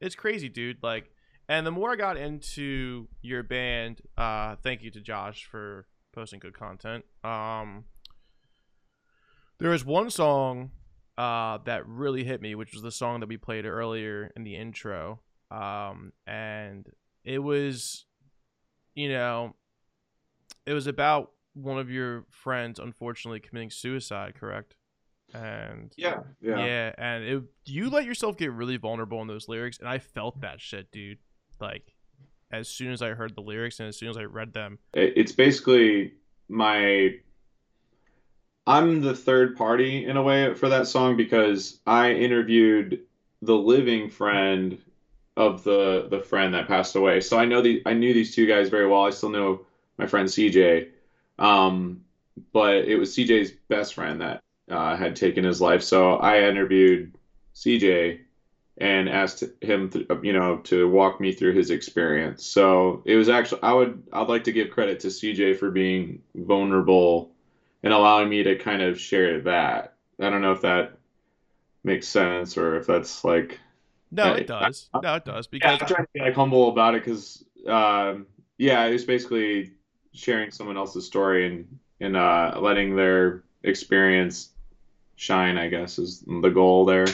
it's 0.00 0.14
crazy 0.14 0.48
dude 0.48 0.78
like 0.82 1.10
and 1.48 1.66
the 1.66 1.70
more 1.70 1.92
i 1.92 1.96
got 1.96 2.16
into 2.16 3.08
your 3.22 3.42
band 3.42 4.00
uh 4.18 4.56
thank 4.62 4.82
you 4.82 4.90
to 4.90 5.00
josh 5.00 5.46
for 5.50 5.86
posting 6.12 6.40
good 6.40 6.54
content 6.54 7.04
um 7.22 7.84
there 9.58 9.72
is 9.72 9.84
one 9.84 10.10
song 10.10 10.70
uh 11.18 11.58
that 11.64 11.86
really 11.86 12.24
hit 12.24 12.40
me 12.40 12.54
which 12.54 12.72
was 12.72 12.82
the 12.82 12.90
song 12.90 13.20
that 13.20 13.28
we 13.28 13.36
played 13.36 13.64
earlier 13.64 14.32
in 14.34 14.42
the 14.42 14.56
intro 14.56 15.20
um 15.50 16.12
and 16.26 16.88
it 17.24 17.38
was 17.38 18.06
you 18.94 19.08
know 19.08 19.54
it 20.66 20.72
was 20.72 20.86
about 20.86 21.30
one 21.54 21.78
of 21.78 21.90
your 21.90 22.24
friends 22.30 22.78
unfortunately 22.80 23.38
committing 23.38 23.70
suicide 23.70 24.34
correct 24.34 24.76
and 25.32 25.92
Yeah. 25.96 26.20
Yeah. 26.40 26.64
yeah, 26.64 26.92
and 26.96 27.24
it, 27.24 27.42
you 27.64 27.90
let 27.90 28.04
yourself 28.04 28.36
get 28.36 28.52
really 28.52 28.76
vulnerable 28.76 29.20
in 29.20 29.26
those 29.26 29.48
lyrics, 29.48 29.78
and 29.78 29.88
I 29.88 29.98
felt 29.98 30.40
that 30.42 30.60
shit, 30.60 30.92
dude. 30.92 31.18
Like, 31.60 31.94
as 32.52 32.68
soon 32.68 32.92
as 32.92 33.02
I 33.02 33.10
heard 33.10 33.34
the 33.34 33.40
lyrics 33.40 33.80
and 33.80 33.88
as 33.88 33.96
soon 33.98 34.10
as 34.10 34.16
I 34.16 34.24
read 34.24 34.52
them, 34.52 34.78
It's 34.92 35.32
basically 35.32 36.12
my. 36.48 37.16
I'm 38.66 39.02
the 39.02 39.14
third 39.14 39.56
party 39.56 40.06
in 40.06 40.16
a 40.16 40.22
way 40.22 40.54
for 40.54 40.68
that 40.70 40.86
song 40.86 41.16
because 41.16 41.80
I 41.86 42.12
interviewed 42.12 43.00
the 43.42 43.56
living 43.56 44.08
friend 44.08 44.78
of 45.36 45.64
the 45.64 46.06
the 46.10 46.20
friend 46.20 46.54
that 46.54 46.68
passed 46.68 46.96
away. 46.96 47.20
So 47.20 47.38
I 47.38 47.44
know 47.44 47.60
the 47.60 47.82
I 47.84 47.92
knew 47.94 48.14
these 48.14 48.34
two 48.34 48.46
guys 48.46 48.68
very 48.70 48.86
well. 48.86 49.04
I 49.04 49.10
still 49.10 49.30
know 49.30 49.66
my 49.98 50.06
friend 50.06 50.28
CJ, 50.28 50.88
um, 51.38 52.04
but 52.52 52.76
it 52.76 52.96
was 52.96 53.14
CJ's 53.14 53.52
best 53.68 53.94
friend 53.94 54.20
that 54.20 54.40
uh, 54.70 54.96
had 54.96 55.16
taken 55.16 55.44
his 55.44 55.60
life. 55.60 55.82
So 55.82 56.14
I 56.14 56.48
interviewed 56.48 57.16
CJ 57.54 58.20
and 58.78 59.08
asked 59.08 59.44
him, 59.60 59.90
th- 59.90 60.06
you 60.22 60.32
know, 60.32 60.58
to 60.58 60.88
walk 60.88 61.20
me 61.20 61.32
through 61.32 61.52
his 61.52 61.70
experience. 61.70 62.44
So 62.44 63.02
it 63.04 63.16
was 63.16 63.28
actually 63.28 63.62
I 63.62 63.72
would 63.72 64.04
I'd 64.12 64.28
like 64.28 64.44
to 64.44 64.52
give 64.52 64.70
credit 64.70 65.00
to 65.00 65.08
CJ 65.08 65.58
for 65.58 65.70
being 65.70 66.22
vulnerable 66.34 67.33
and 67.84 67.92
allowing 67.92 68.30
me 68.30 68.42
to 68.42 68.56
kind 68.56 68.82
of 68.82 68.98
share 68.98 69.40
that. 69.42 69.94
I 70.18 70.30
don't 70.30 70.40
know 70.40 70.52
if 70.52 70.62
that 70.62 70.96
makes 71.84 72.08
sense 72.08 72.56
or 72.56 72.76
if 72.76 72.86
that's 72.86 73.24
like 73.24 73.60
no, 74.10 74.32
it 74.32 74.46
does. 74.46 74.88
No, 75.02 75.16
it 75.16 75.24
does 75.24 75.48
yeah, 75.52 75.76
because 75.76 75.82
I'm 75.82 75.88
trying 75.88 76.06
to 76.06 76.12
be 76.14 76.20
like 76.20 76.34
humble 76.34 76.70
about 76.70 76.94
it 76.94 77.04
because 77.04 77.44
um, 77.68 78.26
yeah, 78.58 78.84
it 78.86 78.92
was 78.92 79.04
basically 79.04 79.72
sharing 80.12 80.50
someone 80.50 80.76
else's 80.76 81.06
story 81.06 81.46
and 81.46 81.78
and 82.00 82.16
uh, 82.16 82.58
letting 82.58 82.96
their 82.96 83.44
experience 83.62 84.50
shine. 85.16 85.58
I 85.58 85.68
guess 85.68 85.98
is 85.98 86.24
the 86.26 86.50
goal 86.50 86.86
there. 86.86 87.06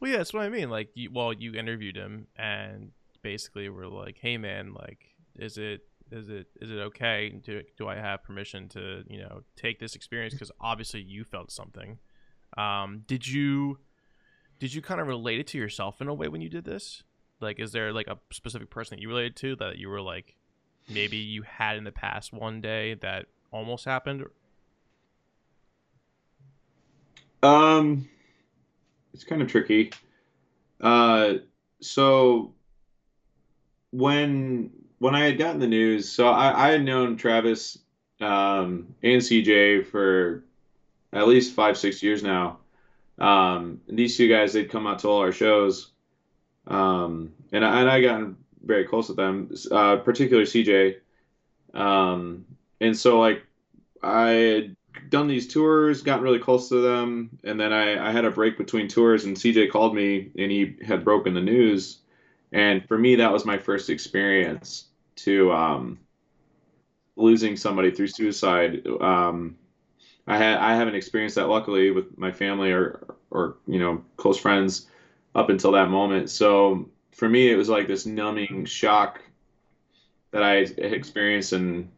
well, 0.00 0.10
yeah, 0.10 0.18
that's 0.18 0.34
what 0.34 0.42
I 0.42 0.50
mean. 0.50 0.68
Like, 0.68 0.90
you, 0.94 1.10
well, 1.12 1.32
you 1.32 1.54
interviewed 1.54 1.96
him, 1.96 2.26
and 2.36 2.90
basically 3.22 3.68
were 3.70 3.88
like, 3.88 4.18
"Hey, 4.20 4.36
man, 4.36 4.74
like, 4.74 5.14
is 5.36 5.56
it 5.56 5.82
is 6.14 6.28
it 6.28 6.46
is 6.60 6.70
it 6.70 6.78
okay? 6.78 7.40
Do 7.44 7.62
do 7.76 7.88
I 7.88 7.96
have 7.96 8.22
permission 8.22 8.68
to 8.70 9.02
you 9.08 9.20
know 9.20 9.42
take 9.56 9.80
this 9.80 9.94
experience? 9.94 10.32
Because 10.32 10.52
obviously 10.60 11.02
you 11.02 11.24
felt 11.24 11.50
something. 11.50 11.98
Um, 12.56 13.02
did 13.06 13.26
you 13.26 13.78
did 14.60 14.72
you 14.72 14.80
kind 14.80 15.00
of 15.00 15.08
relate 15.08 15.40
it 15.40 15.46
to 15.48 15.58
yourself 15.58 16.00
in 16.00 16.08
a 16.08 16.14
way 16.14 16.28
when 16.28 16.40
you 16.40 16.48
did 16.48 16.64
this? 16.64 17.02
Like, 17.40 17.58
is 17.58 17.72
there 17.72 17.92
like 17.92 18.06
a 18.06 18.18
specific 18.30 18.70
person 18.70 18.96
that 18.96 19.02
you 19.02 19.08
related 19.08 19.36
to 19.36 19.56
that 19.56 19.78
you 19.78 19.88
were 19.88 20.00
like, 20.00 20.36
maybe 20.88 21.16
you 21.16 21.42
had 21.42 21.76
in 21.76 21.84
the 21.84 21.92
past 21.92 22.32
one 22.32 22.60
day 22.60 22.94
that 22.94 23.26
almost 23.50 23.84
happened? 23.84 24.24
Um, 27.42 28.08
it's 29.12 29.24
kind 29.24 29.42
of 29.42 29.48
tricky. 29.48 29.92
Uh, 30.80 31.34
so 31.80 32.54
when 33.90 34.70
when 35.04 35.14
I 35.14 35.26
had 35.26 35.36
gotten 35.36 35.60
the 35.60 35.66
news, 35.66 36.10
so 36.10 36.28
I, 36.28 36.68
I 36.68 36.70
had 36.70 36.82
known 36.82 37.18
Travis 37.18 37.76
um, 38.22 38.94
and 39.02 39.20
CJ 39.20 39.84
for 39.84 40.44
at 41.12 41.28
least 41.28 41.54
five 41.54 41.76
six 41.76 42.02
years 42.02 42.22
now. 42.22 42.60
Um, 43.18 43.82
these 43.86 44.16
two 44.16 44.30
guys, 44.30 44.54
they'd 44.54 44.70
come 44.70 44.86
out 44.86 45.00
to 45.00 45.08
all 45.08 45.20
our 45.20 45.30
shows, 45.30 45.90
um, 46.66 47.34
and 47.52 47.66
I, 47.66 47.80
and 47.80 47.90
I 47.90 48.00
gotten 48.00 48.38
very 48.64 48.84
close 48.84 49.08
with 49.08 49.18
them, 49.18 49.54
uh, 49.70 49.96
particularly 49.96 50.46
CJ. 50.46 50.94
Um, 51.74 52.46
and 52.80 52.96
so 52.96 53.20
like 53.20 53.42
I 54.02 54.28
had 54.30 54.76
done 55.10 55.28
these 55.28 55.52
tours, 55.52 56.00
gotten 56.00 56.24
really 56.24 56.38
close 56.38 56.70
to 56.70 56.80
them, 56.80 57.38
and 57.44 57.60
then 57.60 57.74
I, 57.74 58.08
I 58.08 58.10
had 58.10 58.24
a 58.24 58.30
break 58.30 58.56
between 58.56 58.88
tours, 58.88 59.26
and 59.26 59.36
CJ 59.36 59.70
called 59.70 59.94
me, 59.94 60.30
and 60.38 60.50
he 60.50 60.78
had 60.82 61.04
broken 61.04 61.34
the 61.34 61.42
news, 61.42 61.98
and 62.52 62.88
for 62.88 62.96
me 62.96 63.16
that 63.16 63.32
was 63.34 63.44
my 63.44 63.58
first 63.58 63.90
experience 63.90 64.86
to 65.16 65.52
um, 65.52 65.98
losing 67.16 67.56
somebody 67.56 67.90
through 67.90 68.08
suicide. 68.08 68.86
Um, 69.00 69.56
I 70.26 70.36
had 70.38 70.58
I 70.58 70.74
haven't 70.74 70.94
experienced 70.94 71.36
that 71.36 71.48
luckily 71.48 71.90
with 71.90 72.16
my 72.16 72.32
family 72.32 72.72
or 72.72 73.16
or 73.30 73.56
you 73.66 73.78
know 73.78 74.02
close 74.16 74.38
friends 74.38 74.86
up 75.34 75.50
until 75.50 75.72
that 75.72 75.90
moment. 75.90 76.30
So 76.30 76.88
for 77.12 77.28
me, 77.28 77.50
it 77.50 77.56
was 77.56 77.68
like 77.68 77.86
this 77.86 78.06
numbing 78.06 78.64
shock 78.64 79.20
that 80.30 80.42
I 80.42 80.56
experienced, 80.56 81.52
and 81.52 81.90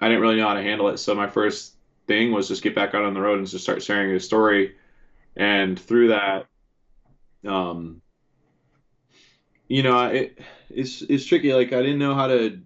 I 0.00 0.08
didn't 0.08 0.20
really 0.22 0.36
know 0.36 0.48
how 0.48 0.54
to 0.54 0.62
handle 0.62 0.88
it. 0.88 0.98
So 0.98 1.14
my 1.14 1.26
first 1.26 1.74
thing 2.06 2.32
was 2.32 2.48
just 2.48 2.62
get 2.62 2.74
back 2.74 2.94
out 2.94 3.04
on 3.04 3.14
the 3.14 3.20
road 3.20 3.38
and 3.38 3.48
just 3.48 3.64
start 3.64 3.82
sharing 3.82 4.12
his 4.12 4.24
story. 4.24 4.76
And 5.36 5.78
through 5.78 6.08
that, 6.08 6.46
um, 7.46 8.02
you 9.68 9.82
know, 9.82 10.06
it 10.06 10.38
it's 10.70 11.02
it's 11.02 11.26
tricky. 11.26 11.52
Like 11.52 11.72
I 11.72 11.82
didn't 11.82 11.98
know 11.98 12.14
how 12.14 12.28
to. 12.28 12.60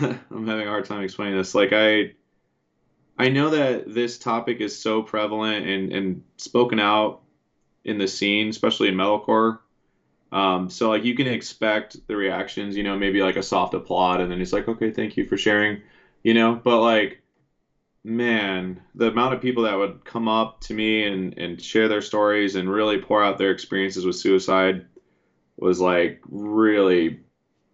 I'm 0.00 0.46
having 0.46 0.66
a 0.66 0.70
hard 0.70 0.84
time 0.84 1.02
explaining 1.02 1.36
this. 1.36 1.54
Like 1.54 1.72
I, 1.72 2.12
I 3.18 3.28
know 3.28 3.50
that 3.50 3.92
this 3.92 4.18
topic 4.18 4.60
is 4.60 4.78
so 4.78 5.02
prevalent 5.02 5.66
and 5.66 5.92
and 5.92 6.22
spoken 6.36 6.80
out 6.80 7.22
in 7.84 7.98
the 7.98 8.08
scene, 8.08 8.48
especially 8.48 8.88
in 8.88 8.94
metalcore. 8.94 9.58
Um, 10.32 10.68
so 10.68 10.88
like 10.88 11.04
you 11.04 11.14
can 11.14 11.28
expect 11.28 11.96
the 12.08 12.16
reactions, 12.16 12.76
you 12.76 12.82
know, 12.82 12.96
maybe 12.96 13.22
like 13.22 13.36
a 13.36 13.42
soft 13.42 13.74
applaud, 13.74 14.20
and 14.20 14.30
then 14.30 14.38
he's 14.38 14.52
like, 14.52 14.68
okay, 14.68 14.90
thank 14.90 15.16
you 15.16 15.24
for 15.24 15.36
sharing, 15.36 15.82
you 16.22 16.34
know. 16.34 16.54
But 16.56 16.80
like, 16.80 17.22
man, 18.02 18.80
the 18.94 19.08
amount 19.08 19.34
of 19.34 19.40
people 19.40 19.64
that 19.64 19.76
would 19.76 20.04
come 20.04 20.28
up 20.28 20.60
to 20.62 20.74
me 20.74 21.04
and 21.04 21.38
and 21.38 21.60
share 21.60 21.88
their 21.88 22.02
stories 22.02 22.56
and 22.56 22.70
really 22.70 22.98
pour 22.98 23.22
out 23.22 23.38
their 23.38 23.50
experiences 23.50 24.04
with 24.04 24.16
suicide 24.16 24.86
was 25.56 25.80
like 25.80 26.20
really 26.28 27.20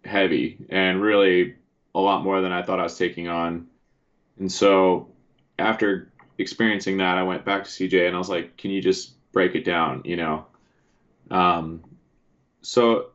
heavy 0.03 0.57
and 0.69 1.01
really 1.01 1.55
a 1.93 1.99
lot 1.99 2.23
more 2.23 2.41
than 2.41 2.51
I 2.51 2.63
thought 2.63 2.79
I 2.79 2.83
was 2.83 2.97
taking 2.97 3.27
on. 3.27 3.67
And 4.39 4.51
so 4.51 5.09
after 5.59 6.11
experiencing 6.37 6.97
that, 6.97 7.17
I 7.17 7.23
went 7.23 7.45
back 7.45 7.63
to 7.63 7.69
CJ 7.69 8.07
and 8.07 8.15
I 8.15 8.19
was 8.19 8.29
like, 8.29 8.57
can 8.57 8.71
you 8.71 8.81
just 8.81 9.13
break 9.31 9.55
it 9.55 9.65
down, 9.65 10.01
you 10.05 10.15
know? 10.15 10.45
Um, 11.29 11.83
so 12.61 13.07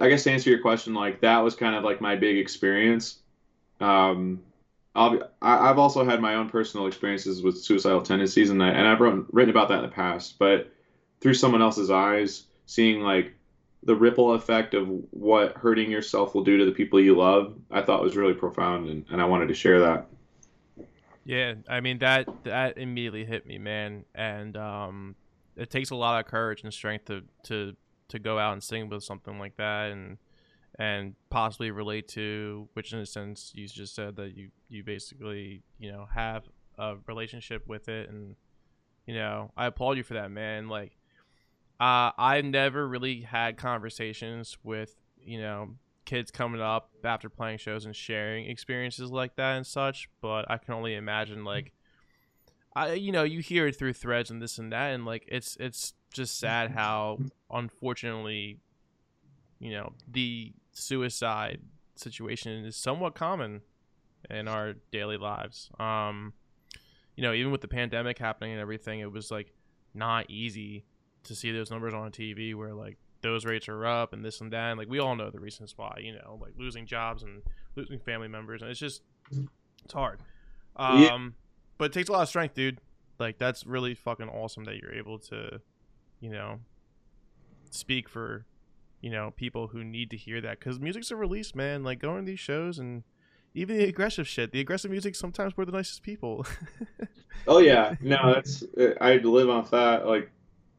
I 0.00 0.08
guess 0.08 0.24
to 0.24 0.32
answer 0.32 0.50
your 0.50 0.60
question, 0.60 0.94
like 0.94 1.20
that 1.20 1.38
was 1.38 1.54
kind 1.54 1.74
of 1.74 1.84
like 1.84 2.00
my 2.00 2.16
big 2.16 2.38
experience. 2.38 3.18
Um, 3.80 4.42
I'll 4.94 5.10
be, 5.10 5.20
I, 5.40 5.70
I've 5.70 5.78
also 5.78 6.04
had 6.04 6.20
my 6.20 6.34
own 6.34 6.48
personal 6.48 6.86
experiences 6.86 7.42
with 7.42 7.58
suicidal 7.58 8.02
tendencies, 8.02 8.50
and 8.50 8.62
I, 8.62 8.68
and 8.68 8.86
I've 8.86 9.00
written, 9.00 9.26
written 9.32 9.50
about 9.50 9.68
that 9.68 9.78
in 9.78 9.82
the 9.82 9.88
past. 9.88 10.38
But 10.38 10.70
through 11.20 11.34
someone 11.34 11.62
else's 11.62 11.90
eyes, 11.90 12.44
seeing 12.66 13.00
like 13.00 13.34
the 13.82 13.94
ripple 13.94 14.32
effect 14.34 14.74
of 14.74 14.88
what 15.10 15.56
hurting 15.56 15.90
yourself 15.90 16.34
will 16.34 16.44
do 16.44 16.58
to 16.58 16.64
the 16.64 16.72
people 16.72 17.00
you 17.00 17.16
love, 17.16 17.56
I 17.70 17.82
thought 17.82 18.02
was 18.02 18.16
really 18.16 18.34
profound, 18.34 18.88
and, 18.88 19.04
and 19.10 19.20
I 19.20 19.24
wanted 19.24 19.48
to 19.48 19.54
share 19.54 19.80
that. 19.80 20.06
Yeah, 21.24 21.54
I 21.68 21.80
mean 21.80 21.98
that 21.98 22.28
that 22.44 22.78
immediately 22.78 23.24
hit 23.24 23.46
me, 23.46 23.58
man, 23.58 24.04
and 24.14 24.56
um, 24.56 25.16
it 25.56 25.70
takes 25.70 25.90
a 25.90 25.96
lot 25.96 26.18
of 26.18 26.30
courage 26.30 26.62
and 26.62 26.72
strength 26.72 27.06
to 27.06 27.22
to 27.44 27.76
to 28.08 28.18
go 28.18 28.38
out 28.38 28.52
and 28.52 28.62
sing 28.62 28.88
with 28.88 29.04
something 29.04 29.38
like 29.38 29.56
that, 29.56 29.92
and 29.92 30.18
and 30.78 31.14
possibly 31.30 31.70
relate 31.70 32.08
to, 32.08 32.68
which 32.72 32.92
in 32.92 32.98
a 32.98 33.06
sense 33.06 33.52
you 33.54 33.68
just 33.68 33.94
said 33.94 34.16
that 34.16 34.36
you 34.36 34.50
you 34.68 34.82
basically 34.82 35.62
you 35.78 35.92
know 35.92 36.06
have 36.12 36.44
a 36.78 36.96
relationship 37.06 37.66
with 37.68 37.88
it, 37.88 38.08
and 38.08 38.34
you 39.06 39.14
know 39.14 39.52
I 39.56 39.66
applaud 39.66 39.96
you 39.98 40.02
for 40.02 40.14
that, 40.14 40.30
man. 40.30 40.68
Like, 40.68 40.96
uh, 41.82 42.12
I've 42.16 42.44
never 42.44 42.86
really 42.86 43.22
had 43.22 43.56
conversations 43.56 44.56
with 44.62 44.94
you 45.20 45.40
know 45.40 45.70
kids 46.04 46.30
coming 46.30 46.60
up 46.60 46.90
after 47.02 47.28
playing 47.28 47.58
shows 47.58 47.86
and 47.86 47.94
sharing 47.94 48.48
experiences 48.48 49.10
like 49.10 49.36
that 49.36 49.56
and 49.56 49.64
such 49.64 50.08
but 50.20 50.44
i 50.50 50.58
can 50.58 50.74
only 50.74 50.96
imagine 50.96 51.44
like 51.44 51.72
i 52.74 52.92
you 52.94 53.12
know 53.12 53.22
you 53.22 53.38
hear 53.38 53.68
it 53.68 53.76
through 53.76 53.92
threads 53.92 54.28
and 54.28 54.42
this 54.42 54.58
and 54.58 54.72
that 54.72 54.92
and 54.92 55.06
like 55.06 55.24
it's 55.28 55.56
it's 55.60 55.94
just 56.12 56.38
sad 56.38 56.72
how 56.72 57.18
unfortunately 57.52 58.58
you 59.60 59.70
know 59.70 59.92
the 60.08 60.52
suicide 60.72 61.60
situation 61.94 62.64
is 62.64 62.76
somewhat 62.76 63.14
common 63.14 63.60
in 64.30 64.48
our 64.48 64.74
daily 64.90 65.16
lives. 65.16 65.70
Um 65.78 66.32
you 67.16 67.22
know 67.22 67.32
even 67.32 67.52
with 67.52 67.60
the 67.60 67.68
pandemic 67.68 68.18
happening 68.18 68.52
and 68.52 68.60
everything 68.60 69.00
it 69.00 69.12
was 69.12 69.30
like 69.30 69.52
not 69.94 70.28
easy 70.28 70.84
to 71.24 71.34
see 71.34 71.52
those 71.52 71.70
numbers 71.70 71.94
on 71.94 72.10
TV 72.10 72.54
where 72.54 72.74
like 72.74 72.96
those 73.20 73.44
rates 73.44 73.68
are 73.68 73.86
up 73.86 74.12
and 74.12 74.24
this 74.24 74.40
and 74.40 74.52
that. 74.52 74.70
And, 74.70 74.78
like 74.78 74.88
we 74.88 74.98
all 74.98 75.14
know 75.16 75.30
the 75.30 75.40
reasons 75.40 75.74
why, 75.76 75.98
you 76.02 76.12
know, 76.12 76.38
like 76.40 76.52
losing 76.58 76.86
jobs 76.86 77.22
and 77.22 77.42
losing 77.76 77.98
family 78.00 78.28
members, 78.28 78.62
and 78.62 78.70
it's 78.70 78.80
just 78.80 79.02
it's 79.84 79.92
hard. 79.94 80.20
Um, 80.76 81.00
Yeah. 81.02 81.18
but 81.78 81.84
it 81.86 81.92
takes 81.92 82.08
a 82.08 82.12
lot 82.12 82.22
of 82.22 82.28
strength, 82.28 82.54
dude. 82.54 82.78
Like 83.18 83.38
that's 83.38 83.64
really 83.66 83.94
fucking 83.94 84.28
awesome 84.28 84.64
that 84.64 84.76
you're 84.78 84.92
able 84.94 85.18
to, 85.20 85.60
you 86.20 86.30
know, 86.30 86.58
speak 87.70 88.08
for, 88.08 88.44
you 89.00 89.10
know, 89.10 89.32
people 89.36 89.68
who 89.68 89.84
need 89.84 90.10
to 90.10 90.16
hear 90.16 90.40
that 90.40 90.58
because 90.58 90.80
music's 90.80 91.10
a 91.10 91.16
release, 91.16 91.54
man. 91.54 91.84
Like 91.84 92.00
going 92.00 92.24
to 92.24 92.30
these 92.30 92.40
shows 92.40 92.78
and 92.78 93.04
even 93.54 93.76
the 93.76 93.84
aggressive 93.84 94.26
shit, 94.26 94.50
the 94.50 94.60
aggressive 94.60 94.90
music 94.90 95.14
sometimes 95.14 95.56
we're 95.56 95.64
the 95.66 95.72
nicest 95.72 96.02
people. 96.02 96.46
Oh 97.46 97.58
yeah, 97.58 97.94
no, 98.00 98.34
that's 98.34 98.62
I 99.00 99.16
live 99.16 99.48
off 99.48 99.70
that. 99.70 100.06
Like 100.06 100.30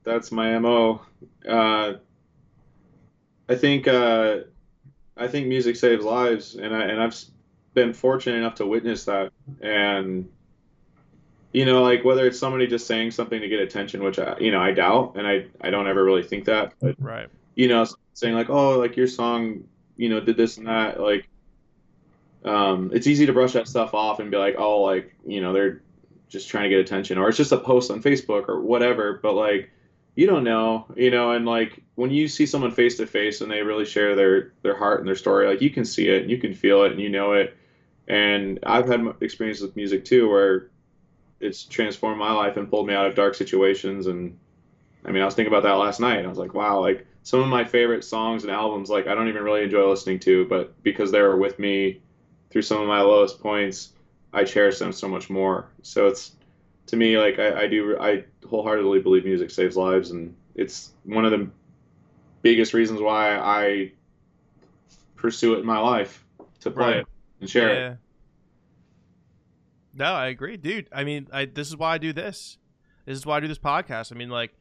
that's 0.03 0.31
my 0.31 0.57
mo. 0.59 1.01
Uh, 1.47 1.93
I 3.47 3.55
think 3.55 3.87
uh, 3.87 4.39
I 5.17 5.27
think 5.27 5.47
music 5.47 5.75
saves 5.75 6.03
lives, 6.03 6.55
and 6.55 6.75
I 6.75 6.83
and 6.83 7.01
I've 7.01 7.15
been 7.73 7.93
fortunate 7.93 8.37
enough 8.37 8.55
to 8.55 8.65
witness 8.65 9.05
that. 9.05 9.31
And 9.61 10.29
you 11.51 11.65
know, 11.65 11.83
like 11.83 12.03
whether 12.03 12.25
it's 12.25 12.39
somebody 12.39 12.67
just 12.67 12.87
saying 12.87 13.11
something 13.11 13.39
to 13.39 13.47
get 13.47 13.59
attention, 13.59 14.03
which 14.03 14.19
I 14.19 14.37
you 14.39 14.51
know 14.51 14.59
I 14.59 14.71
doubt, 14.71 15.15
and 15.15 15.27
I 15.27 15.47
I 15.61 15.69
don't 15.69 15.87
ever 15.87 16.03
really 16.03 16.23
think 16.23 16.45
that, 16.45 16.73
but 16.79 16.95
right. 16.99 17.27
you 17.55 17.67
know, 17.67 17.85
saying 18.13 18.35
like, 18.35 18.49
oh, 18.49 18.79
like 18.79 18.95
your 18.95 19.07
song, 19.07 19.63
you 19.97 20.09
know, 20.09 20.19
did 20.19 20.37
this 20.37 20.57
and 20.57 20.67
that, 20.67 20.99
like. 20.99 21.27
Um, 22.45 22.91
it's 22.93 23.07
easy 23.07 23.25
to 23.27 23.31
brush 23.31 23.53
that 23.53 23.69
stuff 23.69 23.93
off 23.93 24.19
and 24.19 24.29
be 24.29 24.35
like, 24.35 24.55
oh, 24.57 24.81
like, 24.81 25.15
you 25.25 25.39
know, 25.39 25.53
they're 25.53 25.81
just 26.27 26.49
trying 26.49 26.63
to 26.63 26.69
get 26.69 26.79
attention 26.79 27.17
or 27.17 27.29
it's 27.29 27.37
just 27.37 27.53
a 27.53 27.57
post 27.57 27.89
on 27.89 28.01
Facebook 28.01 28.49
or 28.49 28.59
whatever. 28.59 29.17
But 29.23 29.33
like, 29.35 29.71
you 30.15 30.27
don't 30.27 30.43
know, 30.43 30.85
you 30.95 31.09
know, 31.09 31.31
and 31.31 31.45
like 31.45 31.81
when 31.95 32.11
you 32.11 32.27
see 32.27 32.45
someone 32.45 32.71
face 32.71 32.97
to 32.97 33.07
face 33.07 33.41
and 33.41 33.51
they 33.51 33.61
really 33.61 33.85
share 33.85 34.15
their 34.15 34.53
their 34.61 34.77
heart 34.77 34.99
and 34.99 35.07
their 35.07 35.15
story, 35.15 35.47
like 35.47 35.61
you 35.61 35.69
can 35.69 35.85
see 35.85 36.07
it 36.07 36.21
and 36.21 36.31
you 36.31 36.37
can 36.37 36.53
feel 36.53 36.83
it 36.83 36.91
and 36.91 37.01
you 37.01 37.09
know 37.09 37.33
it. 37.33 37.57
And 38.07 38.59
I've 38.63 38.87
had 38.87 38.99
m- 38.99 39.15
experience 39.21 39.61
with 39.61 39.75
music 39.75 40.05
too 40.05 40.29
where 40.29 40.69
it's 41.39 41.63
transformed 41.63 42.19
my 42.19 42.31
life 42.31 42.57
and 42.57 42.69
pulled 42.69 42.87
me 42.87 42.93
out 42.93 43.07
of 43.07 43.15
dark 43.15 43.33
situations. 43.35 44.07
And 44.07 44.37
I 45.03 45.11
mean, 45.11 45.21
I 45.21 45.25
was 45.25 45.35
thinking 45.35 45.51
about 45.51 45.63
that 45.63 45.73
last 45.73 45.99
night. 45.99 46.23
I 46.23 46.27
was 46.27 46.37
like, 46.37 46.53
wow, 46.53 46.79
like 46.79 47.07
some 47.23 47.39
of 47.39 47.47
my 47.47 47.63
favorite 47.63 48.03
songs 48.03 48.43
and 48.43 48.51
albums, 48.51 48.89
like 48.89 49.07
I 49.07 49.15
don't 49.15 49.29
even 49.29 49.43
really 49.43 49.63
enjoy 49.63 49.89
listening 49.89 50.19
to, 50.19 50.45
but 50.47 50.81
because 50.83 51.11
they 51.11 51.21
were 51.21 51.37
with 51.37 51.57
me 51.57 52.01
through 52.51 52.61
some 52.61 52.81
of 52.81 52.87
my 52.87 53.01
lowest 53.01 53.39
points, 53.39 53.93
I 54.31 54.43
cherish 54.43 54.77
them 54.79 54.91
so 54.91 55.07
much 55.07 55.29
more. 55.29 55.69
So 55.81 56.07
it's 56.07 56.33
to 56.87 56.95
me 56.95 57.17
like 57.17 57.39
I, 57.39 57.61
I 57.63 57.67
do 57.67 57.97
I 57.99 58.25
wholeheartedly 58.47 58.99
believe 59.01 59.25
music 59.25 59.51
saves 59.51 59.77
lives, 59.77 60.11
and 60.11 60.35
it's 60.55 60.93
one 61.03 61.25
of 61.25 61.31
the 61.31 61.49
biggest 62.41 62.73
reasons 62.73 63.01
why 63.01 63.37
I 63.37 63.91
pursue 65.15 65.53
it 65.55 65.59
in 65.59 65.65
my 65.65 65.79
life 65.79 66.25
to 66.61 66.71
play 66.71 66.85
Right. 66.85 66.97
it 66.97 67.07
and 67.39 67.49
share 67.49 67.73
yeah. 67.73 67.91
it. 67.91 67.97
No, 69.95 70.05
I 70.05 70.27
agree, 70.27 70.57
dude. 70.57 70.87
I 70.91 71.03
mean, 71.03 71.27
I 71.31 71.45
this 71.45 71.67
is 71.67 71.77
why 71.77 71.93
I 71.93 71.97
do 71.97 72.13
this. 72.13 72.57
This 73.05 73.17
is 73.17 73.25
why 73.25 73.37
I 73.37 73.39
do 73.39 73.47
this 73.47 73.59
podcast. 73.59 74.11
I 74.11 74.15
mean, 74.15 74.29
like, 74.29 74.53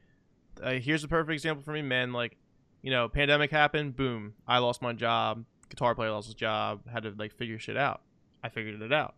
uh, 0.62 0.72
here's 0.72 1.04
a 1.04 1.08
perfect 1.08 1.32
example 1.32 1.62
for 1.62 1.72
me, 1.72 1.80
man. 1.82 2.12
Like, 2.12 2.36
you 2.82 2.90
know, 2.90 3.08
pandemic 3.08 3.50
happened, 3.50 3.96
boom, 3.96 4.34
I 4.46 4.58
lost 4.58 4.82
my 4.82 4.92
job. 4.92 5.44
Guitar 5.68 5.94
player 5.94 6.10
lost 6.10 6.26
his 6.26 6.34
job. 6.34 6.86
Had 6.88 7.04
to 7.04 7.14
like 7.16 7.32
figure 7.32 7.58
shit 7.58 7.76
out. 7.76 8.02
I 8.44 8.48
figured 8.50 8.82
it 8.82 8.92
out. 8.92 9.14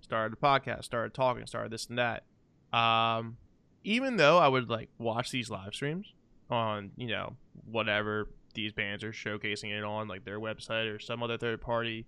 Started 0.00 0.38
a 0.38 0.40
podcast. 0.40 0.84
Started 0.84 1.14
talking. 1.14 1.46
Started 1.46 1.72
this 1.72 1.86
and 1.86 1.98
that. 1.98 2.22
Um, 2.72 3.36
even 3.84 4.16
though 4.16 4.38
I 4.38 4.48
would 4.48 4.68
like 4.68 4.88
watch 4.98 5.30
these 5.30 5.48
live 5.50 5.74
streams 5.74 6.12
on, 6.50 6.90
you 6.96 7.08
know, 7.08 7.34
whatever 7.70 8.28
these 8.54 8.72
bands 8.72 9.04
are 9.04 9.12
showcasing 9.12 9.76
it 9.76 9.84
on, 9.84 10.08
like 10.08 10.24
their 10.24 10.40
website 10.40 10.92
or 10.92 10.98
some 10.98 11.22
other 11.22 11.38
third 11.38 11.60
party 11.60 12.06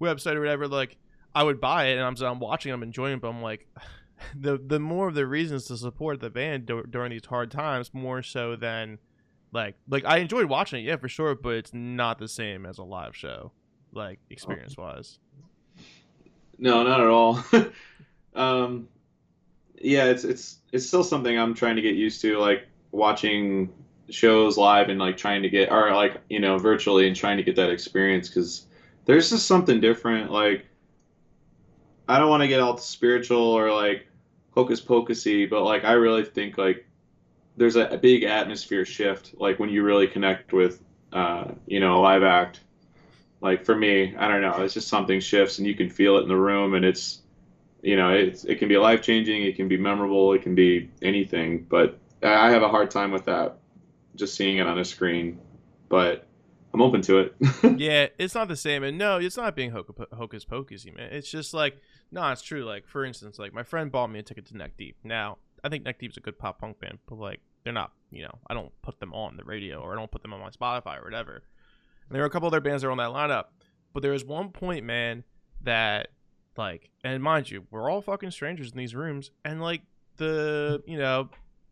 website 0.00 0.34
or 0.34 0.40
whatever, 0.40 0.68
like 0.68 0.96
I 1.34 1.42
would 1.42 1.60
buy 1.60 1.86
it 1.86 1.98
and 1.98 2.02
I'm, 2.02 2.16
I'm 2.24 2.40
watching 2.40 2.72
them 2.72 2.82
enjoying 2.82 3.14
it, 3.14 3.20
but 3.20 3.28
I'm 3.28 3.42
like, 3.42 3.66
the 4.34 4.58
the 4.58 4.78
more 4.78 5.08
of 5.08 5.14
the 5.14 5.26
reasons 5.26 5.66
to 5.66 5.76
support 5.76 6.20
the 6.20 6.30
band 6.30 6.66
dur- 6.66 6.84
during 6.84 7.10
these 7.10 7.24
hard 7.26 7.50
times, 7.50 7.92
more 7.92 8.22
so 8.22 8.56
than 8.56 8.98
like 9.52 9.76
like 9.88 10.04
I 10.04 10.18
enjoyed 10.18 10.46
watching 10.46 10.84
it, 10.84 10.88
yeah, 10.88 10.96
for 10.96 11.08
sure, 11.08 11.34
but 11.34 11.54
it's 11.54 11.74
not 11.74 12.18
the 12.18 12.28
same 12.28 12.66
as 12.66 12.78
a 12.78 12.84
live 12.84 13.16
show, 13.16 13.52
like 13.92 14.18
experience 14.30 14.76
wise. 14.76 15.18
No, 16.58 16.82
not 16.82 17.00
at 17.00 17.06
all. 17.06 17.44
um, 18.34 18.88
yeah, 19.80 20.04
it's 20.04 20.24
it's 20.24 20.58
it's 20.72 20.86
still 20.86 21.04
something 21.04 21.38
I'm 21.38 21.54
trying 21.54 21.76
to 21.76 21.82
get 21.82 21.94
used 21.94 22.20
to, 22.22 22.38
like 22.38 22.66
watching 22.92 23.72
shows 24.08 24.56
live 24.56 24.88
and 24.88 25.00
like 25.00 25.16
trying 25.16 25.42
to 25.42 25.48
get 25.48 25.70
or 25.72 25.92
like 25.92 26.20
you 26.28 26.40
know 26.40 26.58
virtually 26.58 27.06
and 27.06 27.16
trying 27.16 27.36
to 27.36 27.42
get 27.42 27.56
that 27.56 27.70
experience 27.70 28.28
because 28.28 28.66
there's 29.04 29.30
just 29.30 29.46
something 29.46 29.80
different. 29.80 30.30
Like 30.30 30.66
I 32.08 32.18
don't 32.18 32.30
want 32.30 32.42
to 32.42 32.48
get 32.48 32.60
all 32.60 32.76
spiritual 32.78 33.42
or 33.42 33.72
like 33.72 34.06
hocus 34.50 34.80
pocusy, 34.80 35.48
but 35.48 35.64
like 35.64 35.84
I 35.84 35.92
really 35.92 36.24
think 36.24 36.56
like 36.56 36.86
there's 37.56 37.76
a, 37.76 37.86
a 37.86 37.96
big 37.96 38.22
atmosphere 38.22 38.84
shift 38.84 39.34
like 39.38 39.58
when 39.58 39.70
you 39.70 39.82
really 39.82 40.06
connect 40.06 40.52
with 40.52 40.82
uh, 41.12 41.52
you 41.66 41.80
know 41.80 41.98
a 41.98 42.00
live 42.00 42.22
act 42.22 42.60
like 43.40 43.64
for 43.64 43.74
me 43.74 44.14
i 44.16 44.28
don't 44.28 44.40
know 44.40 44.62
it's 44.62 44.74
just 44.74 44.88
something 44.88 45.20
shifts 45.20 45.58
and 45.58 45.66
you 45.66 45.74
can 45.74 45.90
feel 45.90 46.16
it 46.16 46.22
in 46.22 46.28
the 46.28 46.36
room 46.36 46.74
and 46.74 46.84
it's 46.84 47.20
you 47.86 47.96
know 47.96 48.10
it's, 48.10 48.44
it 48.44 48.56
can 48.56 48.68
be 48.68 48.76
life 48.76 49.00
changing 49.00 49.42
it 49.42 49.56
can 49.56 49.68
be 49.68 49.76
memorable 49.76 50.32
it 50.32 50.42
can 50.42 50.54
be 50.54 50.90
anything 51.02 51.64
but 51.68 51.98
i 52.22 52.50
have 52.50 52.62
a 52.62 52.68
hard 52.68 52.90
time 52.90 53.12
with 53.12 53.24
that 53.24 53.58
just 54.16 54.34
seeing 54.34 54.58
it 54.58 54.66
on 54.66 54.78
a 54.78 54.84
screen 54.84 55.38
but 55.88 56.26
i'm 56.74 56.82
open 56.82 57.00
to 57.00 57.18
it 57.18 57.34
yeah, 57.78 58.06
it's 58.18 58.34
not 58.34 58.48
the 58.48 58.56
same, 58.56 58.82
and 58.82 58.98
no, 58.98 59.18
it's 59.18 59.36
not 59.36 59.56
being 59.56 59.70
hoc- 59.70 60.12
hocus 60.12 60.44
pocusy, 60.44 60.94
man. 60.94 61.10
It's 61.10 61.30
just 61.30 61.54
like 61.54 61.80
no, 62.10 62.30
it's 62.30 62.42
true. 62.42 62.64
Like 62.64 62.86
for 62.86 63.04
instance, 63.04 63.38
like 63.38 63.54
my 63.54 63.62
friend 63.62 63.90
bought 63.90 64.08
me 64.08 64.18
a 64.18 64.22
ticket 64.22 64.46
to 64.46 64.56
Neck 64.56 64.72
Deep. 64.76 64.96
Now 65.02 65.38
I 65.64 65.68
think 65.68 65.84
Neck 65.84 65.98
Deep's 65.98 66.16
a 66.16 66.20
good 66.20 66.38
pop 66.38 66.60
punk 66.60 66.80
band, 66.80 66.98
but 67.06 67.18
like 67.18 67.40
they're 67.64 67.72
not. 67.72 67.92
You 68.10 68.24
know, 68.24 68.38
I 68.48 68.54
don't 68.54 68.70
put 68.82 69.00
them 69.00 69.14
on 69.14 69.36
the 69.36 69.44
radio 69.44 69.80
or 69.80 69.92
I 69.92 69.96
don't 69.96 70.10
put 70.10 70.22
them 70.22 70.32
on 70.32 70.40
my 70.40 70.50
Spotify 70.50 71.00
or 71.00 71.04
whatever. 71.04 71.34
And 72.08 72.14
there 72.14 72.22
were 72.22 72.26
a 72.26 72.30
couple 72.30 72.46
other 72.46 72.60
bands 72.60 72.82
that 72.82 72.88
were 72.88 72.92
on 72.92 72.98
that 72.98 73.10
lineup, 73.10 73.46
but 73.92 74.02
there 74.02 74.12
was 74.12 74.24
one 74.24 74.50
point, 74.50 74.84
man, 74.84 75.24
that 75.62 76.08
like, 76.58 76.90
and 77.04 77.22
mind 77.22 77.50
you, 77.50 77.64
we're 77.70 77.90
all 77.90 78.00
fucking 78.02 78.30
strangers 78.30 78.70
in 78.72 78.78
these 78.78 78.94
rooms, 78.94 79.30
and 79.44 79.60
like 79.60 79.82
the 80.16 80.82
you 80.86 80.98
know 80.98 81.28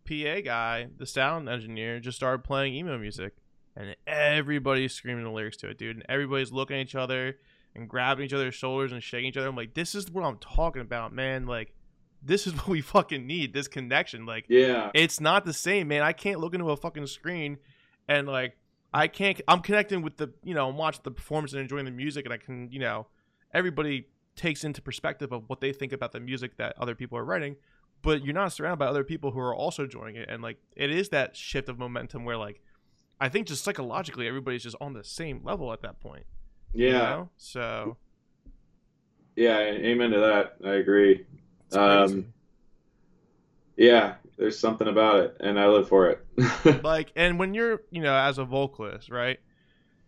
PA 0.09 0.41
guy, 0.45 0.89
the 0.99 1.07
sound 1.07 1.49
engineer, 1.49 1.99
just 2.01 2.17
started 2.17 2.45
playing 2.45 2.75
emo 2.75 2.99
music 2.99 3.35
and 3.77 3.97
everybody's 4.07 4.93
screaming 4.93 5.25
the 5.25 5.31
lyrics 5.31 5.57
to 5.57 5.69
it, 5.69 5.79
dude. 5.79 5.97
And 5.97 6.07
everybody's 6.09 6.53
looking 6.53 6.77
at 6.77 6.83
each 6.83 6.95
other, 6.95 7.39
and 7.75 7.89
grabbing 7.89 8.25
each 8.27 8.33
other's 8.33 8.55
shoulders 8.55 8.93
and 8.93 9.03
shaking 9.03 9.31
each 9.31 9.37
other. 9.37 9.49
I'm 9.49 9.57
like, 9.57 9.75
this 9.75 9.95
is 9.97 10.09
what 10.11 10.25
I'm 10.25 10.37
talking 10.39 10.81
about, 10.81 11.13
man. 11.13 11.47
Like, 11.47 11.75
this 12.23 12.47
is 12.47 12.53
what 12.59 12.69
we 12.69 12.81
fucking 12.83 13.27
need. 13.27 13.53
This 13.53 13.67
connection. 13.67 14.27
Like, 14.27 14.45
Yeah. 14.49 14.91
it's 14.95 15.21
not 15.21 15.45
the 15.45 15.53
same, 15.53 15.89
man. 15.89 16.03
I 16.03 16.13
can't 16.13 16.39
look 16.39 16.55
into 16.55 16.71
a 16.71 16.77
fucking 16.77 17.07
screen 17.09 17.59
and 18.07 18.29
like 18.29 18.57
I 18.93 19.09
can't. 19.09 19.41
I'm 19.49 19.61
connecting 19.61 20.03
with 20.03 20.19
the 20.19 20.33
you 20.45 20.55
know, 20.55 20.69
I'm 20.69 20.77
watching 20.77 21.01
the 21.03 21.11
performance 21.11 21.53
and 21.53 21.61
enjoying 21.61 21.85
the 21.87 21.91
music, 21.91 22.27
and 22.27 22.33
I 22.33 22.37
can 22.37 22.71
you 22.71 22.79
know, 22.79 23.09
everybody 23.53 24.07
takes 24.37 24.65
into 24.65 24.83
perspective 24.83 25.33
of 25.33 25.45
what 25.49 25.61
they 25.61 25.73
think 25.73 25.93
about 25.93 26.13
the 26.13 26.21
music 26.21 26.57
that 26.57 26.75
other 26.79 26.95
people 26.95 27.17
are 27.19 27.25
writing. 27.25 27.57
But 28.03 28.25
you're 28.25 28.35
not 28.35 28.53
surrounded 28.53 28.79
by 28.79 28.87
other 28.87 29.05
people 29.05 29.31
who 29.31 29.39
are 29.41 29.55
also 29.55 29.85
enjoying 29.85 30.17
it, 30.17 30.29
and 30.29 30.43
like 30.43 30.59
it 30.77 30.91
is 30.91 31.09
that 31.11 31.37
shift 31.37 31.69
of 31.69 31.79
momentum 31.79 32.25
where 32.25 32.37
like 32.37 32.61
I 33.21 33.29
think 33.29 33.47
just 33.47 33.65
psychologically 33.65 34.27
everybody's 34.29 34.63
just 34.63 34.77
on 34.81 34.93
the 34.93 35.05
same 35.05 35.41
level 35.45 35.73
at 35.73 35.81
that 35.83 36.01
point. 36.01 36.27
you 36.73 36.89
Yeah. 36.89 36.93
know? 36.99 37.31
So 37.37 37.97
Yeah. 39.37 39.59
Amen 39.59 40.11
to 40.11 40.19
that. 40.21 40.57
I 40.69 40.75
agree. 40.75 41.25
Um. 41.73 42.33
Yeah. 43.77 44.15
There's 44.37 44.59
something 44.59 44.89
about 44.89 45.21
it, 45.21 45.37
and 45.41 45.59
I 45.59 45.69
live 45.69 45.89
for 45.89 46.11
it. 46.11 46.83
like 46.85 47.13
and 47.17 47.39
when 47.39 47.55
you're 47.55 47.83
you 47.91 48.03
know 48.03 48.15
as 48.17 48.39
a 48.39 48.45
vocalist 48.45 49.09
right 49.09 49.39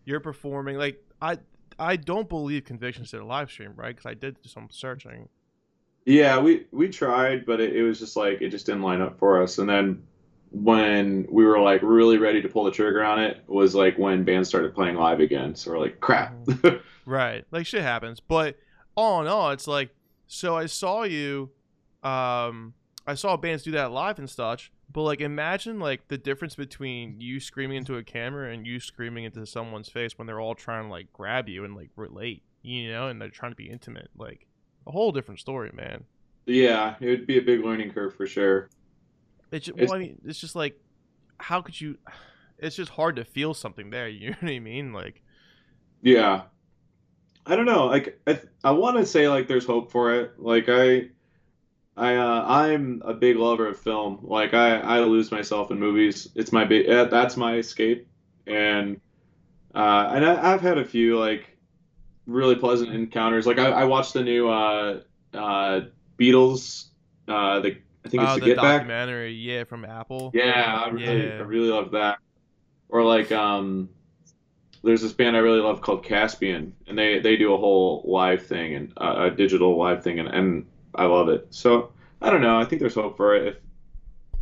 you're 0.03 0.19
performing 0.19 0.77
like 0.77 1.01
i 1.21 1.37
i 1.79 1.95
don't 1.95 2.29
believe 2.29 2.63
convictions 2.63 3.11
did 3.11 3.19
a 3.19 3.25
live 3.25 3.49
stream 3.49 3.73
right 3.75 3.95
because 3.95 4.09
i 4.09 4.13
did 4.13 4.37
some 4.45 4.67
searching 4.71 5.27
Yeah, 6.05 6.39
we 6.39 6.65
we 6.71 6.87
tried, 6.87 7.45
but 7.45 7.59
it, 7.59 7.75
it 7.75 7.83
was 7.83 7.99
just 7.99 8.15
like 8.15 8.41
it 8.41 8.49
just 8.49 8.65
didn't 8.65 8.81
line 8.81 9.01
up 9.01 9.19
for 9.19 9.43
us. 9.43 9.57
And 9.57 9.67
then 9.67 10.03
when 10.51 11.27
we 11.29 11.43
were 11.43 11.59
like 11.59 11.81
really 11.83 12.17
ready 12.17 12.41
to 12.41 12.47
pull 12.47 12.63
the 12.63 12.71
trigger 12.71 13.03
on 13.03 13.19
it 13.19 13.43
was 13.47 13.75
like 13.75 13.97
when 13.97 14.23
bands 14.23 14.47
started 14.47 14.73
playing 14.73 14.95
live 14.95 15.19
again. 15.19 15.53
So 15.53 15.71
we're 15.71 15.79
like, 15.79 15.99
crap. 15.99 16.33
right 17.05 17.45
like 17.51 17.65
shit 17.65 17.81
happens 17.81 18.19
but 18.19 18.57
all 18.95 19.21
in 19.21 19.27
all 19.27 19.51
it's 19.51 19.65
like 19.67 19.89
so 20.27 20.57
i 20.57 20.65
saw 20.65 21.03
you 21.03 21.49
um 22.03 22.73
i 23.07 23.13
saw 23.13 23.37
bands 23.37 23.63
do 23.63 23.71
that 23.71 23.91
live 23.91 24.19
and 24.19 24.29
such 24.29 24.71
but 24.91 25.03
like 25.03 25.21
imagine 25.21 25.79
like 25.79 26.07
the 26.07 26.17
difference 26.17 26.55
between 26.55 27.19
you 27.19 27.39
screaming 27.39 27.77
into 27.77 27.97
a 27.97 28.03
camera 28.03 28.51
and 28.53 28.65
you 28.65 28.79
screaming 28.79 29.25
into 29.25 29.45
someone's 29.45 29.89
face 29.89 30.17
when 30.17 30.27
they're 30.27 30.39
all 30.39 30.55
trying 30.55 30.85
to 30.85 30.89
like 30.89 31.11
grab 31.13 31.49
you 31.49 31.63
and 31.65 31.75
like 31.75 31.89
relate 31.95 32.43
you 32.61 32.91
know 32.91 33.07
and 33.07 33.21
they're 33.21 33.29
trying 33.29 33.51
to 33.51 33.55
be 33.55 33.69
intimate 33.69 34.09
like 34.17 34.47
a 34.87 34.91
whole 34.91 35.11
different 35.11 35.39
story 35.39 35.71
man 35.73 36.05
yeah, 36.47 36.95
it 37.01 37.07
would 37.09 37.27
be 37.27 37.37
a 37.37 37.41
big 37.41 37.63
learning 37.63 37.91
curve 37.91 38.15
for 38.15 38.25
sure. 38.25 38.69
It's 39.51 39.65
just, 39.65 39.77
well, 39.77 39.93
I 39.93 39.99
mean, 39.99 40.21
it's 40.25 40.39
just 40.39 40.55
like, 40.55 40.79
how 41.39 41.61
could 41.61 41.79
you? 41.79 41.97
It's 42.57 42.75
just 42.75 42.89
hard 42.89 43.17
to 43.17 43.25
feel 43.25 43.53
something 43.53 43.89
there. 43.89 44.07
You 44.09 44.31
know 44.31 44.37
what 44.39 44.51
I 44.51 44.59
mean? 44.59 44.93
Like, 44.93 45.21
Yeah. 46.01 46.43
I 47.45 47.55
don't 47.55 47.65
know. 47.65 47.85
Like 47.85 48.19
I 48.27 48.41
I 48.63 48.71
want 48.71 48.97
to 48.97 49.05
say 49.05 49.29
like 49.29 49.47
there's 49.47 49.65
hope 49.65 49.91
for 49.91 50.13
it. 50.13 50.33
Like 50.37 50.65
I 50.67 51.09
I 51.97 52.15
uh, 52.15 52.45
I'm 52.47 53.01
a 53.03 53.13
big 53.13 53.37
lover 53.37 53.67
of 53.67 53.79
film. 53.79 54.19
Like 54.21 54.53
I 54.53 54.77
I 54.79 54.99
lose 54.99 55.31
myself 55.31 55.71
in 55.71 55.79
movies. 55.79 56.29
It's 56.35 56.51
my 56.51 56.63
big 56.63 56.87
that's 56.87 57.35
my 57.35 57.55
escape. 57.55 58.07
And 58.45 59.01
uh 59.75 60.11
and 60.13 60.25
I, 60.25 60.53
I've 60.53 60.61
had 60.61 60.77
a 60.77 60.85
few 60.85 61.19
like 61.19 61.57
really 62.27 62.55
pleasant 62.55 62.93
encounters. 62.93 63.47
Like 63.47 63.59
I, 63.59 63.69
I 63.69 63.83
watched 63.85 64.13
the 64.13 64.23
new 64.23 64.47
uh 64.47 65.01
uh 65.33 65.81
Beatles 66.19 66.85
uh 67.27 67.59
the 67.59 67.77
I 68.07 68.09
think 68.09 68.23
it's 68.23 68.31
oh, 68.31 68.35
the 68.35 68.39
the 68.41 68.45
Get 68.45 68.55
Back. 68.57 68.81
documentary, 68.81 69.33
yeah, 69.33 69.65
from 69.65 69.83
Apple. 69.83 70.31
Yeah, 70.33 70.81
I 70.85 70.87
really, 70.89 71.27
Yeah. 71.27 71.33
I 71.39 71.41
really 71.41 71.67
love 71.67 71.91
that. 71.91 72.19
Or 72.87 73.03
like, 73.03 73.33
um, 73.33 73.89
there's 74.81 75.01
this 75.01 75.11
band 75.11 75.35
I 75.35 75.39
really 75.39 75.59
love 75.59 75.81
called 75.81 76.05
Caspian, 76.05 76.73
and 76.87 76.97
they 76.97 77.19
they 77.19 77.35
do 77.35 77.53
a 77.53 77.57
whole 77.57 78.03
live 78.07 78.45
thing 78.45 78.75
and 78.75 78.93
uh, 78.95 79.29
a 79.29 79.31
digital 79.31 79.77
live 79.77 80.03
thing, 80.03 80.19
and 80.19 80.29
and 80.29 80.65
I 80.97 81.05
love 81.05 81.29
it. 81.29 81.47
So 81.49 81.91
I 82.21 82.29
don't 82.29 82.41
know. 82.41 82.59
I 82.59 82.65
think 82.65 82.79
there's 82.81 82.95
hope 82.95 83.17
for 83.17 83.35
it. 83.35 83.47
If 83.47 83.57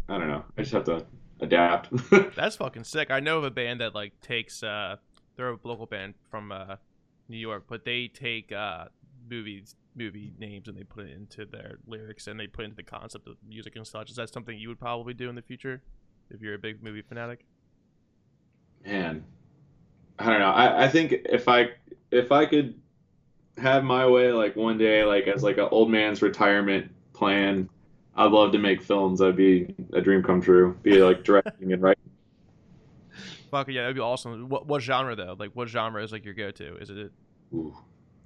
I 0.09 0.17
don't 0.17 0.27
know, 0.27 0.43
I 0.57 0.61
just 0.61 0.73
have 0.73 0.85
to 0.85 1.05
adapt. 1.41 1.89
That's 2.35 2.55
fucking 2.55 2.83
sick. 2.85 3.11
I 3.11 3.19
know 3.19 3.37
of 3.37 3.43
a 3.43 3.51
band 3.51 3.81
that 3.81 3.93
like 3.93 4.19
takes. 4.21 4.63
uh 4.63 4.97
They're 5.35 5.51
a 5.51 5.57
local 5.63 5.85
band 5.85 6.15
from 6.29 6.51
uh 6.51 6.75
New 7.27 7.37
York, 7.37 7.65
but 7.67 7.85
they 7.85 8.07
take 8.07 8.51
uh 8.51 8.85
movies 9.29 9.75
movie 9.95 10.33
names 10.37 10.67
and 10.67 10.77
they 10.77 10.83
put 10.83 11.05
it 11.05 11.11
into 11.15 11.45
their 11.45 11.79
lyrics 11.87 12.27
and 12.27 12.39
they 12.39 12.47
put 12.47 12.65
into 12.65 12.75
the 12.75 12.83
concept 12.83 13.27
of 13.27 13.37
music 13.47 13.75
and 13.75 13.87
such. 13.87 14.09
Is 14.09 14.17
that 14.17 14.29
something 14.31 14.57
you 14.57 14.67
would 14.69 14.79
probably 14.79 15.13
do 15.13 15.29
in 15.29 15.35
the 15.35 15.41
future 15.41 15.81
if 16.29 16.41
you're 16.41 16.53
a 16.53 16.59
big 16.59 16.83
movie 16.83 17.01
fanatic? 17.01 17.45
Man, 18.85 19.23
I 20.19 20.29
don't 20.29 20.39
know. 20.39 20.51
I, 20.51 20.85
I 20.85 20.87
think 20.89 21.13
if 21.25 21.47
I 21.47 21.69
if 22.11 22.31
I 22.31 22.45
could 22.45 22.79
have 23.57 23.83
my 23.83 24.07
way, 24.07 24.31
like 24.31 24.55
one 24.55 24.77
day, 24.77 25.03
like 25.03 25.27
as 25.27 25.43
like 25.43 25.57
an 25.57 25.67
old 25.71 25.89
man's 25.89 26.21
retirement 26.21 26.91
plan, 27.13 27.69
I'd 28.15 28.31
love 28.31 28.51
to 28.53 28.57
make 28.57 28.81
films. 28.81 29.19
That'd 29.19 29.35
be 29.35 29.73
a 29.93 30.01
dream 30.01 30.23
come 30.23 30.41
true. 30.41 30.77
Be 30.83 31.01
like 31.01 31.23
directing 31.23 31.73
and 31.73 31.81
writing. 31.81 32.03
Fuck 33.51 33.69
yeah, 33.69 33.81
that'd 33.81 33.95
be 33.95 34.01
awesome. 34.01 34.49
What 34.49 34.67
what 34.67 34.81
genre 34.81 35.15
though? 35.15 35.35
Like 35.37 35.51
what 35.53 35.69
genre 35.69 36.03
is 36.03 36.11
like 36.11 36.25
your 36.25 36.33
go 36.33 36.51
to? 36.51 36.77
Is 36.77 36.89
it 36.89 37.11
Ooh. 37.53 37.75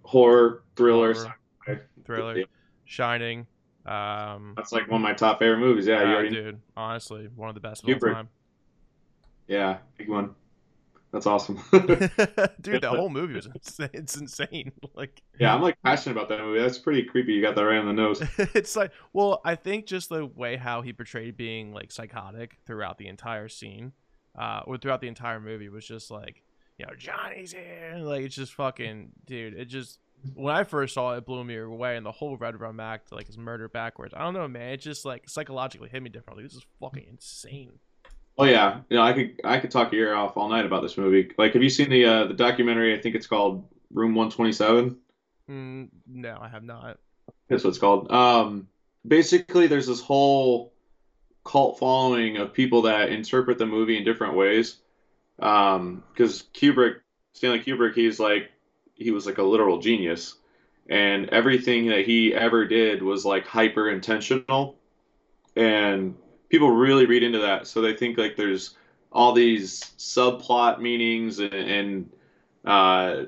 Horror, 0.04 0.64
thriller. 0.76 1.14
Horror. 1.14 1.88
thriller, 2.06 2.38
Yeah. 2.38 2.46
Shining? 2.86 3.46
Um, 3.86 4.54
That's 4.56 4.72
like 4.72 4.90
one 4.90 5.02
of 5.02 5.04
my 5.04 5.14
top 5.14 5.40
favorite 5.40 5.60
movies. 5.60 5.86
Yeah, 5.86 6.02
you 6.02 6.08
ah, 6.08 6.14
already. 6.14 6.30
dude, 6.30 6.60
honestly, 6.76 7.30
one 7.36 7.50
of 7.50 7.56
the 7.56 7.62
best 7.62 7.84
of 7.84 7.90
all 7.90 8.14
time. 8.14 8.30
Yeah, 9.48 9.78
big 9.98 10.10
one. 10.10 10.36
That's 11.12 11.26
awesome. 11.26 11.60
dude, 12.62 12.82
the 12.82 12.90
whole 12.90 13.10
movie 13.10 13.34
was 13.34 13.48
insane. 13.48 13.90
It's 13.94 14.18
insane. 14.18 14.72
Like, 14.96 15.22
yeah, 15.40 15.56
I'm 15.56 15.62
like 15.62 15.82
passionate 15.82 16.18
about 16.18 16.28
that 16.28 16.42
movie. 16.42 16.60
That's 16.60 16.78
pretty 16.78 17.04
creepy. 17.04 17.32
You 17.32 17.42
got 17.42 17.56
that 17.56 17.64
right 17.64 17.78
on 17.78 17.86
the 17.86 17.94
nose. 17.94 18.22
it's 18.38 18.76
like, 18.76 18.92
well, 19.14 19.40
I 19.46 19.56
think 19.56 19.86
just 19.86 20.10
the 20.10 20.26
way 20.26 20.58
how 20.58 20.82
he 20.82 20.92
portrayed 20.92 21.38
being 21.38 21.72
like 21.74 21.92
psychotic 21.94 22.58
throughout 22.66 22.98
the 22.98 23.08
entire 23.08 23.48
scene, 23.48 23.94
uh, 24.38 24.64
or 24.66 24.78
throughout 24.78 25.00
the 25.00 25.08
entire 25.08 25.40
movie 25.40 25.70
was 25.70 25.86
just 25.86 26.12
like, 26.12 26.44
you 26.78 26.86
know, 26.86 26.94
Johnny's 26.98 27.54
here. 27.54 27.96
Like, 28.00 28.26
it's 28.26 28.36
just 28.36 28.54
fucking, 28.56 29.12
dude. 29.26 29.54
It 29.54 29.66
just 29.66 30.00
when 30.34 30.56
I 30.56 30.64
first 30.64 30.94
saw 30.94 31.14
it, 31.14 31.20
it 31.20 31.26
blew 31.26 31.44
me 31.44 31.58
away, 31.58 31.96
and 31.96 32.06
the 32.06 32.12
whole 32.12 32.36
Red 32.36 32.60
Rum 32.60 32.80
act, 32.80 33.12
like 33.12 33.28
his 33.28 33.38
murder 33.38 33.70
backwards. 33.70 34.14
I 34.16 34.24
don't 34.24 34.34
know, 34.34 34.48
man. 34.48 34.74
It 34.74 34.82
just 34.82 35.06
like 35.06 35.30
psychologically 35.30 35.90
hit 35.90 36.04
me 36.04 36.10
differently. 36.10 36.44
This 36.44 36.56
is 36.56 36.66
fucking 36.80 37.06
insane. 37.10 37.80
Oh 38.40 38.46
yeah, 38.46 38.80
you 38.90 38.96
know, 38.96 39.04
I 39.04 39.12
could 39.12 39.42
I 39.44 39.60
could 39.60 39.70
talk 39.70 39.92
your 39.92 40.08
ear 40.08 40.16
off 40.16 40.38
all 40.38 40.48
night 40.48 40.66
about 40.66 40.82
this 40.82 40.98
movie. 40.98 41.30
Like, 41.38 41.54
have 41.54 41.62
you 41.62 41.70
seen 41.70 41.90
the 41.90 42.06
uh, 42.06 42.28
the 42.28 42.34
documentary? 42.34 42.98
I 42.98 43.02
think 43.02 43.16
it's 43.16 43.28
called 43.28 43.68
Room 43.94 44.16
127. 44.16 44.98
Mm, 45.50 45.90
no, 46.08 46.38
I 46.40 46.48
have 46.48 46.64
not. 46.64 47.00
That's 47.50 47.66
what 47.66 47.72
it's 47.72 47.80
called. 47.80 48.10
Um, 48.10 48.70
basically, 49.06 49.68
there's 49.68 49.88
this 49.88 50.00
whole 50.00 50.74
cult 51.44 51.80
following 51.80 52.38
of 52.38 52.54
people 52.54 52.84
that 52.84 53.10
interpret 53.10 53.58
the 53.58 53.66
movie 53.66 53.98
in 53.98 54.06
different 54.06 54.38
ways. 54.38 54.78
Um, 55.40 56.02
because 56.14 56.44
Kubrick, 56.54 57.02
Stanley 57.34 57.60
Kubrick, 57.60 57.94
he's 57.94 58.22
like 58.22 58.52
he 58.96 59.12
was 59.12 59.26
like 59.26 59.38
a 59.38 59.44
literal 59.44 59.80
genius, 59.80 60.36
and 60.90 61.28
everything 61.28 61.88
that 61.88 62.06
he 62.06 62.34
ever 62.34 62.66
did 62.66 63.04
was 63.04 63.26
like 63.26 63.46
hyper 63.46 63.90
intentional, 63.90 64.78
and 65.58 66.16
people 66.50 66.72
really 66.72 67.06
read 67.06 67.24
into 67.24 67.40
that. 67.40 67.68
So 67.68 67.82
they 67.82 67.96
think 67.96 68.18
like 68.18 68.36
there's 68.36 68.76
all 69.12 69.34
these 69.34 69.82
subplot 69.98 70.80
meanings 70.80 71.40
and, 71.40 71.54
and 71.54 72.10
uh, 72.66 73.24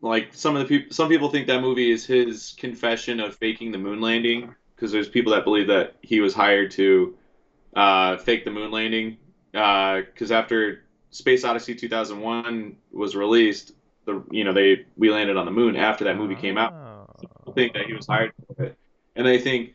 like 0.00 0.32
some 0.32 0.56
of 0.56 0.62
the 0.62 0.68
people 0.68 0.94
some 0.94 1.08
people 1.08 1.28
think 1.28 1.46
that 1.46 1.60
movie 1.60 1.90
is 1.90 2.06
his 2.06 2.54
confession 2.58 3.20
of 3.20 3.34
faking 3.36 3.72
the 3.72 3.78
moon 3.78 4.00
landing 4.00 4.54
because 4.74 4.92
there's 4.92 5.08
people 5.08 5.32
that 5.32 5.44
believe 5.44 5.66
that 5.66 5.96
he 6.02 6.20
was 6.20 6.34
hired 6.34 6.70
to 6.70 7.16
uh, 7.74 8.16
fake 8.18 8.44
the 8.44 8.50
moon 8.50 8.70
landing 8.70 9.16
because 9.52 10.30
after 10.30 10.84
Space 11.10 11.44
Odyssey 11.44 11.74
2001 11.74 12.76
was 12.92 13.16
released 13.16 13.72
the 14.04 14.22
you 14.30 14.44
know 14.44 14.52
they 14.52 14.84
we 14.96 15.10
landed 15.10 15.36
on 15.36 15.44
the 15.46 15.52
moon 15.52 15.76
after 15.76 16.04
that 16.04 16.16
movie 16.16 16.36
came 16.36 16.56
out 16.56 17.20
people 17.20 17.52
think 17.52 17.72
that 17.72 17.86
he 17.86 17.92
was 17.92 18.06
hired 18.06 18.32
for 18.56 18.64
it 18.64 18.76
and 19.16 19.26
they 19.26 19.38
think 19.38 19.74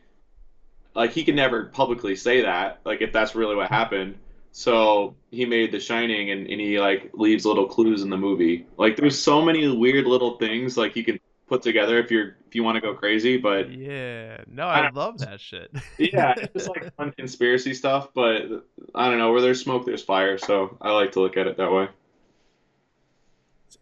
like 0.94 1.12
he 1.12 1.24
can 1.24 1.36
never 1.36 1.66
publicly 1.66 2.16
say 2.16 2.42
that 2.42 2.80
like 2.84 3.00
if 3.00 3.12
that's 3.12 3.34
really 3.34 3.56
what 3.56 3.68
happened 3.68 4.16
so 4.52 5.16
he 5.30 5.46
made 5.46 5.72
The 5.72 5.80
Shining, 5.80 6.30
and, 6.30 6.46
and 6.46 6.60
he 6.60 6.78
like 6.78 7.10
leaves 7.14 7.44
little 7.46 7.66
clues 7.66 8.02
in 8.02 8.10
the 8.10 8.18
movie. 8.18 8.66
Like 8.76 8.96
there's 8.96 9.18
so 9.18 9.42
many 9.42 9.66
weird 9.74 10.04
little 10.04 10.36
things 10.36 10.76
like 10.76 10.94
you 10.94 11.02
can 11.02 11.18
put 11.48 11.62
together 11.62 11.98
if 11.98 12.10
you're 12.10 12.36
if 12.46 12.54
you 12.54 12.62
want 12.62 12.76
to 12.76 12.82
go 12.82 12.94
crazy. 12.94 13.38
But 13.38 13.72
Yeah, 13.72 14.44
no, 14.46 14.66
I 14.66 14.90
love 14.90 15.18
that 15.18 15.40
shit. 15.40 15.72
yeah, 15.98 16.34
it's 16.36 16.52
just 16.52 16.68
like 16.68 16.94
fun 16.96 17.12
conspiracy 17.12 17.72
stuff. 17.72 18.10
But 18.14 18.66
I 18.94 19.08
don't 19.08 19.18
know 19.18 19.32
where 19.32 19.40
there's 19.40 19.62
smoke, 19.62 19.86
there's 19.86 20.02
fire. 20.04 20.36
So 20.36 20.76
I 20.82 20.92
like 20.92 21.12
to 21.12 21.20
look 21.20 21.38
at 21.38 21.46
it 21.46 21.56
that 21.56 21.72
way. 21.72 21.88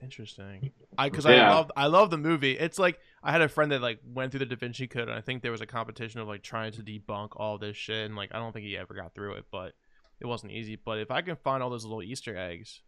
It's 0.00 0.04
interesting. 0.04 0.70
I 0.96 1.08
because 1.08 1.26
I 1.26 1.36
love 1.36 1.70
I 1.76 1.86
love 1.86 2.10
the 2.10 2.18
movie. 2.18 2.52
It's 2.58 2.78
like 2.78 2.98
I 3.22 3.32
had 3.32 3.42
a 3.42 3.48
friend 3.48 3.70
that 3.72 3.82
like 3.82 4.00
went 4.04 4.32
through 4.32 4.40
the 4.40 4.46
Da 4.46 4.56
Vinci 4.56 4.86
Code, 4.86 5.08
and 5.08 5.12
I 5.12 5.20
think 5.20 5.42
there 5.42 5.52
was 5.52 5.60
a 5.60 5.66
competition 5.66 6.20
of 6.20 6.28
like 6.28 6.42
trying 6.42 6.72
to 6.72 6.82
debunk 6.82 7.30
all 7.36 7.58
this 7.58 7.76
shit, 7.76 8.06
and 8.06 8.16
like 8.16 8.30
I 8.34 8.38
don't 8.38 8.52
think 8.52 8.66
he 8.66 8.76
ever 8.76 8.94
got 8.94 9.14
through 9.14 9.34
it, 9.34 9.44
but 9.52 9.72
it 10.20 10.26
wasn't 10.26 10.52
easy. 10.52 10.76
But 10.82 10.98
if 10.98 11.10
I 11.10 11.20
can 11.22 11.36
find 11.36 11.62
all 11.62 11.70
those 11.70 11.84
little 11.84 12.02
Easter 12.02 12.36
eggs, 12.36 12.80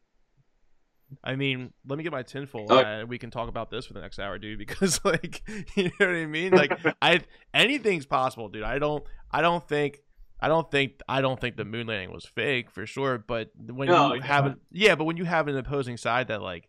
I 1.23 1.37
mean, 1.37 1.73
let 1.87 1.97
me 1.99 2.03
get 2.03 2.13
my 2.13 2.23
tinfoil 2.23 2.67
Oh. 2.71 2.79
and 2.79 3.09
we 3.09 3.19
can 3.19 3.31
talk 3.31 3.49
about 3.49 3.71
this 3.71 3.87
for 3.87 3.93
the 3.93 4.01
next 4.01 4.19
hour, 4.19 4.39
dude. 4.39 4.59
Because 4.67 5.05
like, 5.05 5.43
you 5.77 5.85
know 5.85 5.91
what 5.99 6.09
I 6.09 6.27
mean? 6.27 6.53
Like, 6.53 6.79
I 7.03 7.21
anything's 7.53 8.07
possible, 8.07 8.49
dude. 8.49 8.63
I 8.63 8.79
don't, 8.79 9.05
I 9.31 9.43
don't 9.43 9.67
think, 9.67 9.99
I 10.41 10.49
don't 10.49 10.71
think, 10.71 10.95
I 11.09 11.21
don't 11.21 11.39
think 11.41 11.57
the 11.57 11.65
moon 11.67 11.87
landing 11.87 12.13
was 12.13 12.25
fake 12.25 12.71
for 12.71 12.87
sure. 12.87 13.19
But 13.19 13.51
when 13.57 13.89
No, 13.89 14.15
you 14.15 14.23
have, 14.23 14.47
an, 14.47 14.57
yeah, 14.71 14.95
but 14.95 15.05
when 15.05 15.17
you 15.19 15.25
have 15.25 15.49
an 15.49 15.57
opposing 15.57 15.97
side 15.99 16.29
that 16.29 16.41
like 16.43 16.69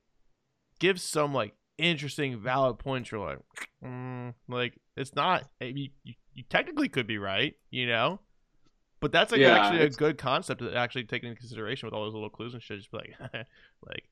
gives 0.83 1.01
some 1.01 1.33
like 1.33 1.53
interesting, 1.77 2.37
valid 2.37 2.77
points, 2.77 3.09
you're 3.09 3.25
like, 3.25 3.39
mm, 3.81 4.33
like 4.49 4.77
it's 4.97 5.15
not. 5.15 5.45
You, 5.61 5.87
you, 6.03 6.13
you 6.33 6.43
technically 6.49 6.89
could 6.89 7.07
be 7.07 7.17
right, 7.17 7.55
you 7.71 7.87
know. 7.87 8.19
But 8.99 9.13
that's 9.13 9.31
like 9.31 9.39
Yeah, 9.39 9.57
actually 9.57 9.85
a 9.85 9.89
good 9.89 10.17
concept 10.17 10.59
to 10.59 10.75
actually 10.75 11.05
take 11.05 11.23
into 11.23 11.37
consideration 11.37 11.87
with 11.87 11.93
all 11.93 12.03
those 12.03 12.13
little 12.13 12.29
clues 12.29 12.53
and 12.53 12.61
shit. 12.61 12.79
Just 12.79 12.91
be 12.91 12.97
like, 12.97 13.15
like, 13.87 14.03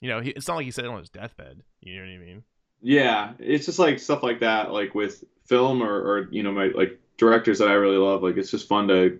you 0.00 0.08
know, 0.08 0.20
he, 0.20 0.30
it's 0.30 0.46
not 0.46 0.54
like 0.54 0.66
he 0.66 0.70
said 0.70 0.84
it 0.84 0.90
on 0.90 1.00
his 1.00 1.10
deathbed. 1.10 1.62
You 1.80 1.96
know 1.96 2.06
what 2.06 2.14
I 2.14 2.18
mean? 2.18 2.44
Yeah, 2.80 3.32
it's 3.40 3.66
just 3.66 3.80
like 3.80 3.98
stuff 3.98 4.22
like 4.22 4.38
that, 4.40 4.70
like 4.70 4.94
with 4.94 5.24
film 5.46 5.82
or, 5.82 5.92
or 5.92 6.28
you 6.30 6.44
know, 6.44 6.52
my 6.52 6.66
like 6.66 7.00
directors 7.16 7.58
that 7.58 7.68
I 7.68 7.72
really 7.72 7.96
love. 7.96 8.22
Like 8.22 8.36
it's 8.36 8.52
just 8.52 8.68
fun 8.68 8.86
to 8.86 9.18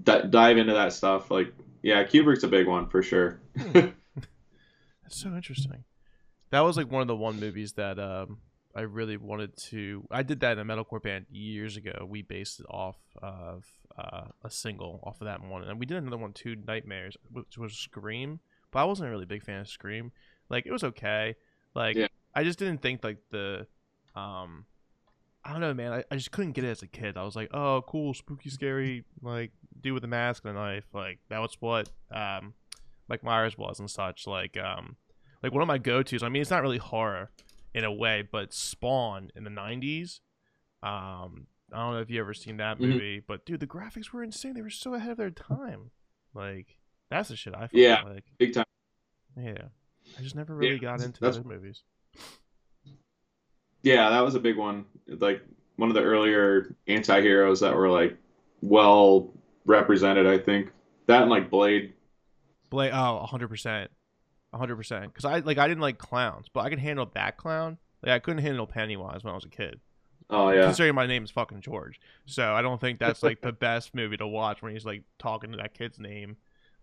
d- 0.00 0.28
dive 0.30 0.58
into 0.58 0.74
that 0.74 0.92
stuff. 0.92 1.32
Like, 1.32 1.52
yeah, 1.82 2.04
Kubrick's 2.04 2.44
a 2.44 2.48
big 2.48 2.68
one 2.68 2.88
for 2.88 3.02
sure. 3.02 3.40
That's 3.72 3.94
so 5.10 5.34
interesting. 5.34 5.84
That 6.54 6.60
was 6.60 6.76
like 6.76 6.88
one 6.88 7.02
of 7.02 7.08
the 7.08 7.16
one 7.16 7.40
movies 7.40 7.72
that 7.72 7.98
um 7.98 8.38
I 8.76 8.82
really 8.82 9.16
wanted 9.16 9.56
to. 9.70 10.06
I 10.08 10.22
did 10.22 10.38
that 10.40 10.56
in 10.56 10.58
a 10.58 10.64
metalcore 10.64 11.02
band 11.02 11.26
years 11.28 11.76
ago. 11.76 12.06
We 12.08 12.22
based 12.22 12.60
it 12.60 12.66
off 12.70 12.96
of 13.20 13.64
uh, 13.98 14.26
a 14.44 14.50
single 14.50 15.00
off 15.02 15.20
of 15.20 15.24
that 15.24 15.42
one, 15.42 15.64
and 15.64 15.80
we 15.80 15.86
did 15.86 15.96
another 15.96 16.16
one 16.16 16.32
too, 16.32 16.54
Nightmares, 16.54 17.16
which 17.32 17.58
was 17.58 17.76
Scream. 17.76 18.38
But 18.70 18.80
I 18.80 18.84
wasn't 18.84 19.08
a 19.08 19.10
really 19.10 19.24
big 19.24 19.42
fan 19.42 19.62
of 19.62 19.68
Scream. 19.68 20.12
Like 20.48 20.64
it 20.64 20.70
was 20.70 20.84
okay. 20.84 21.34
Like 21.74 21.96
Yeah. 21.96 22.06
I 22.36 22.44
just 22.44 22.60
didn't 22.60 22.82
think 22.82 23.02
like 23.02 23.18
the 23.32 23.66
um 24.14 24.66
I 25.44 25.50
don't 25.50 25.60
know, 25.60 25.74
man. 25.74 25.92
I, 25.92 26.04
I 26.08 26.14
just 26.14 26.30
couldn't 26.30 26.52
get 26.52 26.62
it 26.62 26.70
as 26.70 26.82
a 26.82 26.86
kid. 26.86 27.16
I 27.16 27.24
was 27.24 27.34
like, 27.34 27.50
oh, 27.52 27.82
cool, 27.88 28.14
spooky, 28.14 28.48
scary, 28.48 29.04
like 29.22 29.50
dude 29.80 29.94
with 29.94 30.04
a 30.04 30.08
mask 30.08 30.44
and 30.44 30.56
a 30.56 30.60
knife. 30.60 30.86
Like 30.94 31.18
that 31.30 31.40
was 31.40 31.56
what 31.58 31.90
um 32.12 32.54
Mike 33.08 33.24
Myers 33.24 33.58
was 33.58 33.80
and 33.80 33.90
such. 33.90 34.28
Like 34.28 34.56
um 34.56 34.94
like 35.44 35.52
one 35.52 35.62
of 35.62 35.68
my 35.68 35.78
go 35.78 36.02
tos. 36.02 36.22
I 36.22 36.28
mean, 36.30 36.40
it's 36.42 36.50
not 36.50 36.62
really 36.62 36.78
horror 36.78 37.30
in 37.74 37.84
a 37.84 37.92
way, 37.92 38.22
but 38.28 38.52
Spawn 38.54 39.30
in 39.36 39.44
the 39.44 39.50
'90s. 39.50 40.20
Um, 40.82 41.46
I 41.72 41.78
don't 41.78 41.92
know 41.94 42.00
if 42.00 42.10
you 42.10 42.18
ever 42.20 42.34
seen 42.34 42.56
that 42.56 42.78
Mhm. 42.78 42.80
movie, 42.88 43.20
but 43.20 43.44
dude, 43.46 43.60
the 43.60 43.66
graphics 43.66 44.10
were 44.10 44.22
insane. 44.22 44.54
They 44.54 44.62
were 44.62 44.70
so 44.70 44.94
ahead 44.94 45.10
of 45.12 45.16
their 45.18 45.30
time. 45.30 45.90
Like 46.34 46.78
that's 47.10 47.28
the 47.28 47.36
shit 47.36 47.54
I 47.54 47.66
feel 47.68 47.80
Yeah. 47.80 48.02
like. 48.02 48.24
Big 48.38 48.54
time. 48.54 48.64
Yeah, 49.36 49.68
I 50.18 50.22
just 50.22 50.34
never 50.34 50.54
really 50.54 50.74
Yeah, 50.74 50.78
got 50.80 51.00
into 51.02 51.20
those 51.20 51.44
movies. 51.44 51.82
Yeah, 53.82 54.08
that 54.10 54.20
was 54.20 54.34
a 54.34 54.40
big 54.40 54.56
one. 54.56 54.86
Like 55.06 55.42
one 55.76 55.90
of 55.90 55.94
the 55.94 56.02
earlier 56.02 56.74
anti-heroes 56.86 57.60
that 57.60 57.74
were 57.76 57.90
like 57.90 58.16
well 58.62 59.32
represented, 59.66 60.26
I 60.26 60.38
think. 60.38 60.70
That 61.06 61.22
and 61.22 61.30
like 61.30 61.50
Blade. 61.50 61.92
Blade, 62.70 62.92
oh, 62.94 63.26
hundred 63.26 63.48
percent, 64.54 64.60
hundred 64.60 64.76
percent. 64.76 65.14
Because 65.14 65.24
I 65.24 65.38
like 65.40 65.58
I 65.58 65.68
didn't 65.68 65.82
like 65.82 65.98
clowns, 65.98 66.46
but 66.52 66.60
I 66.60 66.70
could 66.70 66.78
handle 66.78 67.10
that 67.14 67.36
clown. 67.36 67.78
Like 68.02 68.12
I 68.12 68.18
couldn't 68.18 68.42
handle 68.42 68.66
Pennywise 68.66 69.24
when 69.24 69.32
I 69.32 69.34
was 69.34 69.44
a 69.44 69.50
kid. 69.50 69.80
Oh 70.30 70.50
yeah. 70.50 70.64
Considering 70.64 70.94
my 70.94 71.06
name 71.06 71.24
is 71.24 71.30
fucking 71.30 71.60
George, 71.60 72.00
so 72.26 72.54
I 72.54 72.62
don't 72.62 72.80
think 72.80 72.98
that's 72.98 73.22
like 73.22 73.40
the 73.40 73.52
best 73.52 73.94
movie 73.94 74.16
to 74.16 74.26
watch 74.26 74.62
when 74.62 74.72
he's 74.72 74.86
like 74.86 75.02
talking 75.18 75.50
to 75.50 75.58
that 75.58 75.74
kid's 75.74 75.98
name 75.98 76.36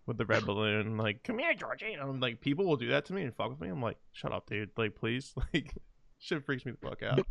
with 0.06 0.18
the 0.18 0.26
red 0.26 0.44
balloon. 0.44 0.96
Like, 0.96 1.22
come 1.22 1.38
here, 1.38 1.54
Georgie. 1.54 1.92
And 1.92 2.02
I'm 2.02 2.20
like, 2.20 2.40
people 2.40 2.66
will 2.66 2.76
do 2.76 2.88
that 2.88 3.04
to 3.06 3.12
me 3.12 3.22
and 3.22 3.34
fuck 3.34 3.50
with 3.50 3.60
me. 3.60 3.68
I'm 3.68 3.82
like, 3.82 3.98
shut 4.12 4.32
up, 4.32 4.48
dude. 4.48 4.70
Like, 4.76 4.94
please. 4.94 5.34
Like, 5.54 5.74
shit 6.18 6.44
freaks 6.44 6.64
me 6.64 6.72
the 6.72 6.88
fuck 6.88 7.02
out. 7.02 7.26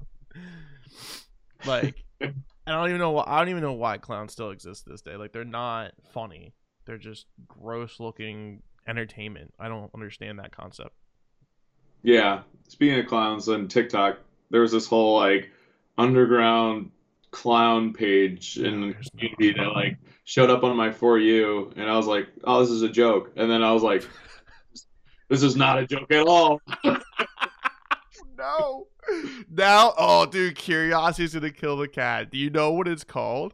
like, 1.65 2.03
I 2.21 2.31
don't 2.67 2.89
even 2.89 2.99
know. 2.99 3.11
Why, 3.11 3.23
I 3.25 3.39
don't 3.39 3.49
even 3.49 3.63
know 3.63 3.73
why 3.73 3.97
clowns 3.97 4.33
still 4.33 4.51
exist 4.51 4.85
this 4.85 5.01
day. 5.01 5.15
Like, 5.15 5.31
they're 5.31 5.43
not 5.45 5.93
funny. 6.13 6.53
They're 6.85 6.97
just 6.97 7.25
gross 7.47 7.99
looking 7.99 8.63
entertainment. 8.87 9.53
I 9.59 9.67
don't 9.67 9.89
understand 9.93 10.39
that 10.39 10.55
concept. 10.55 10.91
Yeah. 12.03 12.41
Speaking 12.67 12.99
of 12.99 13.07
clowns 13.07 13.47
on 13.47 13.67
TikTok, 13.67 14.17
there 14.49 14.61
was 14.61 14.71
this 14.71 14.87
whole 14.87 15.17
like 15.17 15.49
underground 15.97 16.91
clown 17.31 17.93
page 17.93 18.57
in 18.57 18.81
the 18.81 18.93
There's 18.93 19.09
no- 19.13 19.19
community 19.29 19.53
that 19.59 19.71
like 19.73 19.97
showed 20.23 20.49
up 20.49 20.63
on 20.63 20.75
my 20.75 20.91
for 20.91 21.17
you 21.17 21.71
and 21.75 21.89
I 21.89 21.95
was 21.97 22.07
like, 22.07 22.27
Oh, 22.43 22.59
this 22.61 22.69
is 22.69 22.81
a 22.81 22.89
joke. 22.89 23.31
And 23.35 23.49
then 23.49 23.63
I 23.63 23.71
was 23.71 23.83
like, 23.83 24.07
This 25.29 25.43
is 25.43 25.55
not 25.55 25.79
a 25.79 25.87
joke 25.87 26.11
at 26.11 26.25
all. 26.27 26.61
no. 28.37 28.87
Now, 29.49 29.93
oh, 29.97 30.25
dude, 30.25 30.55
curiosity's 30.55 31.33
gonna 31.33 31.51
kill 31.51 31.77
the 31.77 31.87
cat. 31.87 32.31
Do 32.31 32.37
you 32.37 32.49
know 32.49 32.71
what 32.71 32.87
it's 32.87 33.03
called? 33.03 33.53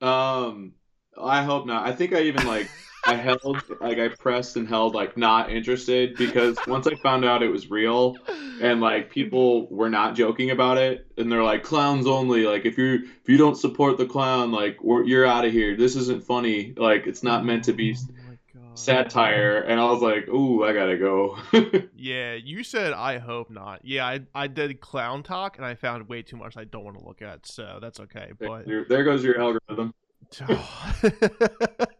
Um 0.00 0.72
I 1.20 1.42
hope 1.42 1.66
not. 1.66 1.86
I 1.86 1.92
think 1.92 2.12
I 2.12 2.22
even 2.22 2.46
like 2.46 2.68
I 3.06 3.14
held 3.14 3.62
like 3.80 3.98
I 3.98 4.08
pressed 4.08 4.56
and 4.56 4.66
held 4.66 4.94
like 4.94 5.16
not 5.16 5.50
interested 5.50 6.16
because 6.16 6.58
once 6.66 6.86
I 6.86 6.96
found 6.96 7.24
out 7.24 7.42
it 7.42 7.48
was 7.48 7.70
real 7.70 8.16
and 8.60 8.80
like 8.80 9.10
people 9.10 9.68
were 9.68 9.88
not 9.88 10.16
joking 10.16 10.50
about 10.50 10.76
it 10.78 11.06
and 11.16 11.30
they're 11.30 11.44
like 11.44 11.62
clowns 11.62 12.06
only 12.06 12.44
like 12.44 12.66
if 12.66 12.76
you 12.76 12.94
if 13.22 13.28
you 13.28 13.36
don't 13.36 13.56
support 13.56 13.96
the 13.96 14.06
clown 14.06 14.50
like 14.50 14.82
we're, 14.82 15.04
you're 15.04 15.26
out 15.26 15.44
of 15.44 15.52
here. 15.52 15.76
This 15.76 15.94
isn't 15.94 16.24
funny. 16.24 16.74
Like 16.76 17.06
it's 17.06 17.22
not 17.22 17.44
meant 17.44 17.64
to 17.64 17.72
be 17.72 17.96
Oh 17.96 18.60
satire. 18.74 19.58
And 19.60 19.80
i 19.80 19.84
was 19.84 20.02
like 20.02 20.28
ooh 20.28 20.64
i 20.64 20.72
gotta 20.72 20.98
go. 20.98 21.38
Yeah, 21.96 22.34
you 22.34 22.62
said 22.62 22.92
I 22.92 23.18
hope 23.18 23.50
not. 23.50 23.80
Yeah, 23.84 24.06
I 24.06 24.20
I 24.34 24.48
did 24.48 24.80
clown 24.80 25.22
talk 25.22 25.56
and 25.56 25.64
I 25.64 25.74
found 25.74 26.08
way 26.08 26.22
too 26.22 26.36
much 26.36 26.56
I 26.56 26.64
don't 26.64 26.84
want 26.84 26.98
to 26.98 27.04
look 27.04 27.22
at, 27.22 27.46
so 27.46 27.78
that's 27.80 28.00
okay. 28.00 28.32
But 28.38 28.66
there, 28.66 28.84
there 28.88 29.04
goes 29.04 29.24
your 29.24 29.40
algorithm 29.40 29.94
oh. 30.48 30.90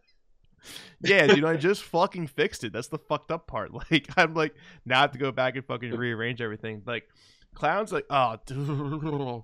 yeah, 1.01 1.27
dude, 1.27 1.45
I 1.45 1.55
just 1.55 1.83
fucking 1.83 2.27
fixed 2.27 2.63
it. 2.63 2.73
That's 2.73 2.87
the 2.87 2.97
fucked 2.97 3.31
up 3.31 3.47
part. 3.47 3.71
Like, 3.91 4.07
I'm 4.17 4.33
like, 4.33 4.55
now 4.85 4.99
I 4.99 5.01
have 5.01 5.11
to 5.11 5.17
go 5.17 5.31
back 5.31 5.55
and 5.55 5.65
fucking 5.65 5.91
rearrange 5.91 6.41
everything. 6.41 6.81
Like, 6.85 7.07
clowns, 7.53 7.91
like, 7.91 8.05
oh, 8.09 8.37
dude. 8.45 8.67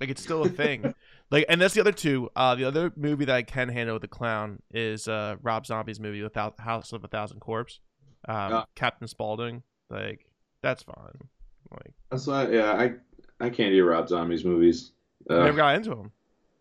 like 0.00 0.08
it's 0.10 0.22
still 0.22 0.42
a 0.42 0.48
thing. 0.48 0.94
like, 1.30 1.44
and 1.48 1.60
that's 1.60 1.74
the 1.74 1.80
other 1.80 1.92
two. 1.92 2.30
Uh, 2.34 2.54
the 2.54 2.64
other 2.64 2.92
movie 2.96 3.24
that 3.26 3.36
I 3.36 3.42
can 3.42 3.68
handle 3.68 3.94
with 3.94 4.02
the 4.02 4.08
clown 4.08 4.60
is 4.72 5.08
uh 5.08 5.36
Rob 5.42 5.66
Zombie's 5.66 6.00
movie 6.00 6.22
without 6.22 6.58
House 6.60 6.92
of 6.92 7.04
a 7.04 7.08
Thousand 7.08 7.40
Corpse. 7.40 7.80
Um, 8.28 8.52
Yeah. 8.52 8.64
Captain 8.74 9.08
Spaulding. 9.08 9.62
Like, 9.90 10.26
that's 10.62 10.82
fine. 10.82 11.28
Like, 11.70 11.92
that's 12.10 12.26
why 12.26 12.48
yeah 12.48 12.72
i 12.72 12.92
i 13.38 13.48
can't 13.48 13.72
do 13.72 13.84
rob 13.84 14.08
zombies 14.08 14.44
movies 14.44 14.90
I 15.28 15.34
uh, 15.34 15.44
never 15.44 15.56
got 15.56 15.76
into 15.76 15.90
them. 15.90 16.12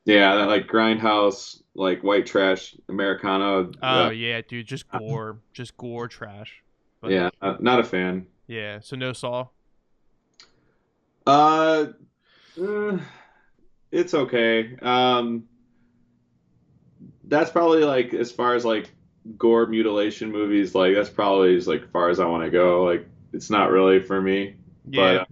Yeah 0.05 0.35
that 0.35 0.47
like 0.47 0.67
grindhouse 0.67 1.61
like 1.75 2.03
white 2.03 2.25
trash 2.25 2.75
americana 2.89 3.69
Oh 3.81 3.87
uh, 3.87 4.09
yeah, 4.09 4.41
dude, 4.47 4.67
just 4.67 4.89
gore, 4.97 5.39
just 5.53 5.77
gore 5.77 6.07
trash. 6.07 6.63
But, 7.01 7.11
yeah 7.11 7.29
uh, 7.41 7.55
not 7.59 7.79
a 7.79 7.83
fan 7.83 8.25
yeah. 8.49 8.79
So 8.81 8.95
no 8.95 9.13
Saw. 9.13 9.45
Uh, 11.25 11.85
eh, 12.59 12.97
it's 13.91 14.15
okay. 14.15 14.75
Um, 14.81 15.43
that's 17.25 17.51
probably 17.51 17.83
like 17.83 18.15
as 18.15 18.31
far 18.31 18.55
as 18.55 18.65
like 18.65 18.91
gore 19.37 19.67
mutilation 19.67 20.31
movies, 20.31 20.73
like 20.73 20.95
that's 20.95 21.11
probably 21.11 21.55
as 21.55 21.67
like 21.67 21.91
far 21.91 22.09
as 22.09 22.19
I 22.19 22.25
want 22.25 22.43
to 22.43 22.49
go. 22.49 22.83
Like 22.83 23.07
it's 23.31 23.51
not 23.51 23.69
really 23.69 24.01
for 24.01 24.19
me, 24.19 24.55
Yeah, 24.89 25.01
but 25.01 25.15
uh, 25.21 25.25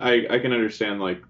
I 0.00 0.26
I 0.30 0.38
can 0.38 0.54
understand 0.54 0.98
like 0.98 1.22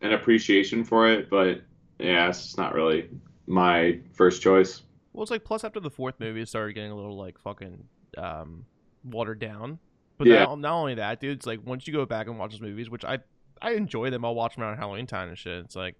an 0.00 0.12
appreciation 0.12 0.82
for 0.82 1.08
it, 1.08 1.30
but 1.30 1.62
yeah, 1.98 2.28
it's 2.28 2.42
just 2.42 2.58
not 2.58 2.74
really 2.74 3.08
my 3.46 4.00
first 4.12 4.42
choice. 4.42 4.82
Well, 5.12 5.22
it's 5.22 5.30
like 5.30 5.44
plus 5.44 5.64
after 5.64 5.80
the 5.80 5.90
fourth 5.90 6.16
movie, 6.20 6.42
it 6.42 6.48
started 6.48 6.74
getting 6.74 6.90
a 6.90 6.96
little 6.96 7.16
like 7.16 7.38
fucking 7.38 7.84
um, 8.18 8.66
watered 9.04 9.38
down. 9.38 9.78
But 10.18 10.26
Yeah. 10.28 10.44
not, 10.44 10.58
not 10.60 10.72
only 10.74 10.94
that, 10.96 11.20
dude, 11.20 11.36
it's 11.38 11.46
like 11.46 11.60
once 11.64 11.86
you 11.86 11.92
go 11.92 12.04
back 12.06 12.26
and 12.26 12.38
watch 12.38 12.52
those 12.52 12.60
movies, 12.60 12.90
which 12.90 13.04
I 13.04 13.18
I 13.62 13.72
enjoy 13.72 14.10
them. 14.10 14.24
I'll 14.24 14.34
watch 14.34 14.54
them 14.56 14.64
around 14.64 14.76
Halloween 14.76 15.06
time 15.06 15.28
and 15.28 15.38
shit. 15.38 15.64
It's 15.64 15.76
like 15.76 15.94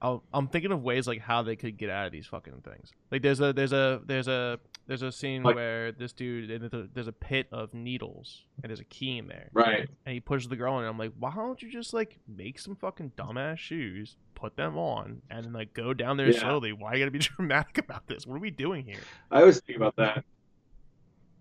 I'll, 0.00 0.24
I'm 0.32 0.48
thinking 0.48 0.72
of 0.72 0.82
ways 0.82 1.06
like 1.06 1.20
how 1.20 1.42
they 1.42 1.54
could 1.56 1.76
get 1.76 1.88
out 1.90 2.06
of 2.06 2.12
these 2.12 2.26
fucking 2.26 2.62
things. 2.64 2.90
Like 3.10 3.22
there's 3.22 3.40
a 3.40 3.52
there's 3.52 3.72
a 3.72 4.00
there's 4.04 4.28
a 4.28 4.58
there's 4.86 5.02
a 5.02 5.12
scene 5.12 5.42
Like- 5.42 5.54
where 5.54 5.92
this 5.92 6.12
dude 6.12 6.50
and 6.50 6.62
there's 6.68 6.84
a, 6.84 6.88
there's 6.92 7.08
a 7.08 7.12
pit 7.12 7.46
of 7.52 7.72
needles 7.72 8.44
and 8.62 8.68
there's 8.70 8.80
a 8.80 8.84
key 8.84 9.18
in 9.18 9.28
there. 9.28 9.48
Right. 9.52 9.88
and 10.06 10.12
he 10.12 10.20
pushes 10.20 10.48
the 10.48 10.56
girl 10.56 10.74
in. 10.78 10.80
And 10.84 10.88
I'm 10.88 10.98
like, 10.98 11.12
why 11.18 11.32
don't 11.34 11.60
you 11.62 11.70
just 11.70 11.92
like 11.94 12.18
make 12.28 12.58
some 12.58 12.74
fucking 12.76 13.12
dumbass 13.16 13.58
shoes, 13.58 14.16
put 14.34 14.56
them 14.56 14.76
on, 14.76 15.22
and 15.30 15.44
then 15.44 15.52
like 15.52 15.72
go 15.72 15.94
down 15.94 16.16
there 16.16 16.30
Yeah. 16.30 16.40
slowly? 16.40 16.72
Why 16.72 16.94
you 16.94 16.98
gotta 16.98 17.10
be 17.10 17.18
dramatic 17.36 17.78
about 17.78 18.06
this? 18.08 18.26
What 18.26 18.36
are 18.36 18.40
we 18.40 18.50
doing 18.50 18.84
here? 18.84 19.00
I 19.30 19.40
always 19.40 19.60
think 19.60 19.76
about 19.76 19.96
that. 19.96 20.24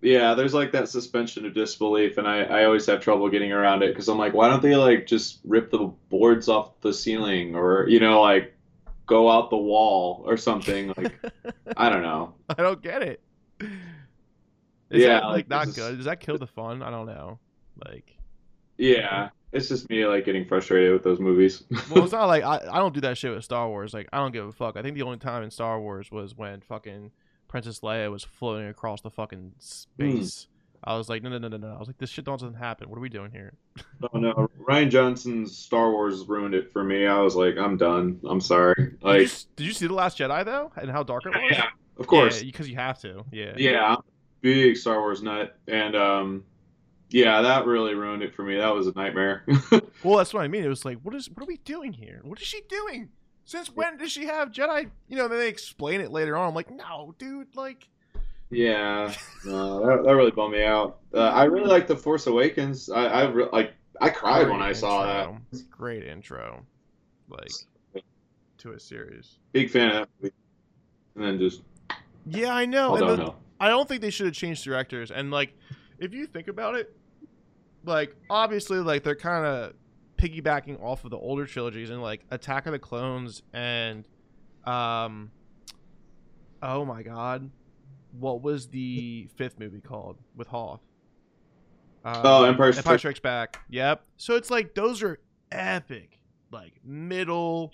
Yeah, 0.04 0.34
there's 0.34 0.54
like 0.56 0.72
that 0.72 0.90
suspension 0.90 1.46
of 1.46 1.54
disbelief, 1.54 2.18
and 2.18 2.28
I, 2.28 2.42
I 2.42 2.64
always 2.66 2.88
have 2.88 3.02
trouble 3.02 3.30
getting 3.30 3.52
around 3.52 3.84
it 3.84 3.90
because 3.94 4.08
I'm 4.08 4.18
like, 4.18 4.34
why 4.34 4.50
don't 4.50 4.62
they 4.64 4.76
like 4.76 5.06
just 5.06 5.42
rip 5.46 5.70
the 5.70 5.92
boards 6.10 6.50
off 6.50 6.80
the 6.82 6.92
ceiling 6.92 7.56
or, 7.56 7.86
you 7.88 8.00
know, 8.00 8.20
like 8.22 8.56
go 9.06 9.30
out 9.30 9.52
the 9.52 9.58
wall 9.58 10.24
or 10.26 10.38
something? 10.38 10.92
Like, 10.98 11.14
I 11.78 11.90
don't 11.90 12.02
know. 12.02 12.34
I 12.50 12.64
don't 12.64 12.82
get 12.82 13.04
it. 13.04 13.22
Is 14.90 15.02
Yeah, 15.04 15.08
that, 15.08 15.24
like 15.24 15.34
like, 15.34 15.50
not 15.50 15.68
is- 15.70 15.76
good? 15.76 15.96
Does 15.98 16.06
that 16.06 16.20
kill 16.20 16.38
the 16.38 16.48
fun? 16.48 16.84
I 16.84 16.90
don't 16.90 17.06
know. 17.06 17.40
Like, 17.86 18.18
Yeah, 18.78 19.30
it's 19.52 19.70
just 19.70 19.90
me 19.90 20.06
like 20.06 20.26
getting 20.26 20.46
frustrated 20.46 20.92
with 20.94 21.04
those 21.04 21.20
movies. 21.20 21.64
well, 21.90 22.04
it's 22.04 22.12
not 22.14 22.26
like 22.26 22.44
I, 22.44 22.60
I 22.72 22.78
don't 22.80 22.94
do 22.94 23.02
that 23.02 23.18
shit 23.18 23.34
with 23.34 23.44
Star 23.44 23.68
Wars. 23.70 23.94
Like, 23.94 24.10
I 24.12 24.18
don't 24.18 24.32
give 24.32 24.46
a 24.48 24.52
fuck. 24.52 24.78
I 24.78 24.82
think 24.82 24.96
the 24.96 25.04
only 25.04 25.18
time 25.18 25.44
in 25.44 25.52
Star 25.52 25.80
Wars 25.80 26.12
was 26.12 26.36
when 26.36 26.62
fucking 26.62 27.12
Princess 27.48 27.80
Leia 27.82 28.12
was 28.12 28.24
floating 28.24 28.68
across 28.68 29.02
the 29.02 29.10
fucking 29.10 29.40
hmm. 29.40 29.60
space. 29.60 30.48
I 30.84 30.98
was 30.98 31.10
like, 31.10 31.22
no, 31.22 31.30
no, 31.30 31.38
no, 31.38 31.48
no, 31.48 31.58
no. 31.58 31.76
I 31.76 31.78
was 31.78 31.88
like, 31.88 32.00
this 32.00 32.10
shit 32.10 32.26
doesn't 32.26 32.56
happen. 32.56 32.90
What 32.90 32.98
are 32.98 33.02
we 33.02 33.10
doing 33.10 33.30
here? 33.32 33.54
oh 34.14 34.18
no, 34.18 34.50
Rian 34.68 34.90
Johnson's 34.90 35.56
Star 35.56 35.92
Wars 35.92 36.26
ruined 36.28 36.56
it 36.56 36.72
for 36.72 36.84
me. 36.84 37.06
I 37.06 37.20
was 37.20 37.36
like, 37.36 37.56
I'm 37.58 37.78
done. 37.78 38.20
I'm 38.28 38.42
sorry. 38.42 38.74
Did 38.76 38.92
you, 38.92 38.98
Like, 39.08 39.32
did 39.56 39.68
you 39.68 39.74
see 39.74 39.86
the 39.86 39.94
Last 39.94 40.18
Jedi 40.18 40.44
though, 40.44 40.72
and 40.76 40.90
how 40.90 41.04
dark 41.04 41.26
it 41.28 41.30
was? 41.30 41.52
yeah, 41.52 41.68
of 42.02 42.08
course. 42.08 42.42
because 42.44 42.68
you 42.70 42.76
have 42.76 43.00
to. 43.02 43.24
Yeah. 43.32 43.54
Yeah, 43.58 43.96
big 44.42 44.76
Star 44.78 45.00
Wars 45.00 45.22
nut, 45.22 45.58
and 45.68 45.96
um, 45.96 46.44
yeah, 47.10 47.42
that 47.42 47.66
really 47.66 47.94
ruined 47.94 48.24
it 48.24 48.34
for 48.36 48.44
me. 48.44 48.58
That 48.58 48.74
was 48.74 48.88
a 48.88 48.94
nightmare. 48.94 49.46
Well, 50.04 50.18
that's 50.18 50.34
what 50.34 50.42
I 50.44 50.48
mean. 50.48 50.64
It 50.64 50.68
was 50.68 50.84
like, 50.84 50.98
what 51.04 51.14
is, 51.14 51.30
what 51.30 51.44
are 51.44 51.46
we 51.46 51.58
doing 51.58 51.94
here? 51.94 52.22
What 52.24 52.42
is 52.42 52.48
she 52.48 52.62
doing? 52.68 53.10
Since 53.46 53.70
when 53.70 53.98
does 53.98 54.12
she 54.12 54.26
have 54.26 54.50
Jedi? 54.50 54.90
You 55.08 55.16
know, 55.16 55.28
then 55.28 55.38
they 55.38 55.48
explain 55.48 56.02
it 56.02 56.12
later 56.12 56.36
on. 56.36 56.48
I'm 56.48 56.56
like, 56.56 56.72
no, 56.72 57.14
dude, 57.20 57.56
like. 57.56 57.88
yeah, 58.50 59.14
no, 59.46 59.86
that, 59.86 60.04
that 60.04 60.16
really 60.16 60.32
bummed 60.32 60.54
me 60.54 60.64
out. 60.64 61.02
Uh, 61.14 61.20
I 61.20 61.44
really 61.44 61.68
like 61.68 61.86
the 61.86 61.96
Force 61.96 62.26
Awakens. 62.26 62.90
I, 62.90 63.06
I 63.06 63.30
re- 63.30 63.48
like, 63.54 63.74
I 64.00 64.10
cried 64.10 64.48
when 64.50 64.58
great 64.58 64.70
I 64.70 64.74
saw 64.74 65.06
that. 65.06 65.70
Great 65.70 66.04
intro, 66.04 66.66
like 67.30 67.52
to 68.58 68.72
a 68.72 68.80
series. 68.80 69.38
Big 69.52 69.70
fan 69.70 69.90
of 69.90 69.94
that 69.94 70.10
movie. 70.20 70.34
And 71.16 71.24
then 71.26 71.38
just 71.38 71.62
Yeah, 72.26 72.54
I 72.54 72.66
know. 72.66 72.96
and 72.96 73.02
the- 73.04 73.08
downhill. 73.16 73.36
I 73.60 73.68
don't 73.70 73.88
think 73.88 74.02
they 74.02 74.10
should 74.10 74.26
have 74.26 74.36
changed 74.36 74.64
directors. 74.64 75.12
And 75.12 75.30
like, 75.32 75.54
if 76.00 76.14
you 76.14 76.26
think 76.26 76.48
about 76.48 76.76
it, 76.76 76.96
like 77.86 78.16
obviously, 78.30 78.80
like 78.80 79.04
they're 79.04 79.16
kind 79.16 79.46
of 79.46 79.74
piggybacking 80.18 80.82
off 80.82 81.04
of 81.06 81.12
the 81.12 81.18
older 81.18 81.46
trilogies 81.46 81.90
and 81.92 82.02
like 82.02 82.22
Attack 82.32 82.66
of 82.66 82.72
the 82.74 82.80
Clones 82.80 83.44
and, 83.54 84.06
um, 84.66 85.32
oh 86.64 86.86
my 86.86 87.04
God, 87.04 87.50
what 88.20 88.42
was 88.42 88.68
the 88.68 89.28
fifth 89.36 89.60
movie 89.60 89.80
called 89.82 90.18
with 90.36 90.48
Hoth? 90.48 90.82
Um, 92.04 92.16
Oh, 92.24 92.44
Empire 92.46 92.68
Empire 92.70 92.72
Strikes- 92.82 93.02
Strikes 93.02 93.20
Back. 93.20 93.60
Yep. 93.70 94.04
So 94.18 94.36
it's 94.36 94.50
like 94.50 94.74
those 94.74 95.04
are 95.04 95.20
epic, 95.52 96.20
like 96.52 96.74
middle 96.84 97.72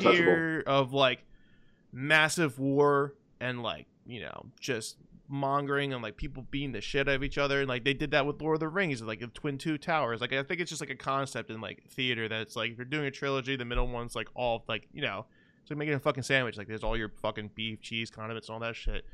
tier 0.00 0.62
of 0.66 0.92
like 0.94 1.24
massive 1.92 2.58
war 2.58 3.14
and 3.44 3.62
like 3.62 3.86
you 4.06 4.20
know 4.20 4.46
just 4.58 4.96
mongering 5.28 5.92
and 5.92 6.02
like 6.02 6.16
people 6.16 6.46
beating 6.50 6.72
the 6.72 6.80
shit 6.80 7.08
out 7.08 7.14
of 7.14 7.24
each 7.24 7.38
other 7.38 7.60
and 7.60 7.68
like 7.68 7.84
they 7.84 7.94
did 7.94 8.10
that 8.10 8.26
with 8.26 8.40
Lord 8.40 8.56
of 8.56 8.60
the 8.60 8.68
Rings 8.68 9.00
like 9.02 9.20
the 9.20 9.26
Twin 9.28 9.58
Two 9.58 9.78
Towers. 9.78 10.20
Like 10.20 10.32
I 10.32 10.42
think 10.42 10.60
it's 10.60 10.70
just 10.70 10.80
like 10.80 10.90
a 10.90 10.96
concept 10.96 11.50
in 11.50 11.60
like 11.60 11.84
theater 11.90 12.28
that's 12.28 12.56
like 12.56 12.72
if 12.72 12.78
you're 12.78 12.84
doing 12.84 13.06
a 13.06 13.10
trilogy 13.10 13.56
the 13.56 13.64
middle 13.64 13.86
one's 13.86 14.14
like 14.14 14.28
all 14.34 14.64
like 14.68 14.88
you 14.92 15.02
know 15.02 15.26
it's 15.62 15.70
like 15.70 15.78
making 15.78 15.94
a 15.94 15.98
fucking 15.98 16.22
sandwich 16.22 16.58
like 16.58 16.68
there's 16.68 16.84
all 16.84 16.96
your 16.96 17.10
fucking 17.22 17.50
beef 17.54 17.80
cheese 17.80 18.10
condiments 18.10 18.48
and 18.48 18.54
all 18.54 18.60
that 18.60 18.76
shit. 18.76 19.04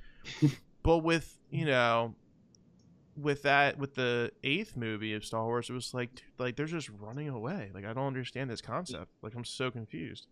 But 0.83 1.01
with 1.01 1.39
you 1.51 1.67
know 1.67 2.15
with 3.15 3.43
that 3.43 3.77
with 3.77 3.95
the 3.97 4.33
eighth 4.43 4.79
movie 4.79 5.13
of 5.13 5.27
Star 5.27 5.45
Wars 5.45 5.69
it 5.69 5.75
was 5.75 5.93
like 5.93 6.15
dude, 6.15 6.25
like 6.39 6.57
they're 6.57 6.65
just 6.65 6.89
running 6.89 7.29
away. 7.29 7.71
Like 7.75 7.85
I 7.85 7.93
don't 7.93 8.07
understand 8.07 8.49
this 8.49 8.63
concept. 8.63 9.11
Like 9.21 9.35
I'm 9.35 9.45
so 9.45 9.71
confused. 9.71 10.27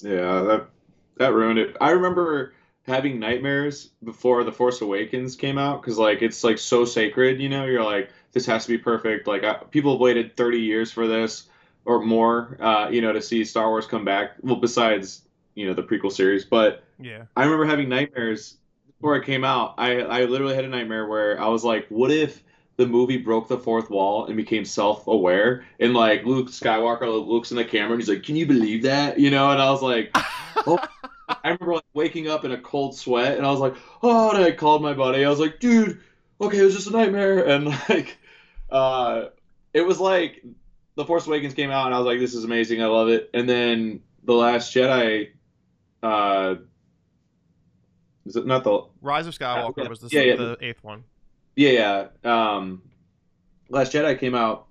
Yeah, 0.00 0.40
that 0.42 0.68
that 1.16 1.32
ruined 1.32 1.58
it. 1.58 1.76
I 1.80 1.90
remember 1.90 2.54
having 2.86 3.18
nightmares 3.18 3.90
before 4.02 4.44
The 4.44 4.52
Force 4.52 4.80
Awakens 4.80 5.36
came 5.36 5.58
out 5.58 5.80
because 5.80 5.98
like 5.98 6.22
it's 6.22 6.44
like 6.44 6.58
so 6.58 6.84
sacred, 6.84 7.40
you 7.40 7.48
know. 7.48 7.64
You're 7.64 7.84
like, 7.84 8.10
this 8.32 8.46
has 8.46 8.66
to 8.66 8.72
be 8.72 8.78
perfect. 8.78 9.26
Like 9.26 9.44
I, 9.44 9.54
people 9.54 9.92
have 9.92 10.00
waited 10.00 10.36
30 10.36 10.58
years 10.58 10.92
for 10.92 11.06
this 11.06 11.48
or 11.84 12.02
more, 12.02 12.56
uh, 12.60 12.88
you 12.90 13.00
know, 13.00 13.12
to 13.12 13.22
see 13.22 13.44
Star 13.44 13.68
Wars 13.68 13.86
come 13.86 14.04
back. 14.04 14.32
Well, 14.42 14.56
besides 14.56 15.22
you 15.54 15.66
know 15.66 15.74
the 15.74 15.82
prequel 15.82 16.12
series, 16.12 16.44
but 16.44 16.84
yeah 17.00 17.24
I 17.36 17.44
remember 17.44 17.64
having 17.64 17.88
nightmares 17.88 18.56
before 18.86 19.16
it 19.16 19.24
came 19.24 19.44
out. 19.44 19.74
I 19.78 20.00
I 20.00 20.24
literally 20.24 20.54
had 20.54 20.64
a 20.64 20.68
nightmare 20.68 21.06
where 21.06 21.40
I 21.40 21.48
was 21.48 21.64
like, 21.64 21.86
what 21.88 22.10
if 22.10 22.42
the 22.76 22.86
movie 22.86 23.18
broke 23.18 23.46
the 23.46 23.58
fourth 23.58 23.88
wall 23.88 24.26
and 24.26 24.36
became 24.36 24.64
self-aware 24.64 25.64
and 25.78 25.94
like 25.94 26.24
Luke 26.24 26.48
Skywalker 26.48 27.06
looks 27.24 27.52
in 27.52 27.56
the 27.56 27.64
camera 27.64 27.92
and 27.92 28.00
he's 28.00 28.08
like, 28.08 28.24
"Can 28.24 28.36
you 28.36 28.46
believe 28.46 28.82
that?" 28.82 29.18
You 29.18 29.30
know, 29.30 29.50
and 29.50 29.62
I 29.62 29.70
was 29.70 29.82
like, 29.82 30.10
oh. 30.66 30.78
I 31.28 31.36
remember 31.44 31.74
like 31.74 31.84
waking 31.94 32.28
up 32.28 32.44
in 32.44 32.52
a 32.52 32.60
cold 32.60 32.96
sweat 32.96 33.36
and 33.36 33.46
I 33.46 33.50
was 33.50 33.60
like, 33.60 33.74
"Oh," 34.02 34.30
and 34.30 34.44
I 34.44 34.52
called 34.52 34.82
my 34.82 34.94
buddy. 34.94 35.24
I 35.24 35.30
was 35.30 35.40
like, 35.40 35.60
"Dude, 35.60 36.00
okay, 36.40 36.58
it 36.58 36.64
was 36.64 36.74
just 36.74 36.88
a 36.88 36.90
nightmare." 36.90 37.44
And 37.48 37.66
like 37.88 38.18
uh 38.70 39.26
it 39.72 39.82
was 39.82 40.00
like 40.00 40.44
The 40.96 41.04
Force 41.04 41.26
Awakens 41.26 41.54
came 41.54 41.70
out 41.70 41.86
and 41.86 41.94
I 41.94 41.98
was 41.98 42.06
like, 42.06 42.18
"This 42.18 42.34
is 42.34 42.44
amazing. 42.44 42.82
I 42.82 42.86
love 42.86 43.08
it." 43.08 43.30
And 43.34 43.48
then 43.48 44.00
The 44.24 44.34
Last 44.34 44.74
Jedi 44.74 45.30
uh 46.02 46.56
is 48.26 48.36
it 48.36 48.46
not 48.46 48.64
the 48.64 48.84
Rise 49.02 49.26
of 49.26 49.36
Skywalker 49.36 49.78
yeah, 49.78 49.88
was 49.88 50.00
the, 50.00 50.08
yeah, 50.10 50.22
yeah. 50.22 50.36
the 50.36 50.56
eighth 50.60 50.82
one. 50.82 51.04
yeah, 51.56 52.08
yeah. 52.24 52.56
Um, 52.56 52.82
Last 53.68 53.92
Jedi 53.92 54.18
came 54.18 54.34
out, 54.34 54.66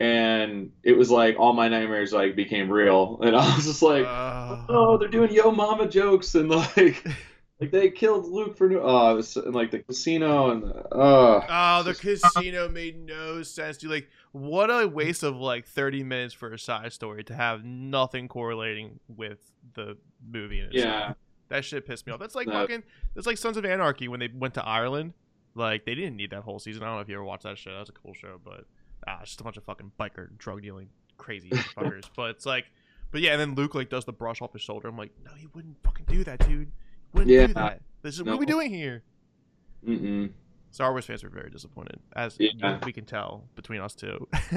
and 0.00 0.72
it 0.82 0.96
was 0.96 1.10
like 1.10 1.38
all 1.38 1.52
my 1.52 1.68
nightmares 1.68 2.12
like 2.12 2.34
became 2.34 2.70
real, 2.70 3.18
and 3.22 3.36
I 3.36 3.54
was 3.54 3.66
just 3.66 3.82
like, 3.82 4.04
Uh, 4.06 4.64
oh, 4.68 4.96
they're 4.98 5.08
doing 5.08 5.30
Yo 5.32 5.50
Mama 5.50 5.86
jokes, 5.86 6.34
and 6.34 6.48
like, 6.48 7.04
like 7.60 7.70
they 7.70 7.90
killed 7.90 8.26
Luke 8.26 8.56
for 8.56 8.68
no, 8.68 8.80
oh, 8.82 9.14
was, 9.16 9.36
and 9.36 9.54
like 9.54 9.70
the 9.70 9.80
casino, 9.80 10.50
and 10.50 10.64
oh, 10.92 11.44
Oh, 11.48 11.82
the 11.82 11.94
casino 11.94 12.68
made 12.68 13.04
no 13.06 13.42
sense, 13.42 13.76
dude. 13.76 13.90
Like, 13.90 14.08
what 14.32 14.70
a 14.70 14.88
waste 14.88 15.22
of 15.22 15.36
like 15.36 15.66
thirty 15.66 16.02
minutes 16.02 16.32
for 16.34 16.52
a 16.52 16.58
side 16.58 16.92
story 16.92 17.22
to 17.24 17.34
have 17.34 17.64
nothing 17.64 18.26
correlating 18.26 18.98
with 19.08 19.38
the 19.74 19.98
movie. 20.26 20.66
Yeah, 20.72 21.12
that 21.50 21.64
shit 21.64 21.86
pissed 21.86 22.06
me 22.06 22.12
off. 22.14 22.20
That's 22.20 22.34
like 22.34 22.46
No. 22.46 22.54
fucking. 22.54 22.82
That's 23.14 23.26
like 23.26 23.36
Sons 23.38 23.58
of 23.58 23.64
Anarchy 23.66 24.08
when 24.08 24.20
they 24.20 24.28
went 24.34 24.54
to 24.54 24.64
Ireland. 24.64 25.12
Like, 25.56 25.84
they 25.84 25.96
didn't 25.96 26.14
need 26.16 26.30
that 26.30 26.42
whole 26.42 26.60
season. 26.60 26.84
I 26.84 26.86
don't 26.86 26.94
know 26.94 27.00
if 27.00 27.08
you 27.08 27.16
ever 27.16 27.24
watched 27.24 27.42
that 27.42 27.58
show. 27.58 27.72
That 27.72 27.80
was 27.80 27.88
a 27.88 27.92
cool 27.92 28.14
show, 28.14 28.40
but 28.42 28.66
ah, 29.06 29.18
it's 29.20 29.30
just 29.30 29.40
a 29.40 29.44
bunch 29.44 29.56
of 29.56 29.64
fucking 29.64 29.92
biker 29.98 30.28
drug 30.38 30.62
dealing 30.62 30.88
crazy 31.18 31.48
fuckers. 31.50 32.04
But 32.16 32.30
it's 32.30 32.46
like, 32.46 32.66
but 33.10 33.20
yeah, 33.20 33.32
and 33.32 33.40
then 33.40 33.54
Luke 33.54 33.74
like 33.74 33.90
does 33.90 34.04
the 34.04 34.12
brush 34.12 34.40
off 34.42 34.52
his 34.52 34.62
shoulder. 34.62 34.88
I'm 34.88 34.96
like, 34.96 35.12
no, 35.24 35.32
he 35.36 35.46
wouldn't 35.54 35.76
fucking 35.84 36.06
do 36.08 36.24
that, 36.24 36.40
dude. 36.46 36.68
He 36.68 37.18
wouldn't 37.18 37.30
Yeah. 37.30 37.46
do 37.48 37.54
that. 37.54 37.80
This 38.02 38.14
is 38.14 38.22
what 38.22 38.34
are 38.34 38.36
we 38.38 38.46
doing 38.46 38.70
here? 38.72 39.02
mm-mm. 39.86 40.30
Star 40.72 40.92
Wars 40.92 41.04
fans 41.04 41.24
were 41.24 41.30
very 41.30 41.50
disappointed, 41.50 41.98
as 42.14 42.36
Yeah. 42.38 42.78
we 42.86 42.92
can 42.92 43.04
tell 43.04 43.44
between 43.56 43.80
us 43.80 43.94
two. 43.94 44.28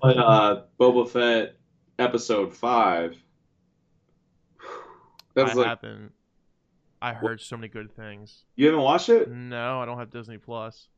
But 0.00 0.16
uh, 0.16 0.62
Boba 0.80 1.08
Fett 1.08 1.56
episode 1.98 2.54
five. 2.56 3.16
That 5.34 5.44
was 5.44 5.54
like 5.54 5.66
happened. 5.66 6.10
I 7.00 7.12
heard 7.14 7.40
so 7.40 7.56
many 7.56 7.68
good 7.68 7.94
things. 7.96 8.44
you 8.54 8.66
haven't 8.66 8.82
watched 8.82 9.08
it? 9.08 9.30
No, 9.30 9.80
I 9.80 9.86
don't 9.86 9.98
have 9.98 10.10
Disney 10.10 10.38
Plus. 10.38 10.88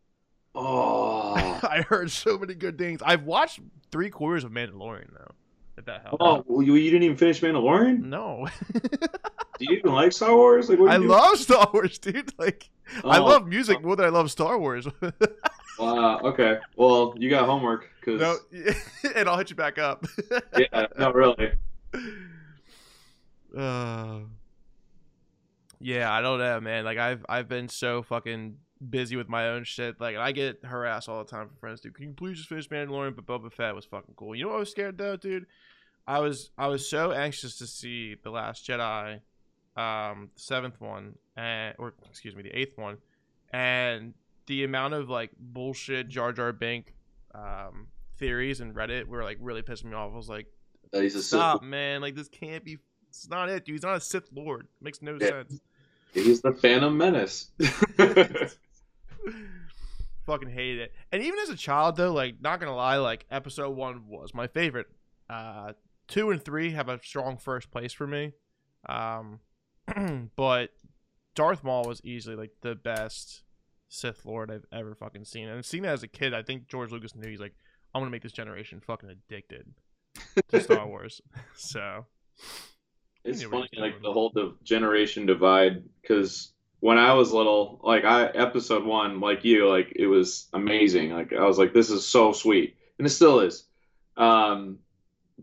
Oh, 0.54 1.34
I 1.62 1.82
heard 1.88 2.10
so 2.10 2.38
many 2.38 2.54
good 2.54 2.78
things. 2.78 3.00
I've 3.04 3.24
watched 3.24 3.60
three 3.90 4.10
quarters 4.10 4.44
of 4.44 4.52
Mandalorian 4.52 5.12
though. 5.12 5.32
If 5.76 5.86
that 5.86 6.02
helps. 6.02 6.18
oh, 6.20 6.44
well, 6.46 6.62
you, 6.62 6.74
you 6.76 6.90
didn't 6.90 7.02
even 7.02 7.16
finish 7.16 7.40
Mandalorian? 7.40 8.04
No, 8.04 8.46
Do 8.72 8.80
you 9.58 9.78
even 9.78 9.92
like 9.92 10.12
Star 10.12 10.34
Wars? 10.34 10.68
Like, 10.68 10.78
what 10.78 10.90
I 10.90 10.96
love 10.98 11.36
Star 11.38 11.68
Wars, 11.72 11.98
dude. 11.98 12.32
Like, 12.38 12.70
I 13.04 13.18
Oh, 13.18 13.24
love 13.24 13.48
music 13.48 13.82
more 13.82 13.96
than 13.96 14.06
I 14.06 14.10
love 14.10 14.30
Star 14.30 14.56
Wars. 14.58 14.86
Wow. 15.78 16.20
Okay. 16.20 16.58
Well, 16.76 17.14
you 17.16 17.28
got 17.28 17.46
homework 17.46 17.88
because 18.00 18.20
no, 18.20 18.36
and 19.16 19.28
I'll 19.28 19.36
hit 19.38 19.50
you 19.50 19.56
back 19.56 19.78
up. 19.78 20.04
yeah, 20.56 20.86
no, 20.96 21.10
really. 21.12 21.52
Uh, 23.56 24.20
yeah, 25.80 26.12
I 26.12 26.20
don't 26.20 26.38
know, 26.38 26.60
man. 26.60 26.84
Like 26.84 26.98
I've 26.98 27.24
I've 27.28 27.48
been 27.48 27.68
so 27.68 28.02
fucking 28.02 28.56
busy 28.90 29.16
with 29.16 29.28
my 29.28 29.48
own 29.48 29.64
shit. 29.64 30.00
Like 30.00 30.16
I 30.16 30.32
get 30.32 30.64
harassed 30.64 31.08
all 31.08 31.22
the 31.24 31.30
time 31.30 31.48
from 31.48 31.56
friends. 31.56 31.80
Dude, 31.80 31.94
can 31.94 32.08
you 32.08 32.12
please 32.14 32.36
just 32.38 32.48
finish 32.48 32.68
Mandalorian? 32.68 33.16
But 33.16 33.26
Boba 33.26 33.52
Fett 33.52 33.74
was 33.74 33.84
fucking 33.84 34.14
cool. 34.16 34.34
You 34.34 34.44
know 34.44 34.50
what 34.50 34.56
I 34.56 34.60
was 34.60 34.70
scared 34.70 34.98
though, 34.98 35.16
dude? 35.16 35.46
I 36.06 36.20
was 36.20 36.50
I 36.58 36.66
was 36.68 36.88
so 36.88 37.12
anxious 37.12 37.56
to 37.58 37.66
see 37.66 38.16
the 38.22 38.30
Last 38.30 38.66
Jedi, 38.68 39.20
um, 39.76 40.30
the 40.34 40.40
seventh 40.40 40.80
one, 40.80 41.14
and 41.36 41.74
or 41.78 41.94
excuse 42.10 42.36
me, 42.36 42.42
the 42.42 42.50
eighth 42.58 42.76
one, 42.76 42.98
and 43.52 44.14
the 44.46 44.64
amount 44.64 44.94
of 44.94 45.08
like 45.08 45.30
bullshit 45.38 46.08
Jar 46.08 46.32
Jar 46.32 46.52
Bink, 46.52 46.94
um, 47.34 47.86
theories 48.18 48.60
and 48.60 48.74
Reddit 48.74 49.06
were 49.06 49.22
like 49.24 49.38
really 49.40 49.62
pissing 49.62 49.86
me 49.86 49.94
off. 49.94 50.12
I 50.12 50.16
was 50.16 50.28
like. 50.28 50.46
He's 50.92 51.16
a 51.16 51.22
Stop, 51.24 51.64
man! 51.64 52.00
Like 52.02 52.14
this 52.14 52.28
can't 52.28 52.62
be. 52.64 52.78
It's 53.08 53.28
not 53.28 53.48
it, 53.48 53.64
dude. 53.64 53.74
He's 53.74 53.82
not 53.82 53.96
a 53.96 54.00
Sith 54.00 54.28
Lord. 54.32 54.68
makes 54.80 55.02
no 55.02 55.16
Yeah. 55.20 55.28
sense. 55.28 55.60
He's 56.12 56.40
the 56.40 56.52
Phantom 56.52 56.96
Menace. 56.96 57.50
Fucking 60.26 60.48
hated 60.48 60.80
it. 60.80 60.92
And 61.12 61.22
even 61.22 61.38
as 61.40 61.50
a 61.50 61.56
child, 61.56 61.96
though, 61.96 62.12
like 62.12 62.40
not 62.40 62.60
gonna 62.60 62.74
lie, 62.74 62.96
like 62.96 63.26
episode 63.30 63.76
one 63.76 64.08
was 64.08 64.32
my 64.32 64.46
favorite. 64.46 64.86
Uh, 65.28 65.72
two 66.08 66.30
and 66.30 66.42
three 66.42 66.72
have 66.72 66.88
a 66.88 66.98
strong 67.02 67.36
first 67.36 67.70
place 67.70 67.92
for 67.92 68.06
me. 68.06 68.32
Um, 68.88 69.40
but 70.36 70.70
Darth 71.34 71.62
Maul 71.62 71.84
was 71.84 72.00
easily 72.04 72.36
like 72.36 72.52
the 72.62 72.74
best 72.74 73.42
Sith 73.88 74.24
Lord 74.24 74.50
I've 74.50 74.64
ever 74.72 74.94
fucking 74.94 75.24
seen. 75.24 75.48
And 75.48 75.64
seeing 75.64 75.82
that 75.82 75.92
as 75.92 76.02
a 76.02 76.08
kid, 76.08 76.32
I 76.32 76.42
think 76.42 76.68
George 76.68 76.90
Lucas 76.90 77.14
knew 77.14 77.28
he's 77.28 77.40
like, 77.40 77.54
I'm 77.94 78.00
gonna 78.00 78.10
make 78.10 78.22
this 78.22 78.32
generation 78.32 78.80
fucking 78.80 79.10
addicted 79.10 79.66
to 80.48 80.60
Star 80.60 80.86
Wars. 80.88 81.20
so 81.54 82.06
It's 83.24 83.42
funny, 83.42 83.68
like 83.76 84.00
the 84.02 84.12
whole 84.12 84.30
div- 84.30 84.62
generation 84.64 85.26
divide. 85.26 85.82
Because 86.00 86.53
when 86.84 86.98
I 86.98 87.14
was 87.14 87.32
little, 87.32 87.80
like 87.82 88.04
I 88.04 88.26
episode 88.26 88.84
one, 88.84 89.18
like 89.18 89.42
you, 89.42 89.66
like 89.70 89.94
it 89.96 90.06
was 90.06 90.48
amazing. 90.52 91.12
Like 91.12 91.32
I 91.32 91.46
was 91.46 91.56
like, 91.56 91.72
this 91.72 91.88
is 91.88 92.06
so 92.06 92.34
sweet, 92.34 92.76
and 92.98 93.06
it 93.06 93.10
still 93.10 93.40
is. 93.40 93.64
Um, 94.18 94.80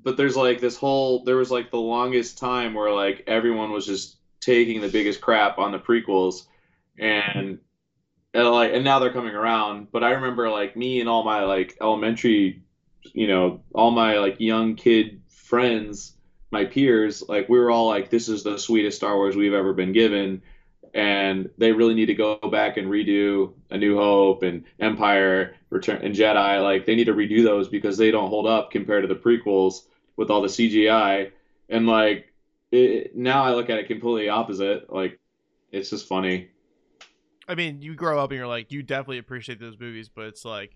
but 0.04 0.18
there's 0.18 0.36
like 0.38 0.60
this 0.60 0.78
whole, 0.78 1.24
there 1.24 1.38
was 1.38 1.50
like 1.50 1.72
the 1.72 1.80
longest 1.80 2.38
time 2.38 2.76
where 2.76 2.94
like 2.94 3.24
everyone 3.26 3.72
was 3.72 3.88
just 3.88 4.18
taking 4.40 4.82
the 4.82 4.88
biggest 4.88 5.20
crap 5.20 5.58
on 5.58 5.72
the 5.72 5.80
prequels, 5.80 6.44
and 7.00 7.58
and 8.36 8.48
like 8.48 8.74
and 8.74 8.84
now 8.84 9.00
they're 9.00 9.12
coming 9.12 9.34
around. 9.34 9.88
But 9.92 10.04
I 10.04 10.12
remember 10.12 10.48
like 10.48 10.78
me 10.78 11.00
and 11.00 11.10
all 11.10 11.24
my 11.24 11.46
like 11.46 11.76
elementary, 11.82 12.62
you 13.14 13.26
know, 13.26 13.64
all 13.74 13.90
my 13.90 14.20
like 14.20 14.40
young 14.40 14.76
kid 14.76 15.24
friends 15.28 16.14
my 16.52 16.66
peers, 16.66 17.24
like 17.28 17.50
we 17.50 17.58
were 17.58 17.72
all 17.72 17.88
like, 17.88 18.10
this 18.10 18.28
is 18.28 18.44
the 18.44 18.60
sweetest 18.60 18.98
Star 18.98 19.16
Wars 19.16 19.36
we've 19.36 19.54
ever 19.54 19.74
been 19.74 19.94
given. 19.94 20.42
And 20.94 21.50
they 21.58 21.72
really 21.72 21.94
need 21.94 22.08
to 22.08 22.14
go 22.14 22.38
back 22.38 22.78
and 22.78 22.88
redo 22.88 23.54
A 23.70 23.78
New 23.78 23.96
Hope 23.96 24.44
and 24.44 24.66
Empire, 24.80 25.56
Return 25.70 26.02
and 26.04 26.14
Jedi. 26.14 26.62
Like 26.62 26.86
they 26.86 26.96
need 26.96 27.06
to 27.06 27.14
redo 27.14 27.44
those 27.44 27.70
because 27.70 27.98
they 27.98 28.12
don't 28.12 28.30
hold 28.30 28.46
up 28.46 28.72
compared 28.72 29.08
to 29.08 29.08
the 29.08 29.20
prequels 29.20 29.84
with 30.18 30.30
all 30.30 30.42
the 30.42 30.50
CGI. 30.50 31.32
And 31.70 31.88
like 31.88 32.34
it, 32.72 33.16
now 33.16 33.44
I 33.44 33.54
look 33.54 33.70
at 33.70 33.78
it 33.78 33.88
completely 33.88 34.30
opposite. 34.30 34.92
Like 34.92 35.20
it's 35.72 35.90
just 35.90 36.08
funny. 36.08 36.50
I 37.48 37.56
mean, 37.56 37.82
you 37.82 37.96
grow 37.96 38.20
up 38.20 38.32
and 38.32 38.38
you're 38.38 38.48
like, 38.48 38.72
you 38.72 38.84
definitely 38.84 39.18
appreciate 39.18 39.60
those 39.60 39.80
movies, 39.80 40.10
but 40.10 40.26
it's 40.26 40.46
like 40.46 40.76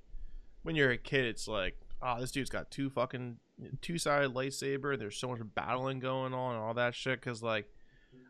when 0.64 0.76
you're 0.76 0.92
a 0.92 0.98
kid, 0.98 1.26
it's 1.26 1.48
like, 1.48 1.78
oh, 2.02 2.20
this 2.20 2.32
dude's 2.32 2.50
got 2.50 2.72
two 2.72 2.90
fucking 2.90 3.38
two 3.82 3.98
sided 3.98 4.34
lightsaber. 4.34 4.98
There's 4.98 5.18
so 5.18 5.28
much 5.28 5.40
battling 5.54 6.00
going 6.00 6.34
on 6.34 6.56
and 6.56 6.64
all 6.64 6.74
that 6.74 6.96
shit. 6.96 7.20
Because 7.20 7.44
like, 7.44 7.70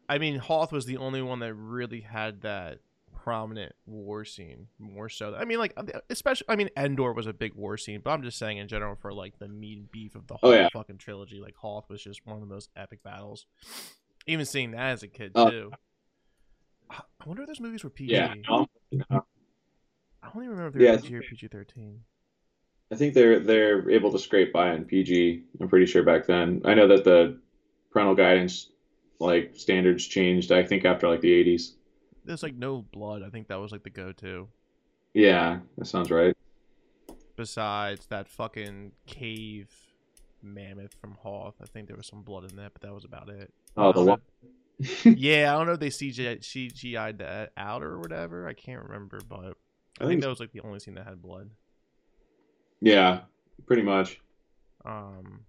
I 0.07 0.17
mean, 0.17 0.37
Hoth 0.37 0.71
was 0.71 0.85
the 0.85 0.97
only 0.97 1.21
one 1.21 1.39
that 1.39 1.53
really 1.53 2.01
had 2.01 2.41
that 2.41 2.79
prominent 3.13 3.73
war 3.87 4.23
scene 4.23 4.67
more 4.77 5.09
so. 5.09 5.33
I 5.35 5.45
mean, 5.45 5.57
like 5.57 5.73
uh, 5.77 5.83
especially, 6.09 6.45
I 6.47 6.55
mean, 6.55 6.69
Endor 6.77 7.13
was 7.13 7.25
a 7.27 7.33
big 7.33 7.55
war 7.55 7.75
scene, 7.77 8.01
but 8.03 8.11
I'm 8.11 8.21
just 8.21 8.37
saying 8.37 8.57
in 8.57 8.67
general 8.67 8.95
for 8.95 9.11
like 9.13 9.39
the 9.39 9.47
meat 9.47 9.79
and 9.79 9.91
beef 9.91 10.15
of 10.15 10.27
the 10.27 10.35
oh, 10.35 10.37
whole 10.41 10.51
Oh, 10.51 10.53
yeah. 10.55 10.69
fucking 10.71 10.97
trilogy, 10.99 11.39
like 11.41 11.55
Hoth 11.55 11.89
was 11.89 12.03
just 12.03 12.25
one 12.25 12.35
of 12.35 12.41
the 12.47 12.53
most 12.53 12.69
epic 12.75 13.01
battles. 13.03 13.47
Even 14.27 14.45
seeing 14.45 14.71
that 14.71 14.91
as 14.91 15.03
a 15.03 15.07
kid 15.07 15.31
Oh. 15.35 15.49
too. 15.49 15.71
I 16.89 17.01
I 17.19 17.27
wonder 17.27 17.41
if 17.41 17.47
those 17.47 17.59
movies 17.59 17.83
were 17.83 17.89
PG. 17.89 18.11
Yeah. 18.13 18.33
no, 18.47 18.67
I 19.11 20.29
don't 20.33 20.43
even 20.43 20.49
remember 20.49 20.67
if 20.67 20.73
they 20.73 20.79
were 20.79 20.85
Yeah, 20.85 20.97
PG 20.97 21.15
or 21.15 21.21
PG 21.21 21.47
thirteen. 21.47 22.01
I 22.91 22.95
think 22.95 23.15
they're 23.15 23.39
they're 23.39 23.89
able 23.89 24.11
to 24.11 24.19
scrape 24.19 24.53
by 24.53 24.69
on 24.69 24.85
PG. 24.85 25.43
I'm 25.59 25.67
pretty 25.67 25.87
sure 25.87 26.03
back 26.03 26.27
then. 26.27 26.61
I 26.65 26.75
know 26.75 26.87
that 26.87 27.03
the 27.03 27.39
parental 27.91 28.13
guidance 28.13 28.69
like 29.19 29.53
standards 29.55 30.05
changed. 30.05 30.51
I 30.51 30.63
think 30.63 30.85
after 30.85 31.07
like 31.07 31.21
the 31.21 31.43
80s. 31.43 31.73
There's 32.23 32.43
like 32.43 32.55
no 32.55 32.81
blood. 32.81 33.23
I 33.23 33.29
think 33.29 33.47
that 33.47 33.59
was 33.59 33.71
like 33.71 33.83
the 33.83 33.89
go 33.89 34.11
to. 34.13 34.47
Yeah, 35.13 35.59
that 35.77 35.85
sounds 35.85 36.11
right. 36.11 36.35
Besides 37.35 38.07
that 38.07 38.27
fucking 38.27 38.93
cave 39.05 39.69
mammoth 40.41 40.93
from 40.93 41.17
Hoth, 41.21 41.55
I 41.61 41.65
think 41.65 41.87
there 41.87 41.97
was 41.97 42.07
some 42.07 42.21
blood 42.21 42.49
in 42.49 42.57
that, 42.57 42.73
but 42.73 42.81
that 42.81 42.93
was 42.93 43.05
about 43.05 43.29
it. 43.29 43.53
Oh, 43.77 43.91
the 43.91 44.03
one. 44.03 44.21
yeah, 45.05 45.53
I 45.53 45.57
don't 45.57 45.67
know 45.67 45.73
if 45.73 45.79
they 45.79 45.89
CGI 45.89 46.39
CGI'd 46.39 47.19
that 47.19 47.51
out 47.55 47.83
or 47.83 47.97
whatever. 47.99 48.47
I 48.47 48.53
can't 48.53 48.83
remember, 48.83 49.19
but 49.27 49.39
I, 49.39 50.03
I 50.03 50.07
think 50.07 50.09
think 50.09 50.21
that 50.21 50.29
was 50.29 50.39
like 50.39 50.51
the 50.51 50.61
only 50.61 50.79
scene 50.79 50.95
that 50.95 51.05
had 51.05 51.21
blood. 51.21 51.49
yeah, 52.81 53.21
pretty 53.65 53.83
much. 53.83 54.19
Um, 54.83 55.45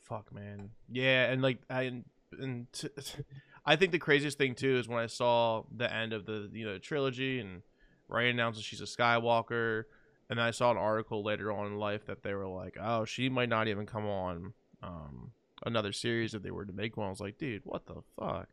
fuck, 0.00 0.32
man. 0.32 0.70
Yeah, 0.90 1.30
and 1.30 1.42
like 1.42 1.58
I 1.68 2.02
and 2.40 2.72
t- 2.72 2.88
I 3.66 3.76
think 3.76 3.92
the 3.92 3.98
craziest 3.98 4.38
thing 4.38 4.54
too 4.54 4.76
is 4.76 4.88
when 4.88 4.98
I 4.98 5.06
saw 5.06 5.62
the 5.74 5.92
end 5.92 6.12
of 6.12 6.26
the 6.26 6.50
you 6.52 6.64
know 6.64 6.78
trilogy 6.78 7.40
and 7.40 7.62
Rey 8.08 8.30
announces 8.30 8.64
she's 8.64 8.80
a 8.80 8.84
Skywalker, 8.84 9.84
and 10.28 10.40
I 10.40 10.50
saw 10.50 10.70
an 10.70 10.76
article 10.76 11.24
later 11.24 11.50
on 11.50 11.66
in 11.66 11.78
life 11.78 12.06
that 12.06 12.22
they 12.22 12.34
were 12.34 12.46
like, 12.46 12.76
oh, 12.80 13.04
she 13.04 13.28
might 13.28 13.48
not 13.48 13.68
even 13.68 13.86
come 13.86 14.06
on 14.06 14.52
um 14.82 15.32
another 15.64 15.92
series 15.92 16.34
if 16.34 16.42
they 16.42 16.50
were 16.50 16.64
to 16.64 16.72
make 16.72 16.96
one. 16.96 17.06
I 17.06 17.10
was 17.10 17.20
like, 17.20 17.38
dude, 17.38 17.62
what 17.64 17.86
the 17.86 18.02
fuck? 18.18 18.48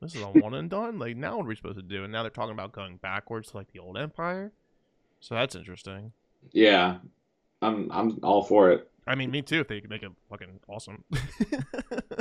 This 0.00 0.14
is 0.14 0.22
a 0.22 0.26
one 0.40 0.54
and 0.54 0.70
done. 0.70 0.98
Like 0.98 1.16
now, 1.16 1.36
what 1.36 1.44
are 1.44 1.48
we 1.48 1.56
supposed 1.56 1.76
to 1.76 1.82
do? 1.82 2.04
And 2.04 2.12
now 2.12 2.22
they're 2.22 2.30
talking 2.30 2.52
about 2.52 2.72
going 2.72 2.96
backwards 2.96 3.50
to 3.50 3.56
like 3.56 3.72
the 3.72 3.80
old 3.80 3.98
Empire. 3.98 4.52
So 5.20 5.34
that's 5.34 5.54
interesting. 5.54 6.12
Yeah, 6.52 6.98
I'm 7.62 7.90
I'm 7.90 8.18
all 8.22 8.42
for 8.42 8.70
it. 8.70 8.90
I 9.06 9.14
mean, 9.14 9.30
me 9.30 9.42
too. 9.42 9.60
If 9.60 9.68
they 9.68 9.80
could 9.80 9.90
make 9.90 10.02
it 10.02 10.12
fucking 10.28 10.60
awesome. 10.68 11.04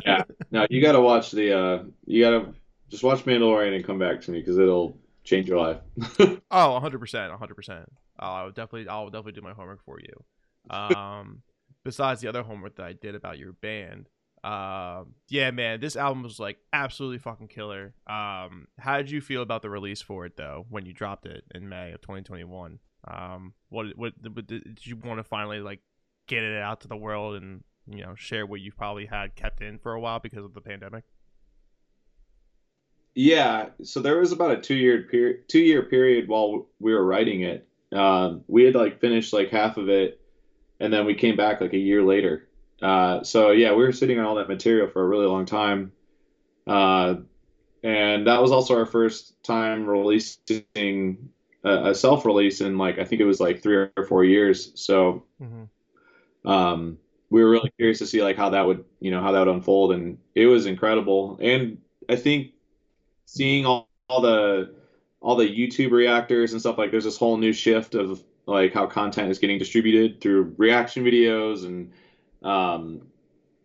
Yeah. 0.05 0.23
Now 0.51 0.65
you 0.69 0.81
gotta 0.81 0.99
watch 0.99 1.31
the 1.31 1.57
uh, 1.57 1.83
you 2.05 2.21
gotta 2.23 2.53
just 2.89 3.03
watch 3.03 3.23
Mandalorian 3.23 3.73
and 3.73 3.85
come 3.85 3.99
back 3.99 4.19
to 4.21 4.31
me 4.31 4.39
because 4.39 4.57
it'll 4.57 4.97
change 5.23 5.47
your 5.47 5.59
life. 5.59 5.77
Oh, 6.51 6.79
100%, 6.83 6.99
100%. 7.39 7.71
Uh, 7.79 7.85
I 8.21 8.43
would 8.43 8.53
definitely 8.53 8.89
I'll 8.89 9.05
definitely 9.05 9.31
do 9.31 9.41
my 9.41 9.53
homework 9.53 9.83
for 9.83 9.97
you. 9.99 10.75
Um 10.75 11.41
besides 11.85 12.21
the 12.21 12.27
other 12.27 12.43
homework 12.43 12.75
that 12.75 12.85
I 12.85 12.93
did 12.93 13.15
about 13.15 13.37
your 13.37 13.53
band. 13.53 14.09
Um 14.43 15.13
yeah, 15.29 15.51
man, 15.51 15.79
this 15.79 15.95
album 15.95 16.23
was 16.23 16.39
like 16.39 16.57
absolutely 16.73 17.19
fucking 17.19 17.47
killer. 17.47 17.93
Um 18.07 18.67
how 18.77 18.97
did 18.97 19.09
you 19.09 19.21
feel 19.21 19.41
about 19.41 19.61
the 19.61 19.69
release 19.69 20.01
for 20.01 20.25
it 20.25 20.35
though 20.35 20.65
when 20.69 20.85
you 20.85 20.93
dropped 20.93 21.25
it 21.25 21.45
in 21.55 21.69
May 21.69 21.93
of 21.93 22.01
2021? 22.01 22.79
Um 23.07 23.53
what 23.69 23.87
what, 23.95 24.13
what 24.21 24.47
did 24.47 24.79
you 24.83 24.97
want 24.97 25.19
to 25.19 25.23
finally 25.23 25.59
like 25.61 25.79
get 26.27 26.43
it 26.43 26.61
out 26.61 26.81
to 26.81 26.87
the 26.87 26.97
world 26.97 27.35
and 27.35 27.63
you 27.87 28.03
know 28.03 28.15
share 28.15 28.45
what 28.45 28.61
you 28.61 28.71
probably 28.71 29.05
had 29.05 29.35
kept 29.35 29.61
in 29.61 29.77
for 29.79 29.93
a 29.93 29.99
while 29.99 30.19
because 30.19 30.45
of 30.45 30.53
the 30.53 30.61
pandemic? 30.61 31.03
Yeah, 33.15 33.69
so 33.83 33.99
there 33.99 34.17
was 34.19 34.31
about 34.31 34.51
a 34.51 34.61
two 34.61 34.75
year 34.75 35.03
period 35.03 35.47
two 35.47 35.59
year 35.59 35.83
period 35.83 36.27
while 36.27 36.67
we 36.79 36.93
were 36.93 37.05
writing 37.05 37.41
it. 37.41 37.67
Um, 37.91 38.43
we 38.47 38.63
had 38.63 38.75
like 38.75 38.99
finished 38.99 39.33
like 39.33 39.49
half 39.49 39.77
of 39.77 39.89
it, 39.89 40.19
and 40.79 40.91
then 40.91 41.05
we 41.05 41.13
came 41.15 41.35
back 41.35 41.61
like 41.61 41.73
a 41.73 41.77
year 41.77 42.03
later. 42.03 42.47
Uh, 42.81 43.23
so 43.23 43.51
yeah, 43.51 43.71
we 43.71 43.83
were 43.83 43.91
sitting 43.91 44.19
on 44.19 44.25
all 44.25 44.35
that 44.35 44.49
material 44.49 44.87
for 44.87 45.03
a 45.03 45.07
really 45.07 45.27
long 45.27 45.45
time. 45.45 45.91
Uh, 46.65 47.15
and 47.83 48.27
that 48.27 48.41
was 48.41 48.51
also 48.51 48.77
our 48.77 48.85
first 48.85 49.41
time 49.43 49.85
releasing 49.85 51.29
a, 51.63 51.91
a 51.91 51.95
self 51.95 52.25
release 52.25 52.61
in 52.61 52.77
like 52.77 52.97
I 52.99 53.05
think 53.05 53.21
it 53.21 53.25
was 53.25 53.39
like 53.39 53.61
three 53.61 53.89
or 53.95 54.05
four 54.07 54.23
years. 54.25 54.71
So 54.75 55.25
Mm-hmm. 55.41 55.63
Um, 56.45 56.97
we 57.29 57.43
were 57.43 57.49
really 57.49 57.71
curious 57.77 57.99
to 57.99 58.07
see 58.07 58.21
like 58.21 58.37
how 58.37 58.49
that 58.49 58.65
would 58.65 58.85
you 58.99 59.11
know 59.11 59.21
how 59.21 59.31
that 59.31 59.39
would 59.39 59.53
unfold 59.53 59.93
and 59.93 60.17
it 60.35 60.45
was 60.45 60.65
incredible. 60.65 61.37
And 61.41 61.79
i 62.09 62.15
think 62.15 62.51
seeing 63.25 63.65
all, 63.65 63.89
all 64.09 64.21
the 64.21 64.75
all 65.21 65.35
the 65.37 65.47
youtube 65.47 65.91
reactors 65.91 66.51
and 66.51 66.59
stuff 66.59 66.77
like 66.77 66.91
there's 66.91 67.05
this 67.05 67.17
whole 67.17 67.37
new 67.37 67.53
shift 67.53 67.95
of 67.95 68.21
like 68.45 68.73
how 68.73 68.85
content 68.85 69.31
is 69.31 69.39
getting 69.39 69.57
distributed 69.57 70.19
through 70.19 70.53
reaction 70.57 71.03
videos 71.03 71.65
and 71.65 71.91
um, 72.43 73.01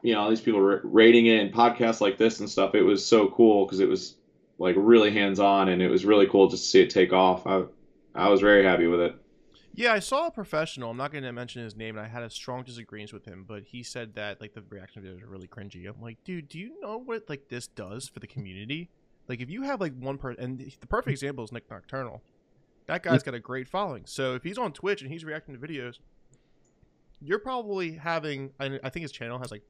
you 0.02 0.14
know 0.14 0.20
all 0.20 0.30
these 0.30 0.40
people 0.40 0.60
ra- 0.60 0.80
rating 0.84 1.26
it 1.26 1.40
and 1.40 1.52
podcasts 1.52 2.00
like 2.00 2.16
this 2.16 2.40
and 2.40 2.48
stuff. 2.48 2.74
It 2.74 2.82
was 2.82 3.04
so 3.04 3.28
cool 3.28 3.66
because 3.66 3.80
it 3.80 3.88
was 3.88 4.14
like 4.58 4.76
really 4.78 5.10
hands 5.10 5.40
on 5.40 5.68
and 5.68 5.82
it 5.82 5.88
was 5.88 6.04
really 6.04 6.26
cool 6.26 6.48
just 6.48 6.64
to 6.64 6.70
see 6.70 6.80
it 6.82 6.90
take 6.90 7.12
off. 7.12 7.46
I 7.46 7.64
i 8.14 8.28
was 8.28 8.40
very 8.40 8.64
happy 8.64 8.86
with 8.86 9.00
it 9.00 9.14
Yeah, 9.78 9.92
I 9.92 10.00
saw 10.00 10.26
a 10.26 10.30
professional. 10.32 10.90
I'm 10.90 10.96
not 10.96 11.12
going 11.12 11.22
to 11.22 11.30
mention 11.30 11.62
his 11.62 11.76
name, 11.76 11.96
and 11.96 12.04
I 12.04 12.08
had 12.08 12.24
a 12.24 12.30
strong 12.30 12.64
disagreement 12.64 13.12
with 13.12 13.24
him. 13.24 13.44
But 13.46 13.62
he 13.62 13.84
said 13.84 14.16
that 14.16 14.40
like 14.40 14.52
the 14.52 14.64
reaction 14.70 15.04
videos 15.04 15.22
are 15.22 15.28
really 15.28 15.46
cringy. 15.46 15.88
I'm 15.88 16.02
like, 16.02 16.16
dude, 16.24 16.48
do 16.48 16.58
you 16.58 16.80
know 16.80 16.98
what 16.98 17.28
like 17.28 17.48
this 17.48 17.68
does 17.68 18.08
for 18.08 18.18
the 18.18 18.26
community? 18.26 18.90
Like, 19.28 19.40
if 19.40 19.48
you 19.48 19.62
have 19.62 19.80
like 19.80 19.96
one 19.96 20.18
person, 20.18 20.42
and 20.42 20.58
the 20.58 20.86
perfect 20.88 21.12
example 21.12 21.44
is 21.44 21.52
Nick 21.52 21.70
Nocturnal. 21.70 22.24
That 22.86 23.04
guy's 23.04 23.22
got 23.22 23.34
a 23.34 23.38
great 23.38 23.68
following. 23.68 24.02
So 24.04 24.34
if 24.34 24.42
he's 24.42 24.58
on 24.58 24.72
Twitch 24.72 25.00
and 25.00 25.12
he's 25.12 25.24
reacting 25.24 25.54
to 25.54 25.60
videos, 25.60 26.00
you're 27.20 27.38
probably 27.38 27.92
having. 27.92 28.50
I 28.58 28.80
I 28.82 28.90
think 28.90 29.02
his 29.02 29.12
channel 29.12 29.38
has 29.38 29.52
like 29.52 29.62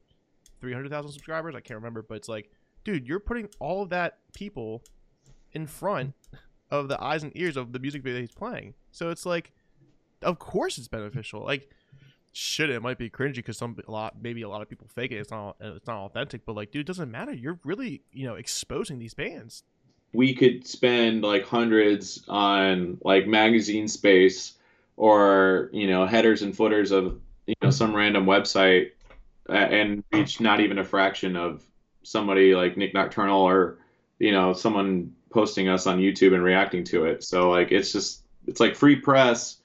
300,000 0.59 1.11
subscribers. 1.11 1.53
I 1.53 1.59
can't 1.59 1.77
remember, 1.77 2.01
but 2.01 2.15
it's 2.15 2.29
like, 2.29 2.49
dude, 2.83 3.07
you're 3.07 3.19
putting 3.19 3.47
all 3.59 3.83
of 3.83 3.89
that 3.89 4.17
people 4.33 4.81
in 5.51 5.67
front 5.67 6.15
of 6.71 6.87
the 6.87 6.99
eyes 6.99 7.21
and 7.21 7.31
ears 7.35 7.57
of 7.57 7.73
the 7.73 7.79
music 7.79 8.01
video 8.01 8.15
that 8.15 8.21
he's 8.21 8.31
playing. 8.31 8.73
So 8.91 9.11
it's 9.11 9.27
like 9.27 9.51
of 10.21 10.39
course 10.39 10.77
it's 10.77 10.87
beneficial. 10.87 11.43
Like, 11.43 11.69
shit, 12.31 12.69
it 12.69 12.81
might 12.81 12.97
be 12.97 13.09
cringy 13.09 13.35
because 13.35 13.57
some 13.57 13.77
a 13.87 13.91
lot 13.91 14.15
maybe 14.21 14.41
a 14.43 14.49
lot 14.49 14.61
of 14.61 14.69
people 14.69 14.87
fake 14.87 15.11
it. 15.11 15.17
It's 15.17 15.31
not 15.31 15.57
it's 15.59 15.87
not 15.87 16.05
authentic, 16.05 16.45
but 16.45 16.55
like, 16.55 16.71
dude, 16.71 16.81
it 16.81 16.87
doesn't 16.87 17.11
matter. 17.11 17.33
You're 17.33 17.59
really 17.63 18.01
you 18.11 18.25
know 18.27 18.35
exposing 18.35 18.99
these 18.99 19.13
bands. 19.13 19.63
we 20.13 20.33
could 20.33 20.65
spend 20.67 21.21
like 21.23 21.45
hundreds 21.45 22.23
on 22.27 22.97
like 23.03 23.27
magazine 23.27 23.87
space 23.87 24.53
or 24.97 25.69
you 25.71 25.87
know 25.87 26.05
headers 26.05 26.41
and 26.41 26.55
footers 26.55 26.91
of 26.91 27.19
you 27.45 27.55
know 27.61 27.69
some 27.69 27.95
random 27.95 28.25
website 28.25 28.91
and 29.47 30.03
reach 30.11 30.39
not 30.41 30.59
even 30.59 30.77
a 30.79 30.83
fraction 30.83 31.35
of 31.35 31.63
somebody 32.03 32.55
like 32.55 32.77
Nick 32.77 32.93
Nocturnal 32.93 33.41
or 33.41 33.77
you 34.19 34.31
know 34.31 34.53
someone 34.53 35.13
posting 35.31 35.69
us 35.69 35.85
on 35.85 35.99
YouTube 35.99 36.33
and 36.33 36.43
reacting 36.43 36.83
to 36.85 37.05
it. 37.05 37.23
So 37.23 37.51
like 37.51 37.71
it's 37.71 37.91
just 37.91 38.23
it's 38.47 38.59
like 38.59 38.75
free 38.75 38.95
press, 38.95 39.58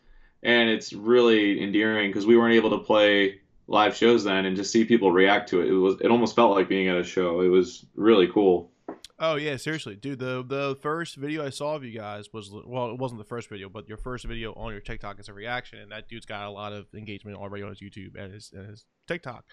and 0.44 0.68
it's 0.68 0.92
really 0.92 1.62
endearing 1.62 2.10
because 2.10 2.26
we 2.26 2.36
weren't 2.36 2.54
able 2.54 2.70
to 2.70 2.78
play 2.78 3.40
live 3.66 3.96
shows 3.96 4.24
then, 4.24 4.44
and 4.44 4.56
just 4.56 4.70
see 4.70 4.84
people 4.84 5.10
react 5.10 5.48
to 5.50 5.60
it. 5.62 5.68
It 5.68 5.72
was 5.72 6.00
it 6.00 6.10
almost 6.10 6.36
felt 6.36 6.54
like 6.54 6.68
being 6.68 6.88
at 6.88 6.96
a 6.96 7.04
show. 7.04 7.40
It 7.40 7.48
was 7.48 7.86
really 7.94 8.28
cool. 8.28 8.70
Oh 9.18 9.36
yeah, 9.36 9.56
seriously, 9.56 9.96
dude. 9.96 10.18
The 10.18 10.44
the 10.46 10.76
first 10.82 11.16
video 11.16 11.44
I 11.44 11.50
saw 11.50 11.74
of 11.74 11.84
you 11.84 11.96
guys 11.96 12.32
was 12.32 12.50
well, 12.52 12.90
it 12.90 12.98
wasn't 12.98 13.18
the 13.18 13.26
first 13.26 13.48
video, 13.48 13.68
but 13.68 13.88
your 13.88 13.96
first 13.96 14.24
video 14.26 14.52
on 14.54 14.72
your 14.72 14.80
TikTok 14.80 15.18
is 15.18 15.28
a 15.28 15.32
reaction, 15.32 15.78
and 15.78 15.90
that 15.92 16.08
dude's 16.08 16.26
got 16.26 16.46
a 16.46 16.50
lot 16.50 16.72
of 16.72 16.86
engagement 16.94 17.38
already 17.38 17.62
on 17.62 17.70
his 17.70 17.80
YouTube 17.80 18.16
and 18.18 18.32
his, 18.32 18.52
and 18.54 18.68
his 18.68 18.84
TikTok. 19.06 19.44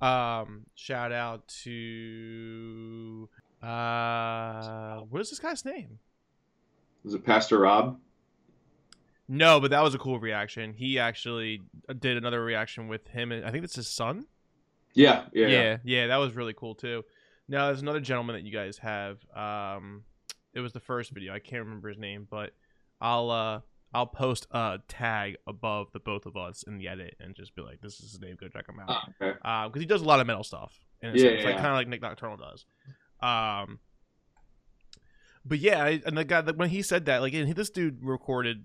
Um, 0.00 0.66
shout 0.74 1.12
out 1.12 1.48
to 1.64 3.28
uh, 3.62 4.98
what 5.08 5.22
is 5.22 5.30
this 5.30 5.38
guy's 5.38 5.64
name? 5.64 5.98
Is 7.04 7.14
it 7.14 7.24
Pastor 7.24 7.60
Rob? 7.60 7.98
No, 9.28 9.60
but 9.60 9.70
that 9.70 9.82
was 9.82 9.94
a 9.94 9.98
cool 9.98 10.20
reaction. 10.20 10.72
He 10.72 10.98
actually 10.98 11.62
uh, 11.88 11.94
did 11.94 12.16
another 12.16 12.42
reaction 12.44 12.88
with 12.88 13.08
him, 13.08 13.32
and 13.32 13.44
I 13.44 13.50
think 13.50 13.64
it's 13.64 13.74
his 13.74 13.88
son. 13.88 14.26
Yeah, 14.94 15.24
yeah, 15.32 15.46
yeah. 15.46 15.62
yeah, 15.62 15.76
yeah, 15.84 16.06
that 16.06 16.16
was 16.16 16.34
really 16.34 16.54
cool 16.54 16.74
too. 16.74 17.04
Now 17.48 17.66
there's 17.66 17.82
another 17.82 18.00
gentleman 18.00 18.36
that 18.36 18.44
you 18.44 18.52
guys 18.52 18.78
have. 18.78 19.18
Um, 19.34 20.04
it 20.54 20.60
was 20.60 20.72
the 20.72 20.80
first 20.80 21.10
video. 21.10 21.34
I 21.34 21.38
can't 21.38 21.64
remember 21.64 21.88
his 21.88 21.98
name, 21.98 22.26
but 22.30 22.52
I'll 23.00 23.30
uh 23.30 23.60
I'll 23.92 24.06
post 24.06 24.46
a 24.50 24.78
tag 24.88 25.36
above 25.46 25.88
the 25.92 26.00
both 26.00 26.26
of 26.26 26.36
us 26.36 26.62
in 26.62 26.78
the 26.78 26.88
edit 26.88 27.16
and 27.20 27.34
just 27.34 27.54
be 27.54 27.62
like, 27.62 27.80
"This 27.80 28.00
is 28.00 28.12
his 28.12 28.20
name. 28.20 28.36
Go 28.40 28.48
check 28.48 28.68
him 28.68 28.80
out." 28.80 28.86
Ah, 28.88 29.08
okay. 29.20 29.38
Um, 29.42 29.70
because 29.70 29.80
he 29.80 29.86
does 29.86 30.02
a 30.02 30.04
lot 30.04 30.20
of 30.20 30.26
metal 30.26 30.44
stuff. 30.44 30.72
In 31.02 31.10
a 31.10 31.12
Yeah, 31.12 31.30
sense, 31.30 31.44
like 31.44 31.56
kind 31.56 31.68
of 31.68 31.74
like 31.74 31.88
Nick 31.88 32.00
Nocturnal 32.00 32.38
does. 32.38 32.64
Um, 33.20 33.80
but 35.44 35.58
yeah, 35.58 35.84
I, 35.84 36.02
and 36.04 36.16
the 36.16 36.24
guy 36.24 36.40
that 36.40 36.56
when 36.56 36.70
he 36.70 36.82
said 36.82 37.06
that, 37.06 37.20
like, 37.20 37.34
and 37.34 37.46
he, 37.46 37.52
this 37.52 37.70
dude 37.70 38.02
recorded 38.02 38.64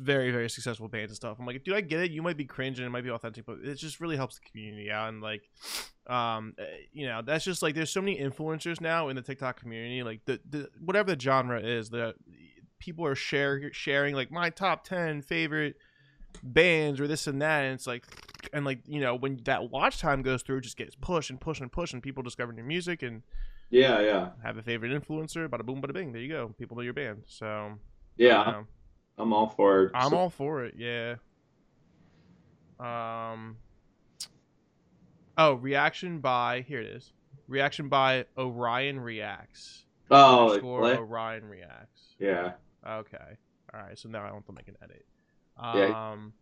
very 0.00 0.30
very 0.30 0.48
successful 0.48 0.88
bands 0.88 1.10
and 1.10 1.16
stuff. 1.16 1.36
I'm 1.38 1.46
like, 1.46 1.62
dude, 1.64 1.74
I 1.74 1.80
get 1.80 2.00
it. 2.00 2.10
You 2.10 2.22
might 2.22 2.36
be 2.36 2.44
cringe 2.44 2.78
and 2.78 2.86
it 2.86 2.90
might 2.90 3.04
be 3.04 3.10
authentic, 3.10 3.46
but 3.46 3.58
it 3.62 3.74
just 3.74 4.00
really 4.00 4.16
helps 4.16 4.36
the 4.38 4.48
community 4.50 4.90
out. 4.90 5.08
And 5.08 5.20
like, 5.22 5.42
um, 6.06 6.54
eh, 6.58 6.64
you 6.92 7.06
know, 7.06 7.22
that's 7.24 7.44
just 7.44 7.62
like 7.62 7.74
there's 7.74 7.90
so 7.90 8.00
many 8.00 8.18
influencers 8.18 8.80
now 8.80 9.08
in 9.08 9.16
the 9.16 9.22
TikTok 9.22 9.60
community. 9.60 10.02
Like 10.02 10.24
the, 10.24 10.40
the 10.48 10.68
whatever 10.84 11.14
the 11.14 11.20
genre 11.20 11.60
is, 11.60 11.90
the 11.90 12.14
people 12.78 13.06
are 13.06 13.14
share 13.14 13.72
sharing 13.72 14.14
like 14.14 14.30
my 14.30 14.50
top 14.50 14.84
ten 14.84 15.22
favorite 15.22 15.76
bands 16.42 17.00
or 17.00 17.08
this 17.08 17.26
and 17.26 17.42
that 17.42 17.64
and 17.64 17.74
it's 17.74 17.88
like 17.88 18.04
and 18.52 18.64
like 18.64 18.80
you 18.86 19.00
know 19.00 19.16
when 19.16 19.40
that 19.44 19.68
watch 19.68 19.98
time 19.98 20.22
goes 20.22 20.42
through 20.42 20.58
it 20.58 20.60
just 20.60 20.76
gets 20.76 20.94
pushed 20.94 21.28
and 21.28 21.40
pushed 21.40 21.60
and 21.60 21.72
pushed 21.72 21.92
and 21.92 22.04
people 22.04 22.22
discover 22.22 22.52
new 22.52 22.62
music 22.62 23.02
and 23.02 23.22
Yeah, 23.68 24.00
yeah, 24.00 24.28
have 24.44 24.56
a 24.56 24.62
favorite 24.62 24.92
influencer 24.92 25.48
bada 25.48 25.66
boom 25.66 25.82
bada 25.82 25.92
bing 25.92 26.12
there 26.12 26.22
you 26.22 26.28
go 26.28 26.54
people 26.56 26.76
know 26.76 26.84
your 26.84 26.92
band 26.92 27.24
so 27.26 27.72
yeah. 28.20 28.46
you 28.46 28.52
know, 28.52 28.66
I'm 29.18 29.32
all 29.32 29.48
for 29.48 29.84
it. 29.84 29.90
i'm 29.94 30.10
So- 30.10 30.16
all 30.18 30.30
for 30.30 30.64
it 30.64 30.74
yeah 30.78 31.16
um 32.78 33.56
oh 35.36 35.54
reaction 35.54 36.20
by 36.20 36.64
here 36.66 36.80
it 36.80 36.86
is 36.86 37.12
reaction 37.48 37.88
by 37.88 38.24
orion 38.38 38.98
reacts 39.00 39.84
Oh, 40.12 40.46
like 40.46 40.62
what? 40.64 40.98
orion 40.98 41.44
reacts 41.44 42.14
Yeah, 42.18 42.54
Okay. 42.84 43.36
All 43.72 43.80
right. 43.80 43.96
So 43.96 44.08
now 44.08 44.22
I 44.24 44.26
don't 44.26 44.38
have 44.38 44.46
to 44.46 44.52
make 44.52 44.66
an 44.66 44.76
edit. 44.82 45.06
Yeah. 45.62 46.10
Um, 46.10 46.32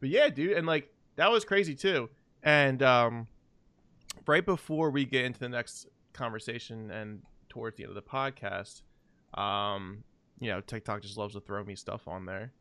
but 0.00 0.08
yeah, 0.08 0.30
dude, 0.30 0.56
and 0.56 0.66
like 0.66 0.88
that 1.16 1.30
was 1.30 1.44
crazy 1.44 1.74
too. 1.74 2.08
And 2.42 2.82
um, 2.82 3.26
right 4.26 4.46
before 4.46 4.88
we 4.90 5.04
get 5.04 5.26
into 5.26 5.38
the 5.38 5.50
next 5.50 5.86
conversation 6.14 6.90
and 6.90 7.20
towards 7.50 7.76
the 7.76 7.82
end 7.84 7.90
of 7.90 7.94
the 8.02 8.10
podcast, 8.10 8.80
um, 9.38 10.02
you 10.40 10.50
know, 10.50 10.60
TikTok 10.60 11.02
just 11.02 11.16
loves 11.16 11.34
to 11.34 11.40
throw 11.40 11.64
me 11.64 11.76
stuff 11.76 12.06
on 12.08 12.26
there. 12.26 12.52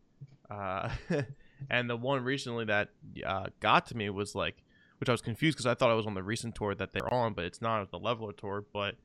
Uh, 0.50 0.90
and 1.70 1.90
the 1.90 1.98
one 1.98 2.24
recently 2.24 2.66
that 2.66 2.90
uh, 3.26 3.48
got 3.60 3.88
to 3.88 3.98
me 3.98 4.10
was 4.10 4.36
like, 4.36 4.64
which 5.00 5.10
I 5.10 5.12
was 5.12 5.22
confused 5.22 5.58
because 5.58 5.66
I 5.66 5.74
thought 5.74 5.90
I 5.92 5.96
was 5.96 6.06
on 6.06 6.14
the 6.14 6.24
recent 6.24 6.56
tour 6.56 6.76
that 6.76 6.94
they're 6.94 7.14
on, 7.14 7.34
but 7.34 7.46
it's 7.46 7.62
not. 7.62 7.82
It's 7.82 7.92
the 7.92 8.00
Leveler 8.00 8.34
tour. 8.34 8.64
But, 8.72 8.96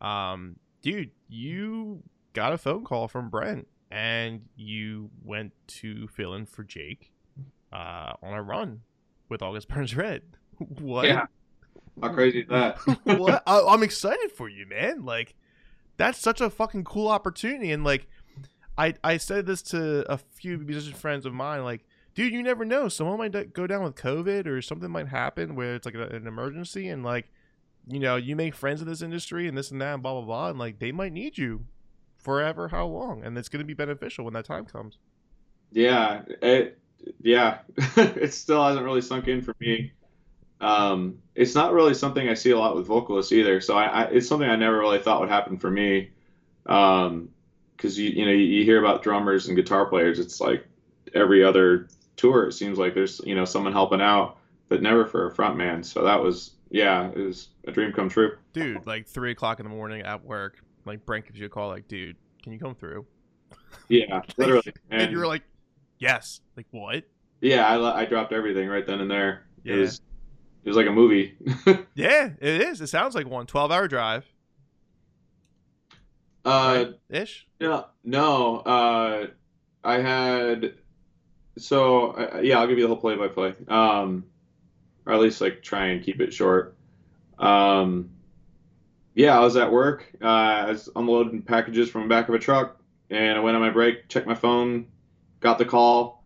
um, 0.00 0.56
dude, 0.80 1.10
you 1.28 2.02
got 2.32 2.52
a 2.52 2.58
phone 2.58 2.84
call 2.84 3.08
from 3.08 3.28
Brent 3.28 3.66
and 3.90 4.42
you 4.56 5.10
went 5.22 5.52
to 5.66 6.08
fill 6.08 6.34
in 6.34 6.46
for 6.46 6.64
Jake 6.64 7.12
uh, 7.72 8.14
on 8.22 8.32
a 8.34 8.42
run 8.42 8.80
with 9.28 9.42
August 9.42 9.68
Burns 9.74 9.94
Red. 9.94 10.22
What? 10.58 11.06
yeah. 11.06 11.26
How 12.00 12.08
crazy 12.08 12.40
is 12.40 12.48
that? 12.48 12.78
what? 13.04 13.42
I, 13.46 13.60
I'm 13.60 13.82
excited 13.82 14.32
for 14.32 14.48
you, 14.48 14.66
man. 14.66 15.04
Like, 15.04 15.34
that's 15.96 16.18
such 16.18 16.40
a 16.40 16.50
fucking 16.50 16.84
cool 16.84 17.08
opportunity. 17.08 17.72
And 17.72 17.84
like, 17.84 18.06
I 18.76 18.94
I 19.04 19.16
said 19.16 19.46
this 19.46 19.62
to 19.62 20.10
a 20.10 20.18
few 20.18 20.58
musician 20.58 20.94
friends 20.94 21.26
of 21.26 21.34
mine. 21.34 21.64
Like, 21.64 21.84
dude, 22.14 22.32
you 22.32 22.42
never 22.42 22.64
know. 22.64 22.88
Someone 22.88 23.18
might 23.18 23.52
go 23.52 23.66
down 23.66 23.84
with 23.84 23.94
COVID 23.96 24.46
or 24.46 24.62
something 24.62 24.90
might 24.90 25.08
happen 25.08 25.54
where 25.54 25.74
it's 25.74 25.86
like 25.86 25.94
a, 25.94 26.08
an 26.08 26.26
emergency, 26.26 26.88
and 26.88 27.04
like, 27.04 27.30
you 27.86 28.00
know, 28.00 28.16
you 28.16 28.36
make 28.36 28.54
friends 28.54 28.80
in 28.80 28.88
this 28.88 29.02
industry 29.02 29.46
and 29.46 29.56
this 29.56 29.70
and 29.70 29.80
that 29.80 29.94
and 29.94 30.02
blah 30.02 30.12
blah 30.12 30.22
blah, 30.22 30.48
and 30.50 30.58
like 30.58 30.78
they 30.78 30.92
might 30.92 31.12
need 31.12 31.38
you 31.38 31.66
forever. 32.18 32.68
How 32.68 32.86
long? 32.86 33.24
And 33.24 33.36
it's 33.36 33.48
gonna 33.48 33.64
be 33.64 33.74
beneficial 33.74 34.24
when 34.24 34.34
that 34.34 34.46
time 34.46 34.64
comes. 34.64 34.98
Yeah, 35.70 36.22
it, 36.42 36.78
yeah, 37.22 37.58
it 37.96 38.34
still 38.34 38.62
hasn't 38.64 38.84
really 38.84 39.00
sunk 39.00 39.28
in 39.28 39.42
for 39.42 39.54
me. 39.60 39.92
Um, 40.62 41.18
it's 41.34 41.54
not 41.54 41.72
really 41.72 41.92
something 41.92 42.28
I 42.28 42.34
see 42.34 42.52
a 42.52 42.58
lot 42.58 42.76
with 42.76 42.86
vocalists 42.86 43.32
either. 43.32 43.60
So 43.60 43.76
I, 43.76 43.86
I 43.86 44.02
it's 44.04 44.28
something 44.28 44.48
I 44.48 44.56
never 44.56 44.78
really 44.78 45.00
thought 45.00 45.20
would 45.20 45.28
happen 45.28 45.58
for 45.58 45.70
me. 45.70 46.10
Um, 46.66 47.28
because 47.76 47.98
you 47.98 48.10
you 48.10 48.24
know 48.24 48.30
you, 48.30 48.44
you 48.44 48.64
hear 48.64 48.78
about 48.78 49.02
drummers 49.02 49.48
and 49.48 49.56
guitar 49.56 49.86
players, 49.86 50.20
it's 50.20 50.40
like 50.40 50.64
every 51.14 51.44
other 51.44 51.88
tour 52.16 52.46
it 52.46 52.52
seems 52.52 52.78
like 52.78 52.94
there's 52.94 53.20
you 53.24 53.34
know 53.34 53.44
someone 53.44 53.72
helping 53.72 54.00
out, 54.00 54.38
but 54.68 54.80
never 54.80 55.04
for 55.04 55.26
a 55.26 55.34
front 55.34 55.56
man. 55.56 55.82
So 55.82 56.04
that 56.04 56.22
was 56.22 56.52
yeah, 56.70 57.08
it 57.08 57.18
was 57.18 57.48
a 57.66 57.72
dream 57.72 57.92
come 57.92 58.08
true. 58.08 58.36
Dude, 58.52 58.86
like 58.86 59.06
three 59.08 59.32
o'clock 59.32 59.58
in 59.58 59.64
the 59.64 59.70
morning 59.70 60.02
at 60.02 60.24
work, 60.24 60.62
like 60.84 61.04
Brent 61.04 61.26
gives 61.26 61.40
you 61.40 61.46
a 61.46 61.48
call, 61.48 61.68
like, 61.68 61.88
dude, 61.88 62.16
can 62.42 62.52
you 62.52 62.58
come 62.60 62.74
through? 62.74 63.04
Yeah, 63.88 64.22
literally. 64.36 64.62
And, 64.90 65.02
And 65.02 65.12
you 65.12 65.18
were 65.18 65.26
like, 65.26 65.42
yes. 65.98 66.40
Like 66.56 66.66
what? 66.70 67.04
yeah, 67.40 67.66
I 67.66 68.02
I 68.02 68.04
dropped 68.04 68.32
everything 68.32 68.68
right 68.68 68.86
then 68.86 69.00
and 69.00 69.10
there. 69.10 69.46
Yeah. 69.64 69.74
It 69.74 69.78
was 69.78 70.00
it 70.64 70.68
was 70.68 70.76
like 70.76 70.86
a 70.86 70.92
movie. 70.92 71.36
Yeah, 71.94 72.30
it 72.40 72.60
is. 72.62 72.80
It 72.80 72.86
sounds 72.88 73.14
like 73.14 73.28
one 73.28 73.46
12 73.46 73.70
hour 73.70 73.86
drive. 73.88 74.24
uh. 76.44 76.84
Ish. 77.10 77.46
No, 77.60 77.86
no. 78.04 78.56
Uh, 78.58 79.26
I 79.84 79.98
had 79.98 80.74
so 81.58 82.12
uh, 82.12 82.40
yeah. 82.42 82.58
I'll 82.58 82.66
give 82.66 82.78
you 82.78 82.84
the 82.84 82.88
whole 82.88 82.96
play 83.00 83.14
by 83.16 83.28
play. 83.28 83.54
Um, 83.68 84.24
or 85.04 85.12
at 85.12 85.20
least 85.20 85.40
like 85.40 85.62
try 85.62 85.86
and 85.88 86.02
keep 86.04 86.20
it 86.20 86.32
short. 86.32 86.76
Um, 87.38 88.10
yeah, 89.14 89.36
I 89.36 89.40
was 89.40 89.56
at 89.56 89.70
work. 89.70 90.10
Uh, 90.22 90.26
I 90.26 90.70
was 90.70 90.88
unloading 90.96 91.42
packages 91.42 91.90
from 91.90 92.02
the 92.02 92.08
back 92.08 92.28
of 92.28 92.34
a 92.34 92.38
truck, 92.38 92.80
and 93.10 93.36
I 93.36 93.40
went 93.40 93.56
on 93.56 93.60
my 93.60 93.70
break, 93.70 94.08
checked 94.08 94.26
my 94.26 94.34
phone, 94.34 94.86
got 95.40 95.58
the 95.58 95.64
call, 95.66 96.24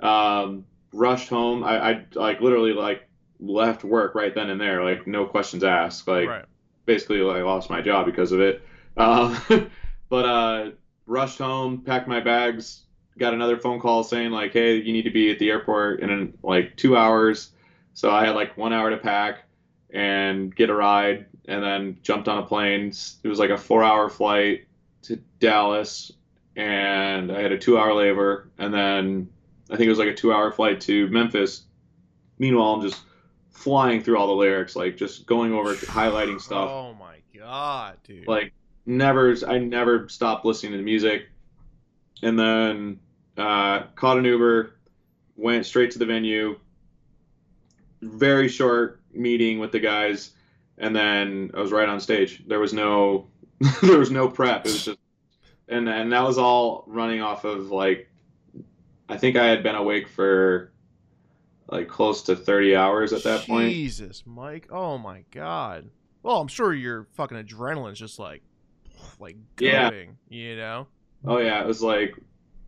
um, 0.00 0.64
rushed 0.92 1.28
home. 1.28 1.64
I, 1.64 1.90
I 1.90 2.04
like 2.14 2.40
literally 2.40 2.72
like 2.74 3.07
left 3.40 3.84
work 3.84 4.14
right 4.14 4.34
then 4.34 4.50
and 4.50 4.60
there, 4.60 4.84
like 4.84 5.06
no 5.06 5.26
questions 5.26 5.64
asked. 5.64 6.06
Like 6.06 6.28
right. 6.28 6.44
basically 6.86 7.18
like 7.18 7.42
lost 7.42 7.70
my 7.70 7.80
job 7.80 8.06
because 8.06 8.32
of 8.32 8.40
it. 8.40 8.62
Uh, 8.96 9.38
but 10.08 10.24
uh, 10.24 10.70
rushed 11.06 11.38
home, 11.38 11.82
packed 11.82 12.08
my 12.08 12.20
bags, 12.20 12.82
got 13.18 13.34
another 13.34 13.58
phone 13.58 13.80
call 13.80 14.04
saying 14.04 14.30
like, 14.30 14.52
"Hey, 14.52 14.76
you 14.76 14.92
need 14.92 15.02
to 15.02 15.10
be 15.10 15.30
at 15.30 15.38
the 15.38 15.50
airport 15.50 16.00
in 16.00 16.34
like 16.42 16.76
two 16.76 16.96
hours." 16.96 17.50
So 17.94 18.10
I 18.10 18.24
had 18.24 18.34
like 18.34 18.56
one 18.56 18.72
hour 18.72 18.90
to 18.90 18.96
pack 18.96 19.44
and 19.90 20.54
get 20.54 20.70
a 20.70 20.74
ride, 20.74 21.26
and 21.46 21.62
then 21.62 21.98
jumped 22.02 22.28
on 22.28 22.38
a 22.38 22.46
plane. 22.46 22.92
It 23.22 23.28
was 23.28 23.38
like 23.38 23.50
a 23.50 23.58
four-hour 23.58 24.08
flight 24.08 24.66
to 25.02 25.16
Dallas, 25.40 26.12
and 26.56 27.32
I 27.32 27.40
had 27.40 27.52
a 27.52 27.58
two-hour 27.58 27.90
layover, 27.90 28.48
and 28.58 28.72
then 28.72 29.28
I 29.70 29.76
think 29.76 29.86
it 29.86 29.90
was 29.90 29.98
like 29.98 30.08
a 30.08 30.14
two-hour 30.14 30.52
flight 30.52 30.80
to 30.82 31.08
Memphis. 31.08 31.62
Meanwhile, 32.38 32.74
I'm 32.74 32.82
just 32.82 33.00
flying 33.58 34.00
through 34.00 34.16
all 34.16 34.28
the 34.28 34.32
lyrics, 34.32 34.76
like 34.76 34.96
just 34.96 35.26
going 35.26 35.52
over, 35.52 35.74
highlighting 35.74 36.40
stuff. 36.40 36.70
Oh 36.70 36.94
my 36.94 37.16
god, 37.36 37.96
dude. 38.04 38.28
like 38.28 38.52
never 38.86 39.36
i 39.46 39.58
never 39.58 40.08
stopped 40.08 40.44
listening 40.44 40.72
to 40.72 40.78
the 40.78 40.84
music. 40.84 41.28
And 42.22 42.38
then 42.38 43.00
uh, 43.36 43.82
caught 43.94 44.18
an 44.18 44.24
uber 44.24 44.74
went 45.36 45.66
straight 45.66 45.90
to 45.92 45.98
the 45.98 46.06
venue. 46.06 46.58
Very 48.00 48.48
short 48.48 49.00
meeting 49.12 49.58
with 49.58 49.72
the 49.72 49.80
guys. 49.80 50.30
And 50.78 50.94
then 50.94 51.50
i 51.54 51.60
was 51.60 51.72
right 51.72 51.88
on 51.88 51.98
stage. 51.98 52.44
There 52.46 52.60
was 52.60 52.72
no 52.72 53.26
there 53.82 53.98
was 53.98 54.12
no 54.12 54.28
prep. 54.28 54.66
It 54.66 54.72
was 54.72 54.84
just 54.84 54.98
and 55.68 55.88
and 55.88 56.12
that 56.12 56.22
was 56.22 56.38
all 56.38 56.84
running 56.86 57.20
off 57.20 57.44
of 57.44 57.70
like 57.70 58.08
i 59.08 59.16
think 59.16 59.36
i 59.36 59.46
had 59.46 59.62
been 59.62 59.74
awake 59.74 60.08
for 60.08 60.72
like 61.68 61.88
close 61.88 62.22
to 62.22 62.36
30 62.36 62.76
hours 62.76 63.12
at 63.12 63.24
that 63.24 63.46
point 63.46 63.72
Jesus, 63.72 64.22
Mike. 64.26 64.68
Oh 64.70 64.98
my 64.98 65.24
god. 65.30 65.90
Well, 66.22 66.40
I'm 66.40 66.48
sure 66.48 66.74
your 66.74 67.06
fucking 67.14 67.36
adrenaline's 67.36 67.98
just 67.98 68.18
like, 68.18 68.42
like 69.18 69.36
Yeah. 69.60 69.90
You 70.28 70.56
know. 70.56 70.86
Oh 71.26 71.38
yeah, 71.38 71.60
it 71.60 71.66
was 71.66 71.82
like 71.82 72.14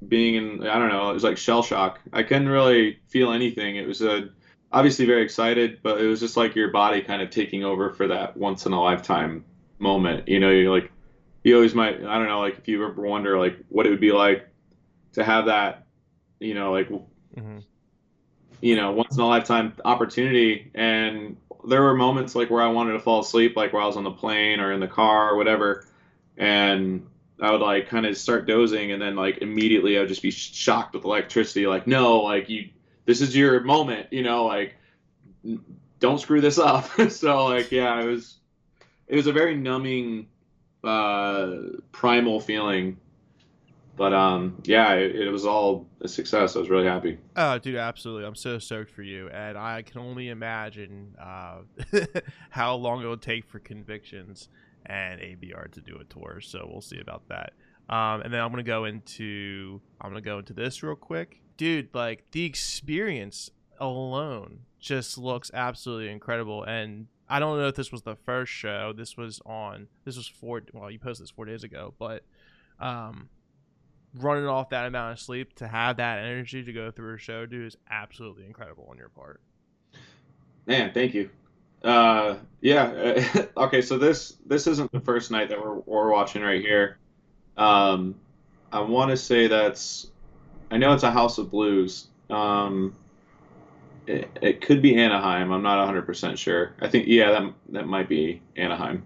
being 0.06 0.34
in 0.34 0.66
I 0.66 0.78
don't 0.78 0.88
know, 0.88 1.10
it 1.10 1.14
was 1.14 1.24
like 1.24 1.38
shell 1.38 1.62
shock. 1.62 2.00
I 2.12 2.22
couldn't 2.22 2.48
really 2.48 3.00
feel 3.08 3.32
anything. 3.32 3.76
It 3.76 3.86
was 3.86 4.02
a 4.02 4.30
obviously 4.72 5.06
very 5.06 5.22
excited, 5.22 5.80
but 5.82 6.00
it 6.00 6.06
was 6.06 6.20
just 6.20 6.36
like 6.36 6.54
your 6.54 6.70
body 6.70 7.02
kind 7.02 7.22
of 7.22 7.30
taking 7.30 7.64
over 7.64 7.90
for 7.90 8.08
that 8.08 8.36
once 8.36 8.66
in 8.66 8.72
a 8.72 8.80
lifetime 8.80 9.44
moment. 9.78 10.28
You 10.28 10.40
know, 10.40 10.50
you're 10.50 10.72
like 10.72 10.90
you 11.42 11.54
always 11.54 11.74
might 11.74 11.96
I 11.96 12.18
don't 12.18 12.28
know, 12.28 12.40
like 12.40 12.58
if 12.58 12.68
you 12.68 12.84
ever 12.84 13.02
wonder 13.02 13.38
like 13.38 13.56
what 13.68 13.86
it 13.86 13.90
would 13.90 14.00
be 14.00 14.12
like 14.12 14.48
to 15.14 15.24
have 15.24 15.46
that, 15.46 15.86
you 16.38 16.54
know, 16.54 16.72
like 16.72 16.88
hmm 17.34 17.58
you 18.60 18.76
know, 18.76 18.92
once 18.92 19.16
in 19.16 19.22
a 19.22 19.26
lifetime 19.26 19.74
opportunity. 19.84 20.70
And 20.74 21.36
there 21.66 21.82
were 21.82 21.94
moments 21.94 22.34
like 22.34 22.50
where 22.50 22.62
I 22.62 22.68
wanted 22.68 22.92
to 22.92 23.00
fall 23.00 23.20
asleep, 23.20 23.56
like 23.56 23.72
while 23.72 23.84
I 23.84 23.86
was 23.86 23.96
on 23.96 24.04
the 24.04 24.10
plane 24.10 24.60
or 24.60 24.72
in 24.72 24.80
the 24.80 24.88
car 24.88 25.30
or 25.30 25.36
whatever. 25.36 25.86
And 26.36 27.06
I 27.40 27.50
would 27.50 27.60
like 27.60 27.88
kind 27.88 28.06
of 28.06 28.16
start 28.16 28.46
dozing 28.46 28.92
and 28.92 29.00
then 29.00 29.16
like 29.16 29.38
immediately 29.38 29.96
I 29.96 30.00
would 30.00 30.08
just 30.08 30.22
be 30.22 30.30
shocked 30.30 30.94
with 30.94 31.04
electricity. 31.04 31.66
Like, 31.66 31.86
no, 31.86 32.20
like 32.20 32.48
you, 32.48 32.68
this 33.06 33.20
is 33.20 33.34
your 33.36 33.60
moment, 33.60 34.12
you 34.12 34.22
know, 34.22 34.46
like 34.46 34.76
don't 35.98 36.20
screw 36.20 36.40
this 36.40 36.58
up. 36.58 36.86
so 37.10 37.46
like, 37.46 37.72
yeah, 37.72 38.00
it 38.00 38.06
was, 38.06 38.36
it 39.08 39.16
was 39.16 39.26
a 39.26 39.32
very 39.32 39.56
numbing, 39.56 40.28
uh, 40.84 41.56
primal 41.92 42.40
feeling. 42.40 42.98
But 44.00 44.14
um, 44.14 44.56
yeah, 44.64 44.94
it, 44.94 45.14
it 45.14 45.30
was 45.30 45.44
all 45.44 45.86
a 46.00 46.08
success. 46.08 46.56
I 46.56 46.60
was 46.60 46.70
really 46.70 46.86
happy. 46.86 47.18
Oh, 47.36 47.58
dude, 47.58 47.76
absolutely. 47.76 48.24
I'm 48.24 48.34
so 48.34 48.58
stoked 48.58 48.90
for 48.90 49.02
you, 49.02 49.28
and 49.28 49.58
I 49.58 49.82
can 49.82 50.00
only 50.00 50.30
imagine 50.30 51.14
uh, 51.20 51.58
how 52.48 52.76
long 52.76 53.02
it 53.02 53.06
will 53.06 53.18
take 53.18 53.44
for 53.44 53.58
Convictions 53.58 54.48
and 54.86 55.20
ABR 55.20 55.70
to 55.72 55.82
do 55.82 55.98
a 56.00 56.04
tour. 56.04 56.40
So 56.40 56.66
we'll 56.66 56.80
see 56.80 56.98
about 56.98 57.28
that. 57.28 57.52
Um, 57.90 58.22
and 58.22 58.32
then 58.32 58.40
I'm 58.40 58.50
gonna 58.50 58.62
go 58.62 58.86
into 58.86 59.82
I'm 60.00 60.08
gonna 60.08 60.22
go 60.22 60.38
into 60.38 60.54
this 60.54 60.82
real 60.82 60.96
quick, 60.96 61.42
dude. 61.58 61.90
Like 61.92 62.24
the 62.30 62.46
experience 62.46 63.50
alone 63.78 64.60
just 64.78 65.18
looks 65.18 65.50
absolutely 65.52 66.08
incredible, 66.08 66.64
and 66.64 67.06
I 67.28 67.38
don't 67.38 67.58
know 67.58 67.68
if 67.68 67.74
this 67.74 67.92
was 67.92 68.00
the 68.00 68.16
first 68.16 68.50
show. 68.50 68.94
This 68.96 69.18
was 69.18 69.42
on. 69.44 69.88
This 70.06 70.16
was 70.16 70.26
four. 70.26 70.62
Well, 70.72 70.90
you 70.90 70.98
posted 70.98 71.24
this 71.24 71.30
four 71.32 71.44
days 71.44 71.64
ago, 71.64 71.92
but 71.98 72.24
um, 72.80 73.28
running 74.14 74.46
off 74.46 74.70
that 74.70 74.86
amount 74.86 75.12
of 75.12 75.20
sleep 75.20 75.54
to 75.56 75.68
have 75.68 75.96
that 75.98 76.18
energy 76.18 76.64
to 76.64 76.72
go 76.72 76.90
through 76.90 77.14
a 77.14 77.18
show, 77.18 77.46
dude, 77.46 77.66
is 77.66 77.76
absolutely 77.90 78.44
incredible 78.44 78.86
on 78.90 78.96
your 78.96 79.08
part. 79.08 79.40
Man, 80.66 80.92
thank 80.92 81.14
you. 81.14 81.30
Uh, 81.82 82.36
yeah. 82.60 83.24
okay, 83.56 83.82
so 83.82 83.98
this 83.98 84.36
this 84.46 84.66
isn't 84.66 84.92
the 84.92 85.00
first 85.00 85.30
night 85.30 85.48
that 85.48 85.60
we're 85.60 85.76
we're 85.80 86.10
watching 86.10 86.42
right 86.42 86.60
here. 86.60 86.98
Um, 87.56 88.14
I 88.72 88.80
want 88.80 89.10
to 89.10 89.16
say 89.16 89.46
that's. 89.46 90.08
I 90.70 90.76
know 90.76 90.92
it's 90.92 91.02
a 91.02 91.10
House 91.10 91.38
of 91.38 91.50
Blues. 91.50 92.08
Um, 92.28 92.94
it, 94.06 94.28
it 94.40 94.60
could 94.60 94.82
be 94.82 94.96
Anaheim. 94.96 95.50
I'm 95.52 95.62
not 95.62 95.88
100% 95.88 96.36
sure. 96.36 96.74
I 96.80 96.88
think 96.88 97.06
yeah, 97.08 97.30
that 97.30 97.52
that 97.70 97.86
might 97.86 98.08
be 98.08 98.42
Anaheim. 98.56 99.04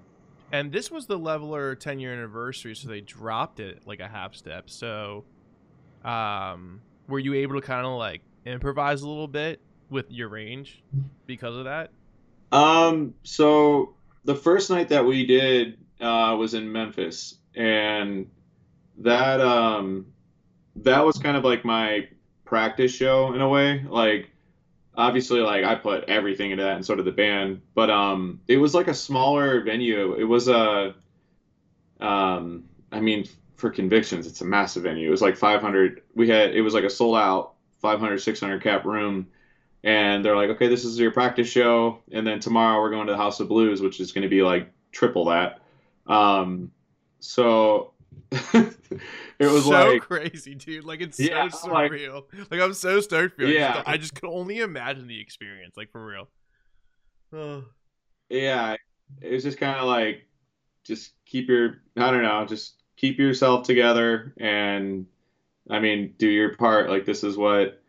And 0.54 0.70
this 0.70 0.88
was 0.88 1.06
the 1.06 1.18
Leveler 1.18 1.74
10 1.74 1.98
year 1.98 2.12
anniversary, 2.12 2.76
so 2.76 2.86
they 2.86 3.00
dropped 3.00 3.58
it 3.58 3.82
like 3.88 3.98
a 3.98 4.06
half 4.06 4.36
step. 4.36 4.70
So, 4.70 5.24
um, 6.04 6.80
were 7.08 7.18
you 7.18 7.34
able 7.34 7.60
to 7.60 7.60
kind 7.60 7.84
of 7.84 7.98
like 7.98 8.20
improvise 8.46 9.02
a 9.02 9.08
little 9.08 9.26
bit 9.26 9.60
with 9.90 10.12
your 10.12 10.28
range 10.28 10.80
because 11.26 11.56
of 11.56 11.64
that? 11.64 11.90
Um, 12.52 13.14
so 13.24 13.96
the 14.24 14.36
first 14.36 14.70
night 14.70 14.88
that 14.90 15.04
we 15.04 15.26
did 15.26 15.76
uh, 16.00 16.36
was 16.38 16.54
in 16.54 16.70
Memphis, 16.70 17.38
and 17.56 18.30
that 18.98 19.40
um, 19.40 20.06
that 20.76 21.04
was 21.04 21.18
kind 21.18 21.36
of 21.36 21.42
like 21.42 21.64
my 21.64 22.06
practice 22.44 22.94
show 22.94 23.34
in 23.34 23.40
a 23.40 23.48
way. 23.48 23.84
Like, 23.88 24.30
obviously, 24.96 25.40
like 25.40 25.64
I 25.64 25.74
put 25.74 26.04
everything 26.04 26.50
into 26.50 26.64
that, 26.64 26.76
and 26.76 26.84
so 26.84 26.94
did 26.94 27.04
the 27.04 27.12
band. 27.12 27.62
But 27.74 27.90
um, 27.90 28.40
it 28.48 28.56
was 28.56 28.74
like 28.74 28.88
a 28.88 28.94
smaller 28.94 29.62
venue. 29.62 30.14
It 30.14 30.24
was 30.24 30.48
a, 30.48 30.94
um, 32.00 32.64
I 32.92 33.00
mean, 33.00 33.26
for 33.56 33.70
Convictions, 33.70 34.26
it's 34.26 34.40
a 34.40 34.44
massive 34.44 34.84
venue. 34.84 35.08
It 35.08 35.10
was 35.10 35.22
like 35.22 35.36
500. 35.36 36.02
We 36.14 36.28
had 36.28 36.54
it 36.54 36.62
was 36.62 36.74
like 36.74 36.84
a 36.84 36.90
sold 36.90 37.16
out 37.16 37.54
500, 37.80 38.18
600 38.18 38.62
cap 38.62 38.84
room 38.84 39.28
and 39.84 40.24
they're 40.24 40.34
like, 40.34 40.48
okay, 40.48 40.68
this 40.68 40.84
is 40.84 40.98
your 40.98 41.10
practice 41.10 41.46
show, 41.46 41.98
and 42.10 42.26
then 42.26 42.40
tomorrow 42.40 42.80
we're 42.80 42.90
going 42.90 43.06
to 43.06 43.12
the 43.12 43.18
House 43.18 43.38
of 43.38 43.48
Blues, 43.48 43.82
which 43.82 44.00
is 44.00 44.12
going 44.12 44.22
to 44.22 44.28
be 44.28 44.42
like 44.42 44.72
triple 44.92 45.26
that. 45.26 45.60
Um, 46.06 46.72
so 47.20 47.92
it 48.32 48.72
was 49.40 49.64
so 49.64 49.70
like, 49.70 50.02
crazy, 50.02 50.54
dude. 50.54 50.84
Like 50.84 51.00
it's 51.00 51.18
Yeah, 51.18 51.48
so 51.48 51.68
like- 51.68 51.90
surreal. 51.92 52.24
Like, 52.50 52.60
I'm 52.60 52.74
so 52.74 53.00
stoked 53.00 53.36
for 53.36 53.42
you. 53.44 53.54
Yeah. 53.54 53.82
I 53.86 53.96
just 53.96 54.14
can 54.14 54.28
only 54.28 54.60
imagine 54.60 55.06
the 55.06 55.20
experience, 55.20 55.76
like 55.76 55.90
for 55.90 56.04
real. 56.04 56.28
Oh. 57.32 57.64
yeah, 58.28 58.76
it 59.20 59.32
was 59.32 59.42
just 59.42 59.58
kind 59.58 59.78
of 59.78 59.86
like, 59.86 60.26
just 60.84 61.12
keep 61.26 61.48
your, 61.48 61.82
I 61.96 62.10
don't 62.10 62.22
know, 62.22 62.44
just 62.46 62.74
keep 62.96 63.18
yourself 63.18 63.66
together, 63.66 64.34
and 64.38 65.06
I 65.70 65.80
mean, 65.80 66.14
do 66.18 66.28
your 66.28 66.56
part. 66.56 66.90
Like 66.90 67.06
this 67.06 67.24
is 67.24 67.36
what, 67.36 67.82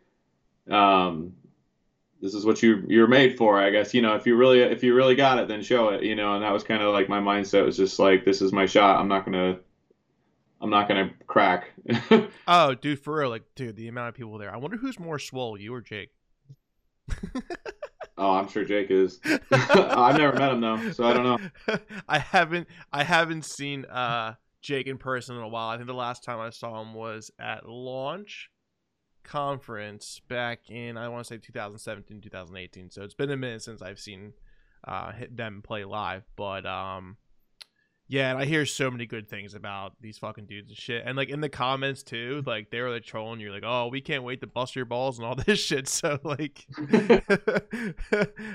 um, 0.70 1.34
this 2.22 2.32
is 2.32 2.46
what 2.46 2.62
you 2.62 2.82
you're 2.88 3.06
made 3.06 3.36
for, 3.36 3.60
I 3.60 3.68
guess. 3.70 3.92
You 3.92 4.00
know, 4.00 4.14
if 4.14 4.26
you 4.26 4.34
really 4.36 4.62
if 4.62 4.82
you 4.82 4.94
really 4.94 5.14
got 5.14 5.38
it, 5.38 5.46
then 5.48 5.62
show 5.62 5.90
it. 5.90 6.02
You 6.02 6.14
know, 6.16 6.34
and 6.34 6.42
that 6.42 6.52
was 6.52 6.64
kind 6.64 6.82
of 6.82 6.92
like 6.94 7.08
my 7.10 7.20
mindset 7.20 7.66
was 7.66 7.76
just 7.76 7.98
like, 7.98 8.24
this 8.24 8.40
is 8.40 8.52
my 8.52 8.64
shot. 8.64 8.98
I'm 8.98 9.08
not 9.08 9.26
gonna, 9.26 9.58
I'm 10.60 10.70
not 10.70 10.88
gonna 10.88 11.10
crack. 11.26 11.70
oh, 12.48 12.74
dude, 12.74 13.00
for 13.00 13.18
real. 13.18 13.28
Like, 13.28 13.44
dude, 13.54 13.76
the 13.76 13.88
amount 13.88 14.08
of 14.08 14.14
people 14.14 14.38
there. 14.38 14.52
I 14.52 14.56
wonder 14.56 14.76
who's 14.76 14.98
more 14.98 15.18
swole, 15.18 15.58
you 15.60 15.74
or 15.74 15.80
Jake. 15.80 16.10
oh, 18.16 18.34
I'm 18.34 18.48
sure 18.48 18.64
Jake 18.64 18.90
is. 18.90 19.20
I've 19.52 20.18
never 20.18 20.36
met 20.36 20.52
him 20.52 20.60
though, 20.60 20.92
so 20.92 21.04
I 21.04 21.12
don't 21.12 21.24
know. 21.68 21.78
I 22.08 22.18
haven't 22.18 22.68
I 22.92 23.04
haven't 23.04 23.44
seen 23.44 23.84
uh 23.84 24.34
Jake 24.62 24.86
in 24.86 24.98
person 24.98 25.36
in 25.36 25.42
a 25.42 25.48
while. 25.48 25.68
I 25.68 25.76
think 25.76 25.88
the 25.88 25.94
last 25.94 26.24
time 26.24 26.40
I 26.40 26.50
saw 26.50 26.80
him 26.80 26.94
was 26.94 27.30
at 27.38 27.68
launch 27.68 28.50
conference 29.22 30.20
back 30.28 30.70
in 30.70 30.96
I 30.96 31.08
want 31.08 31.26
to 31.26 31.34
say 31.34 31.38
2017 31.38 32.20
2018. 32.20 32.90
So 32.90 33.02
it's 33.02 33.14
been 33.14 33.30
a 33.30 33.36
minute 33.36 33.62
since 33.62 33.82
I've 33.82 33.98
seen 33.98 34.32
uh 34.84 35.12
hit 35.12 35.36
them 35.36 35.62
play 35.62 35.84
live, 35.84 36.24
but 36.36 36.64
um 36.64 37.18
yeah, 38.08 38.30
and 38.30 38.38
I 38.38 38.44
hear 38.44 38.64
so 38.66 38.90
many 38.90 39.04
good 39.06 39.28
things 39.28 39.54
about 39.54 39.94
these 40.00 40.18
fucking 40.18 40.46
dudes 40.46 40.68
and 40.68 40.78
shit. 40.78 41.02
And 41.04 41.16
like 41.16 41.28
in 41.28 41.40
the 41.40 41.48
comments 41.48 42.02
too, 42.04 42.42
like 42.46 42.70
they 42.70 42.80
were 42.80 42.90
like 42.90 43.04
trolling 43.04 43.40
you, 43.40 43.52
like, 43.52 43.64
"Oh, 43.66 43.88
we 43.88 44.00
can't 44.00 44.22
wait 44.22 44.40
to 44.42 44.46
bust 44.46 44.76
your 44.76 44.84
balls 44.84 45.18
and 45.18 45.26
all 45.26 45.34
this 45.46 45.58
shit." 45.58 45.88
So 45.88 46.18
like, 46.22 46.66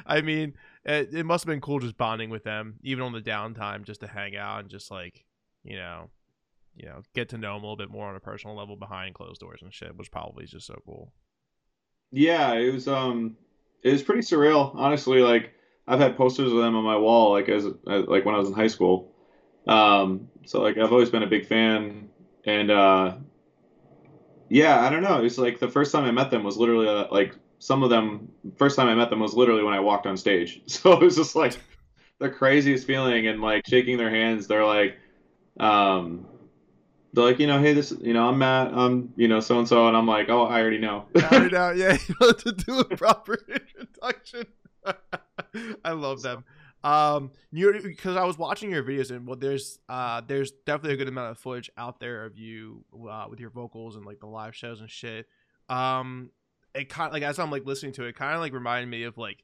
I 0.06 0.22
mean, 0.22 0.54
it, 0.86 1.14
it 1.14 1.26
must 1.26 1.44
have 1.44 1.52
been 1.52 1.62
cool 1.62 1.80
just 1.80 1.98
bonding 1.98 2.30
with 2.30 2.44
them, 2.44 2.76
even 2.82 3.04
on 3.04 3.12
the 3.12 3.22
downtime, 3.22 3.84
just 3.84 4.02
to 4.02 4.08
hang 4.08 4.38
out 4.38 4.62
and 4.62 4.70
just 4.70 4.90
like, 4.90 5.26
you 5.64 5.76
know, 5.76 6.10
you 6.76 6.88
know, 6.88 7.02
get 7.14 7.30
to 7.30 7.38
know 7.38 7.56
them 7.56 7.64
a 7.64 7.68
little 7.68 7.78
bit 7.78 7.92
more 7.92 8.08
on 8.08 8.16
a 8.16 8.22
personal 8.22 8.56
level 8.56 8.78
behind 8.78 9.16
closed 9.16 9.42
doors 9.42 9.60
and 9.62 9.74
shit, 9.74 9.98
which 9.98 10.12
probably 10.12 10.46
is 10.46 10.52
just 10.52 10.68
so 10.68 10.80
cool. 10.86 11.12
Yeah, 12.12 12.54
it 12.54 12.74
was 12.74 12.88
um, 12.88 13.36
it 13.84 13.92
was 13.92 14.02
pretty 14.04 14.22
surreal, 14.22 14.74
honestly. 14.76 15.20
Like 15.20 15.52
I've 15.88 16.00
had 16.00 16.16
posters 16.16 16.52
of 16.52 16.58
them 16.58 16.76
on 16.76 16.86
my 16.86 16.98
wall, 16.98 17.32
like 17.34 17.50
as 17.50 17.66
as- 17.66 18.08
like 18.08 18.24
when 18.24 18.36
I 18.36 18.38
was 18.38 18.48
in 18.48 18.54
high 18.54 18.68
school. 18.68 19.11
Um, 19.68 20.30
so 20.46 20.62
like 20.62 20.78
I've 20.78 20.92
always 20.92 21.10
been 21.10 21.24
a 21.24 21.28
big 21.28 21.46
fan, 21.46 22.10
and 22.46 22.72
uh, 22.72 23.16
yeah, 24.50 24.82
I 24.82 24.90
don't 24.90 25.04
know. 25.04 25.24
It's 25.24 25.38
like 25.38 25.60
the 25.60 25.70
first 25.70 25.92
time 25.92 26.04
I 26.04 26.12
met 26.12 26.32
them 26.32 26.44
was 26.44 26.58
literally 26.58 26.88
uh, 26.88 27.08
like 27.12 27.36
some 27.60 27.84
of 27.84 27.90
them. 27.90 28.30
First 28.58 28.76
time 28.76 28.88
I 28.88 28.96
met 28.96 29.10
them 29.10 29.20
was 29.20 29.34
literally 29.34 29.64
when 29.64 29.74
I 29.74 29.80
walked 29.80 30.08
on 30.08 30.18
stage. 30.18 30.62
So 30.68 30.94
it 30.94 31.02
was 31.02 31.16
just 31.16 31.36
like 31.36 31.58
the 32.20 32.30
craziest 32.30 32.86
feeling, 32.88 33.28
and 33.28 33.42
like 33.42 33.66
shaking 33.68 33.98
their 33.98 34.10
hands. 34.10 34.48
They're 34.48 34.66
like, 34.66 34.98
um, 35.60 36.26
they're 37.14 37.26
like, 37.26 37.40
you 37.40 37.48
know, 37.48 37.60
hey, 37.60 37.74
this, 37.74 37.94
you 38.02 38.14
know, 38.14 38.30
I'm 38.30 38.38
Matt, 38.38 38.74
I'm, 38.74 39.14
you 39.18 39.28
know, 39.28 39.40
so 39.42 39.60
and 39.60 39.68
so, 39.68 39.88
and 39.88 39.98
I'm 39.98 40.08
like, 40.08 40.30
oh, 40.30 40.46
I 40.46 40.62
already 40.62 40.78
know. 40.78 41.06
Right 41.14 41.52
now, 41.52 41.72
yeah, 41.72 41.98
you 42.08 42.16
know, 42.22 42.32
to 42.32 42.52
do 42.52 42.80
a 42.80 42.86
proper 42.86 43.38
introduction. 43.48 44.46
I 45.84 45.92
love 45.92 46.22
them. 46.22 46.46
Um, 46.84 47.32
you 47.52 47.80
because 47.84 48.18
I 48.18 48.24
was 48.24 48.38
watching 48.38 48.72
your 48.72 48.84
videos 48.84 49.12
and 49.12 49.28
well, 49.28 49.38
there's 49.38 49.80
uh, 49.88 50.22
there's 50.26 50.52
definitely 50.66 50.96
a 50.96 50.98
good 50.98 51.08
amount 51.08 51.32
of 51.32 51.38
footage 51.38 51.70
out 51.78 52.00
there 52.00 52.26
of 52.26 52.38
you 52.38 52.84
uh, 53.10 53.26
with 53.30 53.40
your 53.40 53.52
vocals 53.52 53.96
and 53.96 54.06
like 54.06 54.20
the 54.20 54.28
live 54.28 54.56
shows 54.56 54.82
and 54.82 54.90
shit. 54.90 55.28
Um, 55.70 56.32
it 56.74 56.90
kind 56.90 57.08
of 57.08 57.14
like 57.14 57.24
as 57.24 57.38
I'm 57.38 57.52
like 57.52 57.66
listening 57.66 57.94
to 57.94 58.06
it, 58.06 58.16
kind 58.16 58.34
of 58.34 58.42
like 58.42 58.54
reminded 58.54 58.90
me 58.90 59.04
of 59.04 59.18
like 59.18 59.44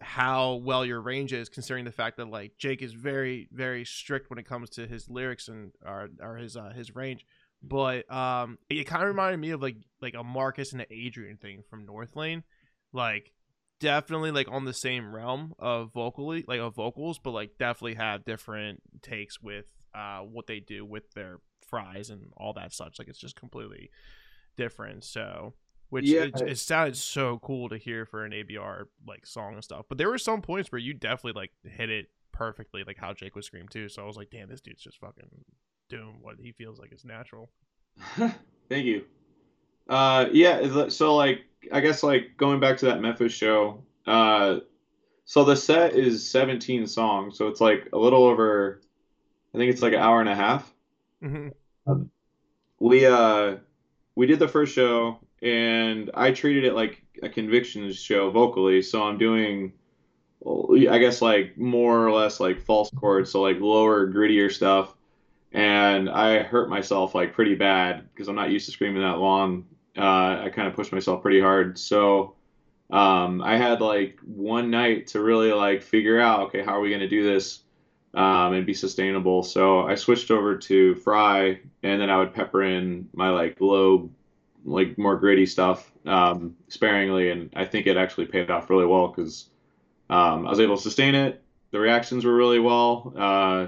how 0.00 0.54
well 0.54 0.84
your 0.84 1.00
range 1.00 1.32
is, 1.32 1.48
considering 1.48 1.84
the 1.84 1.92
fact 1.92 2.18
that 2.18 2.28
like 2.28 2.56
Jake 2.58 2.82
is 2.82 2.92
very 2.92 3.48
very 3.52 3.84
strict 3.84 4.30
when 4.30 4.38
it 4.38 4.46
comes 4.46 4.70
to 4.70 4.86
his 4.86 5.08
lyrics 5.08 5.48
and 5.48 5.72
or, 5.84 6.08
or 6.20 6.36
his 6.36 6.56
uh, 6.56 6.70
his 6.70 6.94
range. 6.94 7.26
But 7.62 8.10
um, 8.12 8.58
it 8.68 8.84
kind 8.84 9.02
of 9.02 9.08
reminded 9.08 9.38
me 9.38 9.50
of 9.50 9.60
like 9.60 9.76
like 10.00 10.14
a 10.14 10.22
Marcus 10.22 10.72
and 10.72 10.82
an 10.82 10.86
Adrian 10.90 11.36
thing 11.36 11.62
from 11.68 11.86
Northlane, 11.86 12.44
like 12.92 13.32
definitely 13.84 14.30
like 14.30 14.48
on 14.50 14.64
the 14.64 14.72
same 14.72 15.14
realm 15.14 15.54
of 15.58 15.92
vocally 15.92 16.44
like 16.48 16.60
of 16.60 16.74
vocals, 16.74 17.18
but 17.18 17.30
like 17.32 17.52
definitely 17.58 17.94
have 17.94 18.24
different 18.24 18.82
takes 19.02 19.40
with 19.40 19.66
uh 19.94 20.20
what 20.20 20.46
they 20.46 20.58
do 20.60 20.84
with 20.84 21.12
their 21.12 21.38
fries 21.68 22.10
and 22.10 22.32
all 22.36 22.52
that 22.54 22.72
such. 22.72 22.98
Like 22.98 23.08
it's 23.08 23.18
just 23.18 23.36
completely 23.36 23.90
different. 24.56 25.04
So, 25.04 25.54
which 25.90 26.06
Yeah. 26.06 26.22
it, 26.24 26.40
it 26.40 26.58
sounded 26.58 26.96
so 26.96 27.38
cool 27.42 27.68
to 27.68 27.76
hear 27.76 28.06
for 28.06 28.24
an 28.24 28.32
ABR 28.32 28.84
like 29.06 29.26
song 29.26 29.54
and 29.54 29.64
stuff. 29.64 29.86
But 29.88 29.98
there 29.98 30.08
were 30.08 30.18
some 30.18 30.42
points 30.42 30.72
where 30.72 30.80
you 30.80 30.94
definitely 30.94 31.40
like 31.40 31.52
hit 31.64 31.90
it 31.90 32.06
perfectly, 32.32 32.82
like 32.84 32.98
how 32.98 33.12
Jake 33.12 33.36
was 33.36 33.46
scream 33.46 33.68
too. 33.68 33.88
So 33.88 34.02
I 34.02 34.06
was 34.06 34.16
like, 34.16 34.30
damn, 34.30 34.48
this 34.48 34.60
dude's 34.60 34.82
just 34.82 34.98
fucking 34.98 35.44
doing 35.88 36.18
what 36.20 36.36
he 36.40 36.52
feels 36.52 36.78
like 36.78 36.92
is 36.92 37.04
natural. 37.04 37.50
Thank 38.68 38.86
you. 38.86 39.04
Uh, 39.88 40.26
yeah. 40.32 40.88
So 40.88 41.14
like, 41.16 41.42
I 41.72 41.80
guess 41.80 42.02
like 42.02 42.36
going 42.36 42.60
back 42.60 42.78
to 42.78 42.86
that 42.86 43.00
Memphis 43.00 43.32
show. 43.32 43.82
Uh, 44.06 44.60
so 45.26 45.44
the 45.44 45.56
set 45.56 45.94
is 45.94 46.28
17 46.30 46.86
songs, 46.86 47.38
so 47.38 47.48
it's 47.48 47.60
like 47.60 47.90
a 47.92 47.98
little 47.98 48.24
over. 48.24 48.82
I 49.54 49.58
think 49.58 49.72
it's 49.72 49.82
like 49.82 49.94
an 49.94 50.00
hour 50.00 50.20
and 50.20 50.28
a 50.30 50.36
half. 50.36 50.72
hmm 51.20 51.48
We 52.78 53.06
uh, 53.06 53.56
we 54.16 54.26
did 54.26 54.38
the 54.38 54.48
first 54.48 54.74
show, 54.74 55.20
and 55.42 56.10
I 56.14 56.32
treated 56.32 56.64
it 56.64 56.74
like 56.74 57.04
a 57.22 57.28
convictions 57.28 57.98
show 57.98 58.30
vocally. 58.30 58.82
So 58.82 59.04
I'm 59.04 59.18
doing, 59.18 59.74
I 60.46 60.98
guess 60.98 61.22
like 61.22 61.56
more 61.58 62.06
or 62.06 62.12
less 62.12 62.40
like 62.40 62.60
false 62.60 62.90
chords, 62.90 63.30
so 63.30 63.42
like 63.42 63.60
lower, 63.60 64.06
grittier 64.12 64.52
stuff. 64.52 64.94
And 65.52 66.10
I 66.10 66.42
hurt 66.42 66.70
myself 66.70 67.14
like 67.14 67.34
pretty 67.34 67.54
bad 67.56 68.08
because 68.12 68.28
I'm 68.28 68.36
not 68.36 68.50
used 68.50 68.66
to 68.66 68.72
screaming 68.72 69.02
that 69.02 69.18
long. 69.18 69.66
Uh, 69.96 70.42
I 70.44 70.50
kind 70.54 70.68
of 70.68 70.74
pushed 70.74 70.92
myself 70.92 71.22
pretty 71.22 71.40
hard. 71.40 71.78
So 71.78 72.34
um, 72.90 73.42
I 73.42 73.56
had 73.56 73.80
like 73.80 74.18
one 74.24 74.70
night 74.70 75.08
to 75.08 75.20
really 75.20 75.52
like 75.52 75.82
figure 75.82 76.20
out, 76.20 76.40
okay, 76.48 76.62
how 76.62 76.76
are 76.76 76.80
we 76.80 76.90
going 76.90 77.00
to 77.00 77.08
do 77.08 77.22
this 77.22 77.60
um, 78.14 78.52
and 78.52 78.66
be 78.66 78.74
sustainable? 78.74 79.42
So 79.42 79.86
I 79.86 79.94
switched 79.94 80.30
over 80.30 80.56
to 80.56 80.94
Fry, 80.96 81.60
and 81.82 82.00
then 82.00 82.10
I 82.10 82.18
would 82.18 82.34
pepper 82.34 82.62
in 82.62 83.08
my 83.12 83.30
like 83.30 83.60
low, 83.60 84.10
like 84.64 84.98
more 84.98 85.16
gritty 85.16 85.46
stuff 85.46 85.90
um, 86.06 86.56
sparingly, 86.68 87.30
and 87.30 87.50
I 87.56 87.64
think 87.64 87.86
it 87.86 87.96
actually 87.96 88.26
paid 88.26 88.50
off 88.50 88.70
really 88.70 88.86
well 88.86 89.08
because 89.08 89.48
um, 90.10 90.46
I 90.46 90.50
was 90.50 90.60
able 90.60 90.76
to 90.76 90.82
sustain 90.82 91.14
it. 91.14 91.42
The 91.70 91.80
reactions 91.80 92.24
were 92.24 92.34
really 92.34 92.60
well. 92.60 93.12
Uh, 93.16 93.66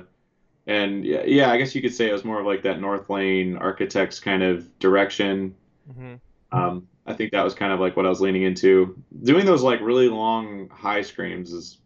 and 0.66 1.04
yeah, 1.04 1.24
yeah, 1.24 1.50
I 1.50 1.58
guess 1.58 1.74
you 1.74 1.82
could 1.82 1.94
say 1.94 2.08
it 2.08 2.12
was 2.12 2.24
more 2.24 2.40
of 2.40 2.46
like 2.46 2.62
that 2.62 2.78
Northlane 2.78 3.60
Architects 3.60 4.20
kind 4.20 4.42
of 4.42 4.78
direction. 4.78 5.54
Hmm 5.92 6.14
Um, 6.52 6.88
I 7.06 7.14
think 7.14 7.32
that 7.32 7.44
was 7.44 7.54
kind 7.54 7.72
of 7.72 7.80
like 7.80 7.96
what 7.96 8.06
I 8.06 8.08
was 8.08 8.20
leaning 8.20 8.42
into. 8.42 9.00
Doing 9.22 9.46
those 9.46 9.62
like 9.62 9.80
really 9.80 10.08
long 10.08 10.68
high 10.68 11.02
screams 11.02 11.52
is 11.52 11.78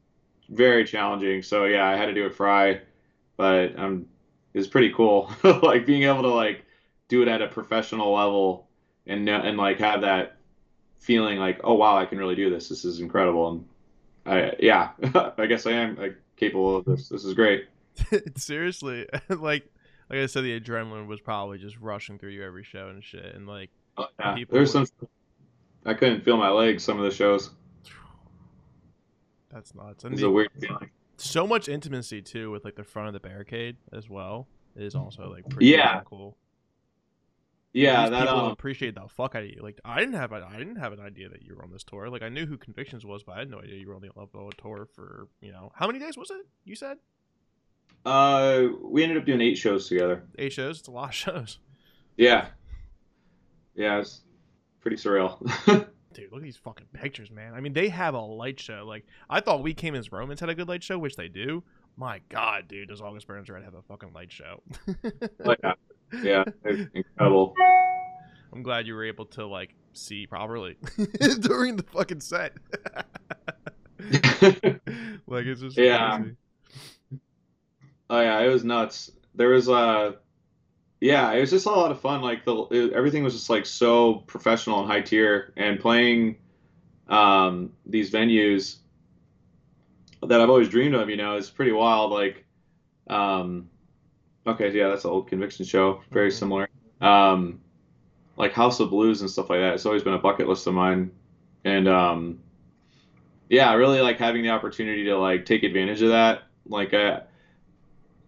very 0.49 0.85
challenging. 0.85 1.43
So 1.43 1.65
yeah, 1.65 1.87
I 1.87 1.97
had 1.97 2.07
to 2.07 2.15
do 2.15 2.27
it 2.27 2.35
fry, 2.35 2.81
but 3.37 3.79
um, 3.79 4.07
it's 4.55 4.67
pretty 4.67 4.93
cool. 4.93 5.31
like 5.45 5.87
being 5.87 6.05
able 6.05 6.23
to 6.23 6.29
like 6.29 6.65
do 7.09 7.23
it 7.23 7.29
at 7.29 7.43
a 7.43 7.49
professional 7.49 8.13
level 8.15 8.69
and 9.07 9.29
and 9.29 9.57
like 9.59 9.79
have 9.79 10.03
that 10.03 10.37
feeling 10.99 11.39
like, 11.39 11.61
oh 11.65 11.75
wow, 11.75 11.97
I 11.97 12.07
can 12.07 12.19
really 12.19 12.37
do 12.37 12.51
this. 12.51 12.69
This 12.69 12.85
is 12.85 13.01
incredible. 13.01 13.49
And 13.49 13.65
I 14.27 14.57
yeah, 14.61 14.91
I 15.39 15.47
guess 15.47 15.67
I 15.67 15.73
am 15.73 15.97
like 15.97 16.17
capable 16.37 16.77
of 16.77 16.85
this. 16.85 17.09
This 17.09 17.25
is 17.25 17.35
great. 17.35 17.67
Seriously, 18.37 19.07
like 19.29 19.69
like 20.09 20.19
I 20.19 20.27
said, 20.27 20.45
the 20.45 20.59
adrenaline 20.59 21.07
was 21.07 21.21
probably 21.21 21.59
just 21.59 21.79
rushing 21.79 22.19
through 22.19 22.31
you 22.31 22.45
every 22.45 22.65
show 22.65 22.89
and 22.89 23.03
shit, 23.03 23.35
and 23.35 23.47
like 23.47 23.71
Oh, 24.01 24.07
yeah. 24.37 24.45
There's 24.49 24.73
some. 24.73 24.87
I 25.85 25.95
couldn't 25.95 26.23
feel 26.23 26.37
my 26.37 26.51
legs 26.51 26.83
some 26.85 26.99
of 26.99 27.05
the 27.05 27.11
shows. 27.11 27.51
that's 29.51 29.75
nuts. 29.75 30.05
And 30.05 30.13
It's 30.13 30.23
the- 30.23 30.29
a 30.29 30.31
weird 30.31 30.51
feeling. 30.61 30.91
so 31.17 31.47
much 31.47 31.69
intimacy 31.69 32.23
too 32.23 32.51
with 32.51 32.65
like 32.65 32.77
the 32.77 32.85
front 32.85 33.09
of 33.09 33.15
the 33.15 33.21
barricade 33.21 33.77
as 33.93 34.09
well 34.09 34.47
is 34.77 34.95
also 34.95 35.31
like 35.31 35.49
pretty 35.49 35.67
Yeah. 35.67 36.01
cool. 36.05 36.37
Yeah, 37.73 38.03
These 38.03 38.11
that 38.11 38.21
people 38.27 38.41
um, 38.47 38.51
appreciate 38.51 38.95
the 38.97 39.07
fuck 39.09 39.35
out 39.37 39.43
of 39.45 39.49
you. 39.49 39.61
Like 39.63 39.81
I 39.85 40.01
didn't 40.01 40.15
have 40.15 40.33
I 40.33 40.57
didn't 40.59 40.77
have 40.77 40.93
an 40.93 41.01
idea 41.01 41.29
that 41.29 41.43
you 41.43 41.55
were 41.55 41.63
on 41.63 41.71
this 41.71 41.85
tour. 41.85 42.09
Like 42.09 42.23
I 42.23 42.29
knew 42.29 42.47
who 42.47 42.57
Convictions 42.59 43.05
was, 43.07 43.23
but 43.23 43.37
I 43.37 43.39
had 43.41 43.51
no 43.51 43.59
idea 43.61 43.77
you 43.77 43.89
were 43.89 43.95
on 43.95 44.01
the 44.03 44.11
Level 44.17 44.51
tour 44.59 44.87
for 44.95 45.29
you 45.41 45.53
know 45.53 45.71
how 45.75 45.87
many 45.87 45.99
days 45.99 46.17
was 46.17 46.31
it? 46.31 46.47
You 46.65 46.75
said 46.75 46.97
uh, 48.07 48.63
we 48.83 49.03
ended 49.03 49.19
up 49.19 49.25
doing 49.27 49.41
eight 49.41 49.57
shows 49.59 49.89
together. 49.89 50.25
eight 50.39 50.53
shows. 50.53 50.79
It's 50.81 50.89
a 50.89 50.91
lot 50.93 51.11
of 51.11 51.15
shows, 51.15 51.59
Yeah. 52.17 52.49
Yeah, 53.81 53.99
it's 54.01 54.21
pretty 54.83 54.99
surreal. 54.99 55.39
dude. 56.13 56.31
Look 56.31 56.41
at 56.41 56.43
these 56.43 56.59
fucking 56.59 56.89
pictures, 56.93 57.31
man. 57.31 57.55
I 57.55 57.61
mean, 57.61 57.73
they 57.73 57.89
have 57.89 58.13
a 58.13 58.21
light 58.21 58.61
show. 58.61 58.85
Like 58.87 59.07
I 59.31 59.41
thought 59.41 59.63
we 59.63 59.73
came 59.73 59.95
as 59.95 60.13
Romans 60.13 60.39
had 60.41 60.51
a 60.51 60.55
good 60.55 60.69
light 60.69 60.83
show, 60.83 60.99
which 60.99 61.17
they 61.17 61.29
do. 61.29 61.63
My 61.97 62.21
God, 62.29 62.69
dude, 62.69 62.89
does 62.89 63.01
August 63.01 63.27
Burns 63.27 63.49
Red 63.49 63.63
have 63.65 63.73
a 63.75 63.81
fucking 63.83 64.13
light 64.13 64.31
show? 64.31 64.63
Like, 65.39 65.61
uh, 65.65 65.73
yeah, 66.23 66.45
it's 66.65 66.91
incredible. 66.95 67.55
I'm 68.53 68.63
glad 68.63 68.87
you 68.87 68.95
were 68.95 69.05
able 69.05 69.25
to 69.27 69.47
like 69.47 69.75
see 69.95 70.27
properly 70.27 70.77
during 71.41 71.77
the 71.77 71.85
fucking 71.85 72.21
set. 72.21 72.53
like 75.27 75.47
it's 75.47 75.61
just 75.63 75.77
Yeah. 75.79 76.19
crazy. 76.19 76.37
Oh 78.11 78.21
yeah, 78.21 78.41
it 78.41 78.49
was 78.49 78.63
nuts. 78.65 79.11
There 79.35 79.49
was 79.49 79.69
uh 79.71 80.13
yeah, 81.01 81.33
it 81.33 81.41
was 81.41 81.51
just 81.51 81.67
a 81.67 81.71
lot 81.71 81.91
of 81.91 82.01
fun. 82.01 82.21
Like 82.23 82.45
the 82.45 82.55
it, 82.71 82.93
everything 82.93 83.25
was 83.25 83.35
just 83.35 83.51
like 83.51 83.67
so 83.67 84.17
professional 84.27 84.81
and 84.81 84.89
high 84.91 85.01
tier 85.03 85.53
and 85.57 85.81
playing 85.81 86.37
um 87.09 87.73
these 87.87 88.11
venues 88.11 88.79
that 90.23 90.41
I've 90.41 90.51
always 90.51 90.69
dreamed 90.69 90.95
of, 90.95 91.09
you 91.09 91.17
know, 91.17 91.37
is 91.37 91.51
pretty 91.51 91.73
wild 91.73 92.11
like 92.13 92.45
um 93.09 93.71
okay, 94.47 94.73
yeah, 94.73 94.89
that's 94.89 95.05
the 95.05 95.11
old 95.11 95.29
conviction 95.29 95.65
show, 95.67 96.03
very 96.13 96.31
Mhm. 96.31 96.33
similar. 96.33 96.69
Um 97.01 97.61
like 98.37 98.53
House 98.53 98.81
of 98.81 98.91
Blues 98.91 99.23
and 99.23 99.31
stuff 99.31 99.51
like 99.51 99.61
that. 99.61 99.75
It's 99.75 99.87
always 99.87 100.03
been 100.05 100.15
a 100.15 100.19
bucket 100.19 100.49
list 100.49 100.67
of 100.67 100.75
mine. 100.75 101.13
And 101.65 101.89
um 101.89 102.41
yeah, 103.49 103.71
I 103.71 103.75
really 103.75 104.01
like 104.01 104.19
having 104.19 104.43
the 104.43 104.51
opportunity 104.51 105.05
to 105.05 105.19
like 105.19 105.45
take 105.45 105.63
advantage 105.63 106.03
of 106.03 106.11
that. 106.11 106.43
Like 106.67 106.95
uh 106.95 107.21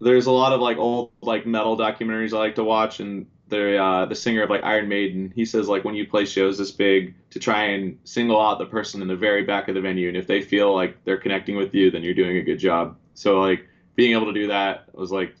there's 0.03 0.25
a 0.25 0.31
lot 0.31 0.53
of 0.53 0.61
like 0.61 0.77
old 0.77 1.11
like 1.21 1.45
metal 1.45 1.77
documentaries 1.77 2.33
I 2.33 2.39
like 2.39 2.55
to 2.55 2.63
watch, 2.63 2.99
and 2.99 3.25
the 3.47 3.77
uh, 3.77 4.05
the 4.05 4.15
singer 4.15 4.43
of 4.43 4.49
like 4.49 4.63
Iron 4.63 4.87
Maiden, 4.87 5.31
he 5.35 5.45
says 5.45 5.67
like 5.67 5.83
when 5.83 5.95
you 5.95 6.07
play 6.07 6.25
shows 6.25 6.57
this 6.57 6.71
big, 6.71 7.15
to 7.31 7.39
try 7.39 7.65
and 7.65 7.97
single 8.03 8.39
out 8.39 8.59
the 8.59 8.65
person 8.65 9.01
in 9.01 9.07
the 9.07 9.15
very 9.15 9.43
back 9.43 9.67
of 9.67 9.75
the 9.75 9.81
venue, 9.81 10.07
and 10.07 10.17
if 10.17 10.27
they 10.27 10.41
feel 10.41 10.73
like 10.73 11.03
they're 11.05 11.17
connecting 11.17 11.55
with 11.55 11.73
you, 11.73 11.91
then 11.91 12.03
you're 12.03 12.13
doing 12.13 12.37
a 12.37 12.41
good 12.41 12.59
job. 12.59 12.97
So 13.13 13.39
like 13.39 13.67
being 13.95 14.13
able 14.13 14.25
to 14.27 14.33
do 14.33 14.47
that 14.47 14.93
was 14.93 15.11
like 15.11 15.35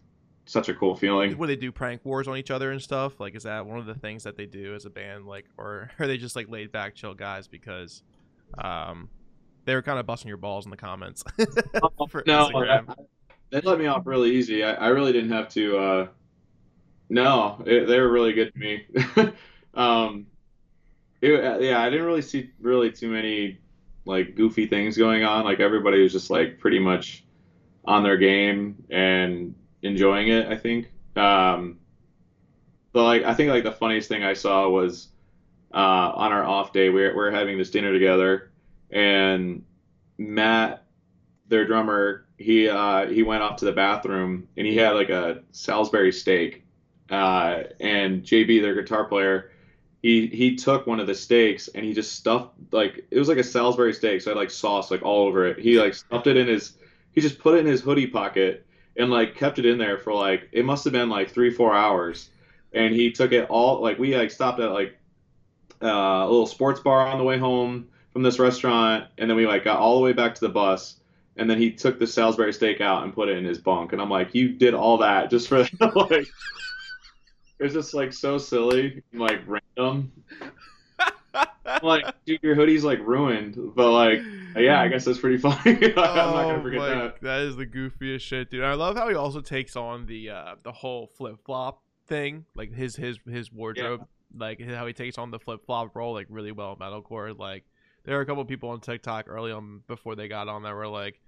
such 0.45 0.69
a 0.69 0.73
cool 0.73 0.95
feeling. 0.95 1.37
Where 1.37 1.47
they 1.47 1.55
do 1.55 1.71
prank 1.71 2.03
wars 2.03 2.27
on 2.27 2.37
each 2.37 2.51
other 2.51 2.71
and 2.71 2.81
stuff. 2.81 3.19
Like, 3.19 3.35
is 3.35 3.43
that 3.43 3.65
one 3.65 3.79
of 3.79 3.85
the 3.85 3.95
things 3.95 4.23
that 4.23 4.37
they 4.37 4.45
do 4.45 4.75
as 4.75 4.85
a 4.85 4.89
band? 4.89 5.25
Like, 5.25 5.45
or 5.57 5.91
are 5.99 6.07
they 6.07 6.17
just 6.17 6.35
like 6.35 6.49
laid 6.49 6.71
back, 6.71 6.95
chill 6.95 7.13
guys? 7.13 7.47
Because, 7.47 8.03
um, 8.57 9.09
they 9.65 9.75
were 9.75 9.81
kind 9.81 9.99
of 9.99 10.05
busting 10.05 10.27
your 10.27 10.37
balls 10.37 10.65
in 10.65 10.71
the 10.71 10.77
comments. 10.77 11.23
no, 11.37 11.47
Instagram. 12.49 12.93
They 13.53 13.61
let 13.61 13.77
me 13.77 13.85
off 13.85 14.07
really 14.07 14.31
easy. 14.31 14.63
I, 14.63 14.73
I 14.73 14.87
really 14.87 15.13
didn't 15.13 15.31
have 15.31 15.47
to. 15.49 15.77
Uh, 15.77 16.07
no, 17.09 17.61
it, 17.67 17.85
they 17.85 17.99
were 17.99 18.11
really 18.11 18.33
good 18.33 18.51
to 18.51 18.59
me. 18.59 18.85
um, 19.75 20.25
it, 21.21 21.61
yeah, 21.61 21.79
I 21.79 21.89
didn't 21.91 22.05
really 22.05 22.23
see 22.23 22.49
really 22.59 22.91
too 22.91 23.09
many 23.09 23.59
like 24.05 24.35
goofy 24.35 24.65
things 24.65 24.97
going 24.97 25.23
on. 25.23 25.45
Like 25.45 25.59
everybody 25.59 26.01
was 26.01 26.11
just 26.11 26.31
like 26.31 26.59
pretty 26.59 26.79
much 26.79 27.23
on 27.85 28.01
their 28.01 28.17
game 28.17 28.83
and 28.89 29.53
enjoying 29.83 30.29
it. 30.29 30.47
I 30.47 30.57
think. 30.57 30.87
Um, 31.15 31.77
but 32.91 33.03
like 33.03 33.23
I 33.23 33.35
think 33.35 33.51
like 33.51 33.63
the 33.63 33.71
funniest 33.71 34.09
thing 34.09 34.23
I 34.23 34.33
saw 34.33 34.67
was 34.67 35.09
uh, 35.71 35.77
on 36.15 36.31
our 36.31 36.43
off 36.43 36.73
day 36.73 36.89
we 36.89 36.95
we're, 36.95 37.11
we 37.11 37.15
we're 37.17 37.31
having 37.31 37.59
this 37.59 37.69
dinner 37.69 37.93
together 37.93 38.51
and 38.89 39.63
Matt, 40.17 40.85
their 41.47 41.65
drummer, 41.65 42.25
he 42.43 42.67
uh, 42.69 43.07
he 43.07 43.23
went 43.23 43.41
off 43.41 43.57
to 43.57 43.65
the 43.65 43.71
bathroom 43.71 44.47
and 44.57 44.67
he 44.67 44.75
had 44.75 44.91
like 44.91 45.09
a 45.09 45.41
Salisbury 45.51 46.11
steak, 46.11 46.63
uh, 47.09 47.63
and 47.79 48.23
JB, 48.23 48.61
their 48.61 48.75
guitar 48.75 49.05
player, 49.05 49.51
he 50.01 50.27
he 50.27 50.55
took 50.55 50.85
one 50.85 50.99
of 50.99 51.07
the 51.07 51.15
steaks 51.15 51.69
and 51.69 51.85
he 51.85 51.93
just 51.93 52.11
stuffed 52.13 52.53
like 52.71 53.05
it 53.09 53.17
was 53.17 53.29
like 53.29 53.37
a 53.37 53.43
Salisbury 53.43 53.93
steak, 53.93 54.21
so 54.21 54.31
I 54.31 54.33
had 54.33 54.39
like 54.39 54.51
sauce 54.51 54.91
like 54.91 55.01
all 55.01 55.25
over 55.27 55.47
it. 55.47 55.57
He 55.59 55.79
like 55.79 55.93
stuffed 55.93 56.27
it 56.27 56.37
in 56.37 56.47
his, 56.47 56.77
he 57.13 57.21
just 57.21 57.39
put 57.39 57.55
it 57.55 57.59
in 57.59 57.65
his 57.65 57.81
hoodie 57.81 58.07
pocket 58.07 58.65
and 58.97 59.09
like 59.09 59.35
kept 59.35 59.59
it 59.59 59.65
in 59.65 59.77
there 59.77 59.97
for 59.97 60.13
like 60.13 60.49
it 60.51 60.65
must 60.65 60.83
have 60.83 60.93
been 60.93 61.09
like 61.09 61.31
three 61.31 61.51
four 61.51 61.73
hours, 61.73 62.29
and 62.73 62.93
he 62.93 63.11
took 63.11 63.31
it 63.31 63.49
all 63.49 63.81
like 63.81 63.97
we 63.97 64.15
like 64.15 64.29
stopped 64.29 64.59
at 64.59 64.71
like 64.71 64.97
uh, 65.81 65.87
a 65.87 66.27
little 66.29 66.45
sports 66.45 66.81
bar 66.81 67.07
on 67.07 67.17
the 67.17 67.23
way 67.23 67.37
home 67.37 67.87
from 68.11 68.23
this 68.23 68.39
restaurant, 68.39 69.05
and 69.17 69.29
then 69.29 69.37
we 69.37 69.47
like 69.47 69.63
got 69.63 69.79
all 69.79 69.95
the 69.95 70.03
way 70.03 70.13
back 70.13 70.35
to 70.35 70.41
the 70.41 70.49
bus, 70.49 70.99
and 71.37 71.49
then 71.49 71.57
he 71.57 71.71
took 71.71 71.99
the 71.99 72.07
Salisbury 72.07 72.53
steak 72.53 72.81
out 72.81 73.03
and 73.03 73.13
put 73.13 73.29
it 73.29 73.37
in 73.37 73.45
his 73.45 73.57
bunk, 73.57 73.93
and 73.93 74.01
I'm 74.01 74.09
like, 74.09 74.33
you 74.35 74.49
did 74.49 74.73
all 74.73 74.97
that 74.99 75.29
just 75.29 75.47
for 75.47 75.59
like, 75.79 76.27
it's 77.59 77.73
just 77.73 77.93
like 77.93 78.13
so 78.13 78.37
silly, 78.37 79.01
and, 79.11 79.21
like 79.21 79.41
random. 79.47 80.11
I'm 81.35 81.79
like, 81.81 82.05
dude, 82.25 82.39
your 82.43 82.55
hoodie's 82.55 82.83
like 82.83 82.99
ruined, 82.99 83.57
but 83.75 83.91
like, 83.91 84.19
yeah, 84.55 84.79
I 84.81 84.87
guess 84.87 85.05
that's 85.05 85.19
pretty 85.19 85.37
funny. 85.39 85.57
I'm 85.65 85.95
not 85.95 86.43
gonna 86.43 86.61
forget 86.61 86.79
my- 86.79 86.89
that. 86.89 87.21
That 87.21 87.41
is 87.41 87.55
the 87.55 87.65
goofiest 87.65 88.21
shit, 88.21 88.51
dude. 88.51 88.63
I 88.63 88.73
love 88.73 88.95
how 88.95 89.09
he 89.09 89.15
also 89.15 89.41
takes 89.41 89.75
on 89.75 90.05
the 90.05 90.29
uh, 90.29 90.55
the 90.63 90.71
whole 90.71 91.07
flip 91.07 91.37
flop 91.45 91.81
thing, 92.07 92.45
like 92.55 92.73
his 92.73 92.95
his 92.95 93.17
his 93.27 93.51
wardrobe, 93.51 94.05
like 94.37 94.61
how 94.61 94.85
he 94.85 94.93
takes 94.93 95.17
on 95.17 95.31
the 95.31 95.39
flip 95.39 95.65
flop 95.65 95.95
role, 95.95 96.13
like 96.13 96.27
really 96.29 96.51
well 96.51 96.75
metalcore. 96.75 97.37
Like 97.37 97.63
there 98.05 98.15
were 98.15 98.21
a 98.21 98.25
couple 98.25 98.43
people 98.45 98.69
on 98.69 98.81
TikTok 98.81 99.25
early 99.27 99.51
on 99.51 99.81
before 99.87 100.15
they 100.15 100.27
got 100.27 100.47
on 100.47 100.63
that 100.63 100.73
were 100.73 100.87
like, 100.87 101.19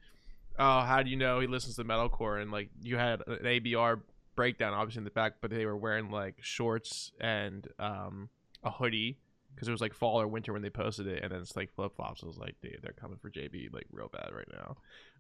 "Oh, 0.59 0.81
how 0.81 1.03
do 1.03 1.09
you 1.09 1.17
know 1.17 1.39
he 1.39 1.47
listens 1.47 1.75
to 1.75 1.83
metalcore?" 1.83 2.41
And 2.41 2.51
like 2.51 2.69
you 2.81 2.97
had 2.97 3.21
an 3.27 3.39
ABR 3.45 4.01
breakdown, 4.35 4.73
obviously 4.73 4.99
in 4.99 5.05
the 5.05 5.11
back, 5.11 5.35
but 5.41 5.51
they 5.51 5.65
were 5.65 5.77
wearing 5.77 6.09
like 6.09 6.35
shorts 6.41 7.11
and 7.19 7.67
um 7.79 8.29
a 8.63 8.71
hoodie 8.71 9.19
because 9.53 9.67
it 9.67 9.71
was 9.71 9.81
like 9.81 9.93
fall 9.93 10.19
or 10.19 10.27
winter 10.27 10.51
when 10.51 10.61
they 10.61 10.69
posted 10.69 11.07
it, 11.07 11.23
and 11.23 11.31
then 11.31 11.39
it's 11.39 11.55
like 11.55 11.73
flip 11.73 11.95
flops. 11.95 12.23
I 12.23 12.27
was 12.27 12.37
like, 12.37 12.55
dude, 12.61 12.79
they're 12.81 12.93
coming 12.93 13.17
for 13.17 13.29
JB 13.29 13.73
like 13.73 13.87
real 13.91 14.09
bad 14.09 14.31
right 14.33 14.47
now. 14.51 14.77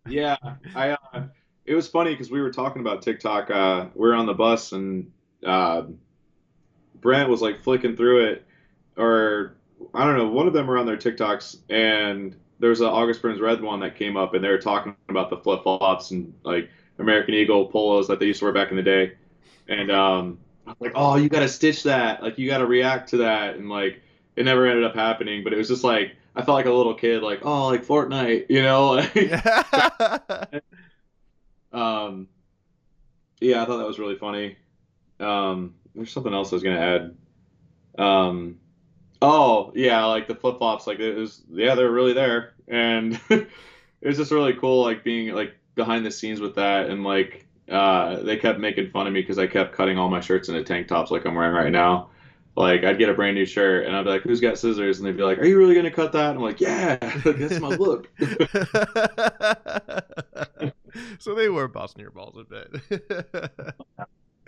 Yeah, 0.07 0.37
I. 0.75 0.91
Uh, 1.13 1.23
it 1.65 1.73
was 1.73 1.87
funny 1.87 2.11
because 2.11 2.29
we 2.29 2.41
were 2.41 2.51
talking 2.51 2.81
about 2.81 3.01
TikTok. 3.01 3.49
Uh, 3.49 3.87
we 3.95 4.07
were 4.07 4.13
on 4.13 4.27
the 4.27 4.33
bus 4.33 4.71
and 4.71 5.11
uh, 5.43 5.83
Brent 7.01 7.29
was 7.29 7.41
like 7.41 7.63
flicking 7.63 7.95
through 7.95 8.25
it, 8.25 8.45
or 8.97 9.55
I 9.93 10.05
don't 10.05 10.17
know, 10.17 10.27
one 10.27 10.47
of 10.47 10.53
them 10.53 10.67
were 10.67 10.77
on 10.77 10.85
their 10.85 10.97
TikToks, 10.97 11.57
and 11.69 12.35
there 12.59 12.69
was 12.69 12.81
an 12.81 12.87
August 12.87 13.21
Burns 13.21 13.41
Red 13.41 13.61
one 13.61 13.79
that 13.81 13.95
came 13.95 14.17
up, 14.17 14.33
and 14.33 14.43
they 14.43 14.49
were 14.49 14.57
talking 14.57 14.95
about 15.09 15.29
the 15.29 15.37
flip 15.37 15.63
flops 15.63 16.11
and 16.11 16.33
like 16.43 16.69
American 16.99 17.33
Eagle 17.33 17.67
polos 17.67 18.07
that 18.07 18.19
they 18.19 18.27
used 18.27 18.39
to 18.39 18.45
wear 18.45 18.53
back 18.53 18.71
in 18.71 18.77
the 18.77 18.83
day, 18.83 19.13
and 19.67 19.91
um, 19.91 20.39
I 20.65 20.71
was 20.71 20.77
like, 20.79 20.93
oh, 20.95 21.15
you 21.15 21.29
got 21.29 21.41
to 21.41 21.49
stitch 21.49 21.83
that, 21.83 22.23
like 22.23 22.37
you 22.37 22.47
got 22.47 22.59
to 22.59 22.65
react 22.65 23.09
to 23.09 23.17
that, 23.17 23.55
and 23.55 23.69
like 23.69 24.01
it 24.35 24.45
never 24.45 24.65
ended 24.65 24.83
up 24.85 24.95
happening, 24.95 25.43
but 25.43 25.53
it 25.53 25.57
was 25.57 25.67
just 25.67 25.83
like 25.83 26.15
I 26.35 26.41
felt 26.41 26.55
like 26.55 26.65
a 26.65 26.71
little 26.73 26.95
kid, 26.95 27.23
like 27.23 27.39
oh, 27.43 27.67
like 27.67 27.85
Fortnite, 27.85 28.45
you 28.49 28.61
know, 28.61 28.91
like. 28.91 30.63
Um, 31.75 32.29
yeah, 33.41 33.61
I 33.61 33.65
thought 33.65 33.77
that 33.77 33.87
was 33.87 33.99
really 33.99 34.15
funny. 34.15 34.55
Um, 35.19 35.75
there's 35.93 36.11
something 36.11 36.33
else 36.33 36.51
I 36.51 36.55
was 36.55 36.63
gonna 36.63 36.79
add. 36.79 38.01
Um, 38.01 38.59
oh 39.25 39.71
yeah, 39.75 40.05
like 40.05 40.27
the 40.27 40.35
flip 40.35 40.59
flops, 40.59 40.87
like 40.87 40.99
it 40.99 41.15
was, 41.15 41.41
yeah, 41.51 41.75
they're 41.75 41.91
really 41.91 42.13
there, 42.13 42.53
and 42.67 43.19
it 43.29 43.49
was 44.01 44.17
just 44.17 44.31
really 44.31 44.53
cool, 44.53 44.83
like 44.83 45.03
being 45.03 45.33
like 45.33 45.55
behind 45.73 46.05
the 46.05 46.11
scenes 46.11 46.39
with 46.39 46.55
that, 46.55 46.89
and 46.89 47.03
like 47.03 47.45
uh, 47.69 48.21
they 48.21 48.37
kept 48.37 48.59
making 48.59 48.91
fun 48.91 49.07
of 49.07 49.13
me 49.13 49.21
because 49.21 49.39
I 49.39 49.47
kept 49.47 49.73
cutting 49.73 49.97
all 49.97 50.09
my 50.09 50.21
shirts 50.21 50.49
into 50.49 50.63
tank 50.63 50.87
tops, 50.87 51.11
like 51.11 51.25
I'm 51.25 51.35
wearing 51.35 51.55
right 51.55 51.71
now. 51.71 52.09
Like 52.55 52.85
I'd 52.85 52.97
get 52.97 53.09
a 53.09 53.13
brand 53.13 53.35
new 53.35 53.45
shirt, 53.45 53.85
and 53.85 53.93
I'd 53.95 54.03
be 54.03 54.09
like, 54.11 54.21
"Who's 54.21 54.39
got 54.39 54.57
scissors?" 54.57 54.99
And 54.99 55.07
they'd 55.07 55.17
be 55.17 55.23
like, 55.23 55.39
"Are 55.39 55.45
you 55.45 55.57
really 55.57 55.75
gonna 55.75 55.91
cut 55.91 56.13
that?" 56.13 56.29
And 56.29 56.37
I'm 56.37 56.43
like, 56.43 56.61
"Yeah, 56.61 56.95
that's 57.25 57.59
my 57.59 57.67
look." 57.69 58.09
so 61.19 61.35
they 61.35 61.49
were 61.49 61.67
busting 61.67 62.01
your 62.01 62.11
balls 62.11 62.37
a 62.37 62.45
bit. 62.45 62.73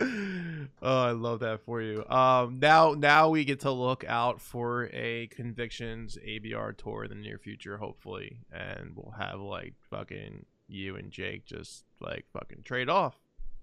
oh, 0.00 0.66
I 0.82 1.10
love 1.12 1.40
that 1.40 1.60
for 1.64 1.80
you. 1.82 2.04
Um, 2.08 2.58
now, 2.60 2.94
now 2.96 3.30
we 3.30 3.44
get 3.44 3.60
to 3.60 3.70
look 3.70 4.04
out 4.06 4.40
for 4.40 4.88
a 4.92 5.26
convictions 5.28 6.16
ABR 6.26 6.76
tour 6.76 7.04
in 7.04 7.10
the 7.10 7.16
near 7.16 7.38
future, 7.38 7.76
hopefully, 7.78 8.38
and 8.52 8.92
we'll 8.94 9.14
have 9.18 9.40
like 9.40 9.74
fucking 9.90 10.44
you 10.68 10.96
and 10.96 11.10
Jake 11.10 11.44
just 11.46 11.84
like 12.00 12.26
fucking 12.32 12.62
trade 12.64 12.88
off. 12.88 13.16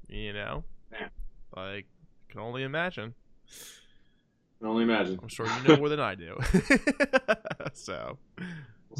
You 0.09 0.33
know, 0.33 0.63
Yeah. 0.91 1.07
like 1.55 1.86
can 2.29 2.41
only 2.41 2.63
imagine. 2.63 3.13
Can 4.59 4.67
only 4.69 4.83
imagine. 4.83 5.19
I'm 5.21 5.27
sure 5.29 5.45
you 5.47 5.67
know 5.67 5.77
more 5.77 5.89
than 5.89 5.99
I 5.99 6.15
do. 6.15 6.38
so 7.73 8.17
We'll 8.38 8.47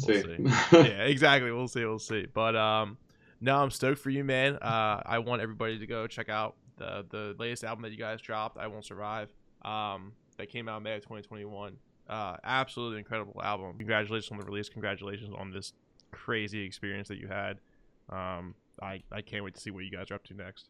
We'll 0.08 0.22
see. 0.24 0.36
yeah, 0.72 1.04
exactly. 1.04 1.50
We'll 1.52 1.68
see. 1.68 1.84
We'll 1.84 1.98
see. 1.98 2.26
But 2.32 2.54
um, 2.56 2.98
no, 3.40 3.56
I'm 3.56 3.70
stoked 3.70 3.98
for 4.00 4.10
you, 4.10 4.24
man. 4.24 4.56
Uh, 4.56 5.02
I 5.06 5.18
want 5.20 5.40
everybody 5.42 5.78
to 5.78 5.86
go 5.86 6.06
check 6.06 6.28
out 6.28 6.54
the 6.76 7.04
the 7.10 7.34
latest 7.38 7.64
album 7.64 7.82
that 7.82 7.92
you 7.92 7.98
guys 7.98 8.20
dropped. 8.20 8.58
I 8.58 8.66
won't 8.66 8.84
survive. 8.84 9.28
Um, 9.62 10.12
that 10.36 10.48
came 10.48 10.68
out 10.68 10.82
May 10.82 10.96
of 10.96 11.02
2021. 11.02 11.76
Uh, 12.08 12.36
absolutely 12.44 12.98
incredible 12.98 13.40
album. 13.42 13.76
Congratulations 13.78 14.30
on 14.30 14.38
the 14.38 14.44
release. 14.44 14.68
Congratulations 14.68 15.34
on 15.36 15.50
this 15.50 15.72
crazy 16.12 16.62
experience 16.62 17.08
that 17.08 17.18
you 17.18 17.28
had. 17.28 17.58
Um, 18.10 18.54
I 18.80 19.02
I 19.10 19.22
can't 19.22 19.44
wait 19.44 19.54
to 19.54 19.60
see 19.60 19.70
what 19.70 19.84
you 19.84 19.90
guys 19.90 20.10
are 20.10 20.14
up 20.14 20.24
to 20.24 20.34
next. 20.34 20.68